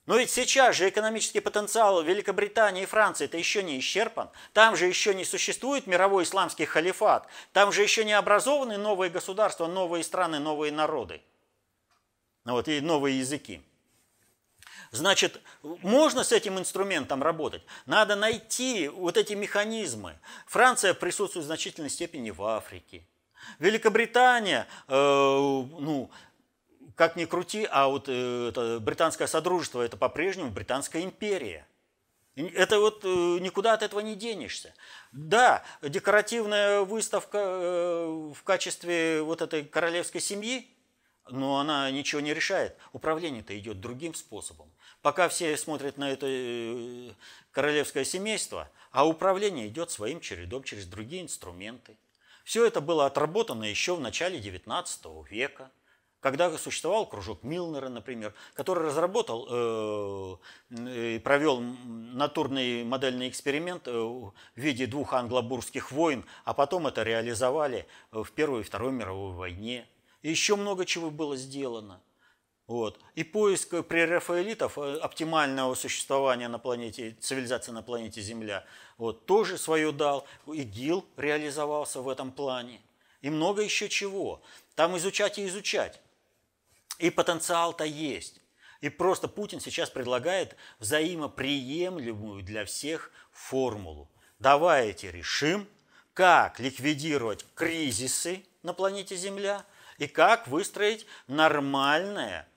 Но 0.07 0.17
ведь 0.17 0.31
сейчас 0.31 0.75
же 0.75 0.89
экономический 0.89 1.39
потенциал 1.39 2.01
Великобритании 2.01 2.83
и 2.83 2.87
Франции 2.87 3.25
это 3.25 3.37
еще 3.37 3.61
не 3.61 3.79
исчерпан. 3.79 4.31
Там 4.51 4.75
же 4.75 4.87
еще 4.87 5.13
не 5.13 5.23
существует 5.23 5.85
мировой 5.85 6.23
исламский 6.23 6.65
халифат. 6.65 7.27
Там 7.53 7.71
же 7.71 7.83
еще 7.83 8.03
не 8.03 8.13
образованы 8.13 8.77
новые 8.77 9.11
государства, 9.11 9.67
новые 9.67 10.03
страны, 10.03 10.39
новые 10.39 10.71
народы. 10.71 11.21
Вот, 12.43 12.67
и 12.67 12.81
новые 12.81 13.19
языки. 13.19 13.61
Значит, 14.89 15.39
можно 15.61 16.23
с 16.23 16.31
этим 16.31 16.57
инструментом 16.57 17.21
работать. 17.21 17.61
Надо 17.85 18.15
найти 18.15 18.89
вот 18.89 19.15
эти 19.15 19.33
механизмы. 19.33 20.17
Франция 20.47 20.95
присутствует 20.95 21.43
в 21.43 21.47
значительной 21.47 21.91
степени 21.91 22.31
в 22.31 22.43
Африке. 22.43 23.05
Великобритания, 23.59 24.67
э, 24.87 24.93
ну, 24.93 26.09
как 26.95 27.15
ни 27.15 27.25
крути, 27.25 27.67
а 27.69 27.87
вот 27.87 28.05
э, 28.07 28.79
британское 28.79 29.27
содружество– 29.27 29.81
это 29.83 29.97
по-прежнему 29.97 30.51
Британская 30.51 31.03
империя. 31.03 31.65
Это 32.35 32.79
вот 32.79 33.03
э, 33.03 33.07
никуда 33.39 33.73
от 33.73 33.83
этого 33.83 33.99
не 33.99 34.15
денешься. 34.15 34.73
Да, 35.11 35.63
декоративная 35.81 36.81
выставка 36.81 37.37
э, 37.39 38.31
в 38.33 38.43
качестве 38.43 39.21
вот 39.21 39.41
этой 39.41 39.65
королевской 39.65 40.21
семьи, 40.21 40.67
но 41.29 41.59
она 41.59 41.91
ничего 41.91 42.21
не 42.21 42.33
решает. 42.33 42.77
Управление-то 42.93 43.57
идет 43.57 43.81
другим 43.81 44.13
способом. 44.13 44.71
Пока 45.01 45.27
все 45.27 45.57
смотрят 45.57 45.97
на 45.97 46.09
это 46.09 46.25
э, 46.29 47.11
королевское 47.51 48.05
семейство, 48.05 48.69
а 48.91 49.07
управление 49.07 49.67
идет 49.67 49.91
своим 49.91 50.21
чередом 50.21 50.63
через 50.63 50.85
другие 50.85 51.23
инструменты. 51.23 51.97
Все 52.51 52.65
это 52.65 52.81
было 52.81 53.05
отработано 53.05 53.63
еще 53.63 53.95
в 53.95 54.01
начале 54.01 54.37
XIX 54.37 54.85
века– 55.29 55.71
когда 56.19 56.55
существовал 56.57 57.07
кружок 57.07 57.43
Милнера, 57.43 57.87
например, 57.87 58.33
который 58.53 58.85
разработал 58.85 59.47
э, 59.49 60.35
и 61.15 61.19
провел 61.19 61.61
натурный 61.61 62.83
модельный 62.83 63.29
эксперимент 63.29 63.87
э, 63.87 63.91
в 63.93 64.33
виде 64.55 64.85
двух 64.85 65.13
англобурских 65.13 65.93
войн, 65.93 66.25
а 66.43 66.53
потом 66.53 66.87
это 66.87 67.03
реализовали 67.03 67.87
в 68.11 68.29
Первой 68.33 68.59
и 68.59 68.63
Второй 68.63 68.91
мировой 68.91 69.33
войне. 69.33 69.87
И 70.21 70.29
еще 70.29 70.57
много 70.57 70.85
чего 70.85 71.09
было 71.09 71.37
сделано. 71.37 72.01
Вот. 72.67 72.99
И 73.15 73.23
поиск 73.23 73.83
прерафаэлитов 73.83 74.77
э, 74.77 74.97
оптимального 74.99 75.75
существования 75.75 76.47
на 76.47 76.59
планете, 76.59 77.17
цивилизации 77.19 77.71
на 77.71 77.81
планете 77.81 78.21
Земля, 78.21 78.65
вот, 78.97 79.25
тоже 79.25 79.57
свое 79.57 79.91
дал. 79.91 80.25
ИГИЛ 80.47 81.05
реализовался 81.17 82.01
в 82.01 82.07
этом 82.07 82.31
плане. 82.31 82.81
И 83.21 83.29
много 83.29 83.61
еще 83.61 83.89
чего. 83.89 84.41
Там 84.75 84.97
изучать 84.97 85.37
и 85.37 85.45
изучать. 85.47 85.99
И 86.97 87.09
потенциал-то 87.09 87.83
есть. 87.83 88.41
И 88.81 88.89
просто 88.89 89.27
Путин 89.27 89.59
сейчас 89.59 89.89
предлагает 89.89 90.55
взаимоприемлемую 90.79 92.43
для 92.43 92.65
всех 92.65 93.11
формулу. 93.31 94.09
Давайте 94.39 95.11
решим, 95.11 95.67
как 96.13 96.59
ликвидировать 96.59 97.45
кризисы 97.53 98.43
на 98.63 98.73
планете 98.73 99.15
Земля 99.15 99.65
и 99.97 100.07
как 100.07 100.47
выстроить 100.47 101.05
нормальное 101.27 102.47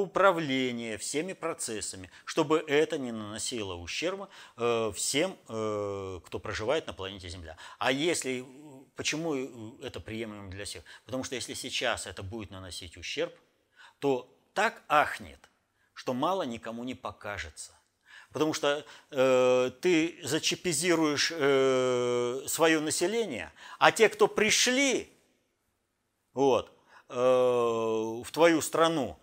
управление 0.00 0.96
всеми 0.98 1.32
процессами, 1.32 2.10
чтобы 2.24 2.64
это 2.66 2.98
не 2.98 3.12
наносило 3.12 3.74
ущерба 3.74 4.28
э, 4.56 4.92
всем, 4.94 5.36
э, 5.48 6.20
кто 6.24 6.38
проживает 6.38 6.86
на 6.86 6.92
планете 6.92 7.28
Земля. 7.28 7.56
А 7.78 7.92
если, 7.92 8.44
почему 8.96 9.78
это 9.82 10.00
приемлемо 10.00 10.50
для 10.50 10.64
всех? 10.64 10.82
Потому 11.04 11.24
что 11.24 11.34
если 11.34 11.54
сейчас 11.54 12.06
это 12.06 12.22
будет 12.22 12.50
наносить 12.50 12.96
ущерб– 12.96 13.34
то 14.02 14.28
так 14.52 14.82
ахнет, 14.88 15.38
что 15.94 16.12
мало 16.12 16.42
никому 16.42 16.82
не 16.82 16.96
покажется. 16.96 17.72
Потому 18.32 18.52
что 18.52 18.84
э, 19.10 19.70
ты 19.80 20.18
зачипизируешь 20.24 21.30
э, 21.32 22.42
свое 22.48 22.80
население, 22.80 23.52
а 23.78 23.92
те, 23.92 24.08
кто 24.08 24.26
пришли 24.26 25.08
вот, 26.32 26.76
э, 27.08 27.14
в 27.14 28.26
твою 28.32 28.60
страну, 28.60 29.20
э, 29.20 29.21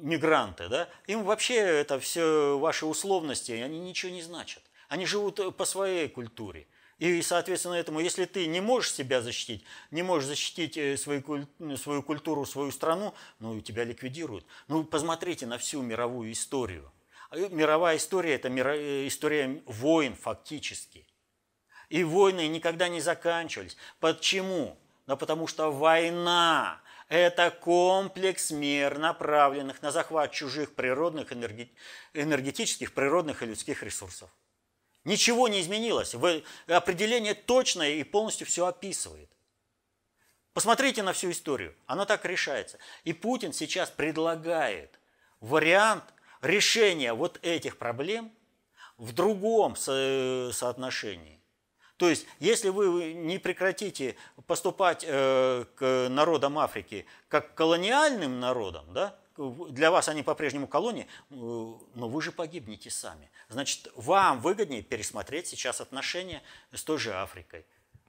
мигранты, 0.00 0.68
да, 0.68 0.88
им 1.06 1.24
вообще 1.24 1.56
это 1.56 2.00
все 2.00 2.58
ваши 2.58 2.86
условности, 2.86 3.52
они 3.52 3.80
ничего 3.80 4.10
не 4.12 4.22
значат. 4.22 4.62
Они 4.88 5.06
живут 5.06 5.40
э, 5.40 5.50
по 5.50 5.64
своей 5.64 6.08
культуре. 6.08 6.66
И, 6.98 7.20
соответственно, 7.22 7.74
этому, 7.74 8.00
если 8.00 8.26
ты 8.26 8.46
не 8.46 8.60
можешь 8.60 8.92
себя 8.92 9.20
защитить, 9.20 9.64
не 9.90 10.02
можешь 10.02 10.28
защитить 10.28 10.76
э, 10.76 10.96
свою, 10.96 11.48
свою 11.76 12.02
культуру, 12.02 12.46
свою 12.46 12.70
страну, 12.70 13.14
ну, 13.40 13.60
тебя 13.60 13.84
ликвидируют. 13.84 14.46
Ну, 14.68 14.84
посмотрите 14.84 15.46
на 15.46 15.58
всю 15.58 15.82
мировую 15.82 16.32
историю. 16.32 16.92
А, 17.30 17.36
э, 17.36 17.48
мировая 17.48 17.96
история– 17.96 18.34
это 18.36 18.48
э, 18.48 19.06
история 19.06 19.62
войн 19.66 20.14
фактически. 20.14 21.06
И 21.88 22.04
войны 22.04 22.46
никогда 22.48 22.88
не 22.88 23.00
заканчивались. 23.00 23.76
Почему? 24.00 24.78
Да 25.06 25.16
потому 25.16 25.46
что 25.46 25.70
война– 25.70 26.80
это 27.12 27.50
комплекс 27.50 28.50
мер, 28.50 28.96
направленных 28.96 29.82
на 29.82 29.90
захват 29.90 30.32
чужих 30.32 30.74
природных, 30.74 31.30
энергетических, 32.14 32.94
природных 32.94 33.42
и 33.42 33.46
людских 33.46 33.82
ресурсов. 33.82 34.30
Ничего 35.04 35.46
не 35.48 35.60
изменилось. 35.60 36.14
Определение 36.66 37.34
точное 37.34 37.90
и 37.96 38.02
полностью 38.02 38.46
все 38.46 38.64
описывает. 38.64 39.30
Посмотрите 40.54 41.02
на 41.02 41.12
всю 41.12 41.30
историю. 41.32 41.74
Она 41.84 42.06
так 42.06 42.24
решается. 42.24 42.78
И 43.04 43.12
Путин 43.12 43.52
сейчас 43.52 43.90
предлагает 43.90 44.98
вариант 45.40 46.04
решения 46.40 47.12
вот 47.12 47.38
этих 47.42 47.76
проблем 47.76 48.32
в 48.96 49.12
другом 49.12 49.76
соотношении. 49.76 51.41
То 52.02 52.08
есть, 52.08 52.26
если 52.40 52.68
вы 52.68 53.12
не 53.12 53.38
прекратите 53.38 54.16
поступать 54.48 55.04
э, 55.06 55.64
к 55.76 56.08
народам 56.10 56.58
Африки 56.58 57.06
как 57.28 57.54
колониальным 57.54 58.40
народам, 58.40 58.92
да, 58.92 59.16
для 59.36 59.92
вас 59.92 60.08
они 60.08 60.24
по-прежнему 60.24 60.66
колонии, 60.66 61.06
э, 61.06 61.06
но 61.30 62.08
вы 62.08 62.20
же 62.20 62.32
погибнете 62.32 62.90
сами. 62.90 63.30
Значит, 63.48 63.86
вам 63.94 64.40
выгоднее 64.40 64.82
пересмотреть 64.82 65.46
сейчас 65.46 65.80
отношения 65.80 66.42
с 66.72 66.82
той 66.82 66.98
же 66.98 67.14
Африкой 67.14 67.64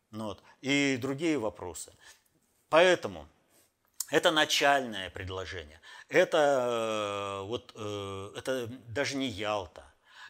ну 0.10 0.24
вот, 0.24 0.44
и 0.62 0.98
другие 1.00 1.38
вопросы. 1.38 1.94
Поэтому 2.70 3.28
это 4.10 4.32
начальное 4.32 5.12
предложение. 5.12 5.80
Это, 6.10 7.44
э, 7.44 7.46
вот, 7.46 7.70
это 7.76 8.66
даже 8.88 9.18
не 9.18 9.28
Ялта. 9.28 9.86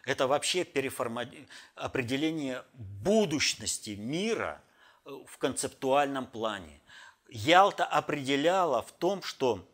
Это 0.06 0.26
вообще 0.26 0.64
переформа... 0.64 1.26
определение 1.74 2.64
будущности 2.72 3.90
мира 3.90 4.62
в 5.04 5.38
концептуальном 5.38 6.26
плане. 6.26 6.80
Ялта 7.28 7.84
определяла 7.84 8.82
в 8.82 8.92
том, 8.92 9.22
что 9.22 9.66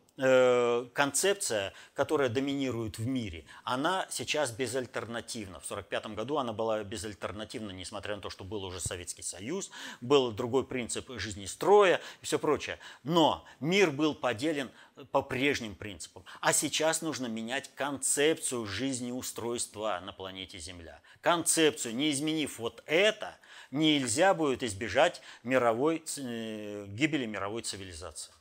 концепция, 0.93 1.73
которая 1.93 2.29
доминирует 2.29 2.99
в 2.99 3.07
мире, 3.07 3.45
она 3.63 4.05
сейчас 4.09 4.51
безальтернативна. 4.51 5.59
В 5.59 5.65
1945 5.65 6.15
году 6.15 6.37
она 6.37 6.53
была 6.53 6.83
безальтернативна, 6.83 7.71
несмотря 7.71 8.15
на 8.15 8.21
то, 8.21 8.29
что 8.29 8.43
был 8.43 8.63
уже 8.63 8.79
Советский 8.79 9.23
Союз, 9.23 9.71
был 9.99 10.31
другой 10.31 10.65
принцип 10.65 11.09
жизни 11.17 11.45
строя 11.45 12.01
и 12.21 12.25
все 12.25 12.37
прочее. 12.37 12.77
Но 13.03 13.45
мир 13.59 13.91
был 13.91 14.13
поделен 14.13 14.69
по 15.11 15.21
прежним 15.21 15.75
принципам. 15.75 16.23
А 16.39 16.53
сейчас 16.53 17.01
нужно 17.01 17.27
менять 17.27 17.73
концепцию 17.75 18.65
жизнеустройства 18.65 19.99
на 20.03 20.13
планете 20.13 20.59
Земля. 20.59 21.01
Концепцию, 21.21 21.95
не 21.95 22.11
изменив 22.11 22.59
вот 22.59 22.83
это, 22.85 23.37
нельзя 23.71 24.33
будет 24.33 24.63
избежать 24.63 25.21
мировой, 25.43 26.03
э, 26.17 26.85
гибели 26.89 27.25
мировой 27.25 27.63
цивилизации. 27.63 28.33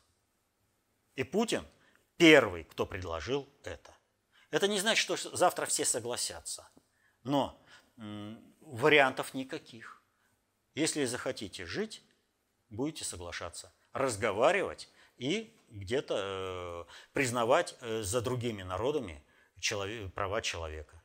И 1.21 1.23
Путин 1.23 1.67
первый, 2.17 2.65
кто 2.65 2.87
предложил 2.87 3.47
это. 3.63 3.95
Это 4.51 4.67
не 4.67 4.81
значит, 4.81 5.03
что 5.03 5.37
завтра 5.37 5.67
все 5.67 5.85
согласятся. 5.85 6.67
Но 7.25 7.63
вариантов 8.63 9.35
никаких. 9.35 10.03
Если 10.75 11.05
захотите 11.05 11.67
жить, 11.67 12.03
будете 12.71 13.05
соглашаться, 13.05 13.71
разговаривать 13.93 14.89
и 15.19 15.55
где-то 15.69 16.15
э, 16.17 16.85
признавать 17.13 17.77
э, 17.83 18.01
за 18.03 18.23
другими 18.23 18.63
народами 18.63 19.23
человек, 19.59 20.15
права 20.15 20.41
человека. 20.41 21.03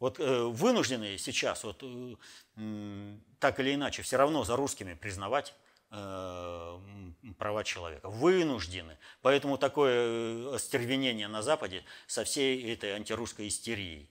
Вот 0.00 0.18
э, 0.18 0.42
вынуждены 0.46 1.16
сейчас, 1.16 1.62
вот, 1.62 1.84
э, 1.84 3.16
так 3.38 3.60
или 3.60 3.72
иначе, 3.72 4.02
все 4.02 4.16
равно 4.16 4.42
за 4.42 4.56
русскими 4.56 4.94
признавать 4.94 5.54
права 5.90 7.64
человека. 7.64 8.08
Вынуждены. 8.08 8.98
Поэтому 9.22 9.58
такое 9.58 9.94
э, 9.94 10.54
остервенение 10.54 11.28
на 11.28 11.42
Западе 11.42 11.84
со 12.06 12.24
всей 12.24 12.72
этой 12.72 12.90
антирусской 12.90 13.48
истерией. 13.48 14.10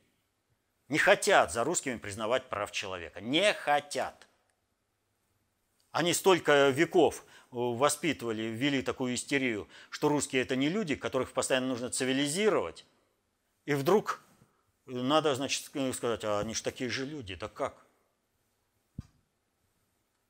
Не 0.88 0.98
хотят 0.98 1.52
за 1.52 1.64
русскими 1.64 1.98
признавать 1.98 2.50
прав 2.50 2.72
человека. 2.72 3.22
Не 3.22 3.54
хотят. 3.54 4.28
Они 5.92 6.14
столько 6.14 6.70
веков 6.70 7.24
э, 7.24 7.24
воспитывали, 7.52 8.44
ввели 8.44 8.82
такую 8.82 9.16
истерию, 9.16 9.68
что 9.90 10.10
русские 10.10 10.42
это 10.42 10.56
не 10.56 10.70
люди, 10.70 10.96
которых 10.96 11.34
постоянно 11.34 11.68
нужно 11.68 11.90
цивилизировать. 11.90 12.86
И 13.66 13.74
вдруг 13.74 14.22
надо, 14.86 15.36
значит, 15.36 15.70
сказать, 15.94 16.24
а 16.24 16.40
они 16.40 16.54
же 16.54 16.64
такие 16.64 16.90
же 16.90 17.06
люди, 17.06 17.36
да 17.36 17.50
как? 17.50 17.87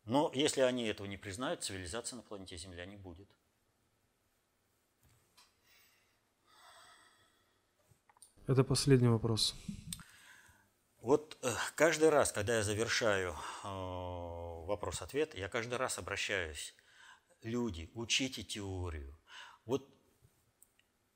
Но 0.08 0.32
если 0.34 0.62
они 0.62 0.86
этого 0.86 1.06
не 1.06 1.18
признают, 1.18 1.64
цивилизации 1.64 2.16
на 2.16 2.22
планете 2.22 2.56
Земля 2.56 2.86
не 2.86 2.96
будет. 2.96 3.30
Это 8.48 8.64
последний 8.64 9.10
вопрос. 9.10 9.54
Вот 11.02 11.38
э, 11.42 11.54
каждый 11.76 12.08
раз, 12.08 12.32
когда 12.32 12.56
я 12.56 12.64
завершаю 12.64 13.34
э, 13.34 13.68
вопрос-ответ, 13.68 15.36
я 15.36 15.50
каждый 15.50 15.76
раз 15.76 15.98
обращаюсь. 15.98 16.74
Люди, 17.42 17.92
учите 17.94 18.44
теорию. 18.44 19.20
Вот 19.66 19.94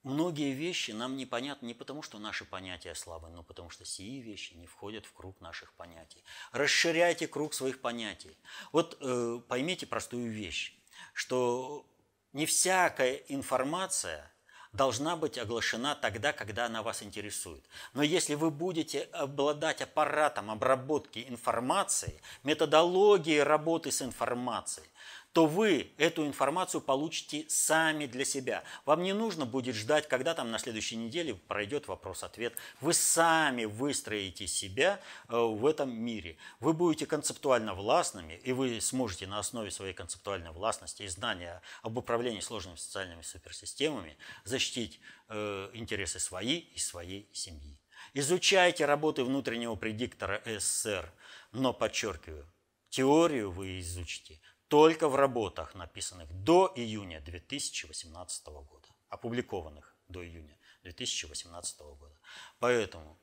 многие 0.03 0.53
вещи 0.53 0.91
нам 0.91 1.17
непонятны 1.17 1.67
не 1.67 1.73
потому, 1.73 2.01
что 2.01 2.19
наши 2.19 2.45
понятия 2.45 2.95
слабы, 2.95 3.29
но 3.29 3.43
потому 3.43 3.69
что 3.69 3.85
сии 3.85 4.19
вещи 4.19 4.53
не 4.53 4.67
входят 4.67 5.05
в 5.05 5.13
круг 5.13 5.39
наших 5.41 5.73
понятий. 5.73 6.23
Расширяйте 6.51 7.27
круг 7.27 7.53
своих 7.53 7.81
понятий. 7.81 8.37
Вот 8.71 8.97
э, 8.99 9.39
поймите 9.47 9.85
простую 9.85 10.31
вещь, 10.31 10.75
что 11.13 11.85
не 12.33 12.45
всякая 12.45 13.15
информация 13.27 14.31
должна 14.73 15.17
быть 15.17 15.37
оглашена 15.37 15.95
тогда, 15.95 16.31
когда 16.31 16.65
она 16.65 16.81
вас 16.81 17.03
интересует. 17.03 17.63
Но 17.93 18.03
если 18.03 18.35
вы 18.35 18.51
будете 18.51 19.01
обладать 19.11 19.81
аппаратом 19.81 20.49
обработки 20.49 21.25
информации, 21.27 22.21
методологией 22.43 23.43
работы 23.43 23.91
с 23.91 24.01
информацией, 24.01 24.87
то 25.33 25.45
вы 25.45 25.91
эту 25.97 26.27
информацию 26.27 26.81
получите 26.81 27.45
сами 27.47 28.05
для 28.05 28.25
себя. 28.25 28.63
Вам 28.85 29.01
не 29.01 29.13
нужно 29.13 29.45
будет 29.45 29.75
ждать, 29.75 30.07
когда 30.07 30.33
там 30.33 30.51
на 30.51 30.59
следующей 30.59 30.97
неделе 30.97 31.35
пройдет 31.35 31.87
вопрос-ответ. 31.87 32.53
Вы 32.81 32.93
сами 32.93 33.65
выстроите 33.65 34.47
себя 34.47 34.99
э, 35.29 35.37
в 35.37 35.65
этом 35.65 35.89
мире. 35.89 36.37
Вы 36.59 36.73
будете 36.73 37.05
концептуально 37.05 37.73
властными, 37.73 38.33
и 38.43 38.51
вы 38.51 38.81
сможете 38.81 39.25
на 39.25 39.39
основе 39.39 39.71
своей 39.71 39.93
концептуальной 39.93 40.51
властности 40.51 41.03
и 41.03 41.07
знания 41.07 41.61
об 41.81 41.97
управлении 41.97 42.41
сложными 42.41 42.75
социальными 42.75 43.21
суперсистемами 43.21 44.17
защитить 44.43 44.99
э, 45.29 45.69
интересы 45.73 46.19
свои 46.19 46.57
и 46.57 46.77
своей 46.77 47.29
семьи. 47.31 47.79
Изучайте 48.13 48.85
работы 48.85 49.23
внутреннего 49.23 49.75
предиктора 49.75 50.41
СССР, 50.45 51.09
но 51.53 51.71
подчеркиваю, 51.71 52.51
теорию 52.89 53.51
вы 53.51 53.79
изучите– 53.79 54.41
только 54.71 55.09
в 55.09 55.17
работах, 55.17 55.75
написанных 55.75 56.31
до 56.31 56.71
июня 56.77 57.19
2018 57.19 58.45
года, 58.45 58.87
опубликованных 59.09 59.97
до 60.07 60.25
июня 60.25 60.57
2018 60.83 61.79
года. 61.81 62.17
Поэтому 62.59 63.19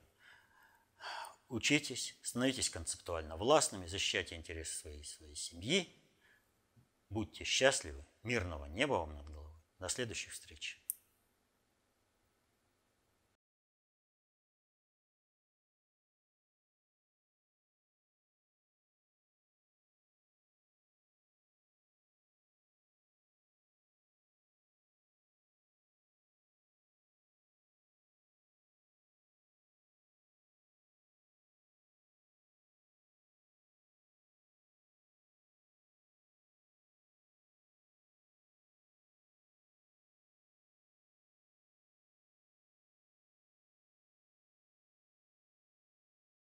учитесь, 1.48 2.18
становитесь 2.20 2.68
концептуально 2.68 3.38
властными, 3.38 3.86
защищайте 3.86 4.36
интересы 4.36 4.76
своей, 4.78 5.04
своей 5.04 5.36
семьи, 5.36 5.90
будьте 7.08 7.44
счастливы, 7.44 8.04
мирного 8.24 8.66
неба 8.66 8.92
вам 8.92 9.14
над 9.14 9.24
головой. 9.24 9.58
До 9.78 9.88
следующих 9.88 10.34
встреч. 10.34 10.78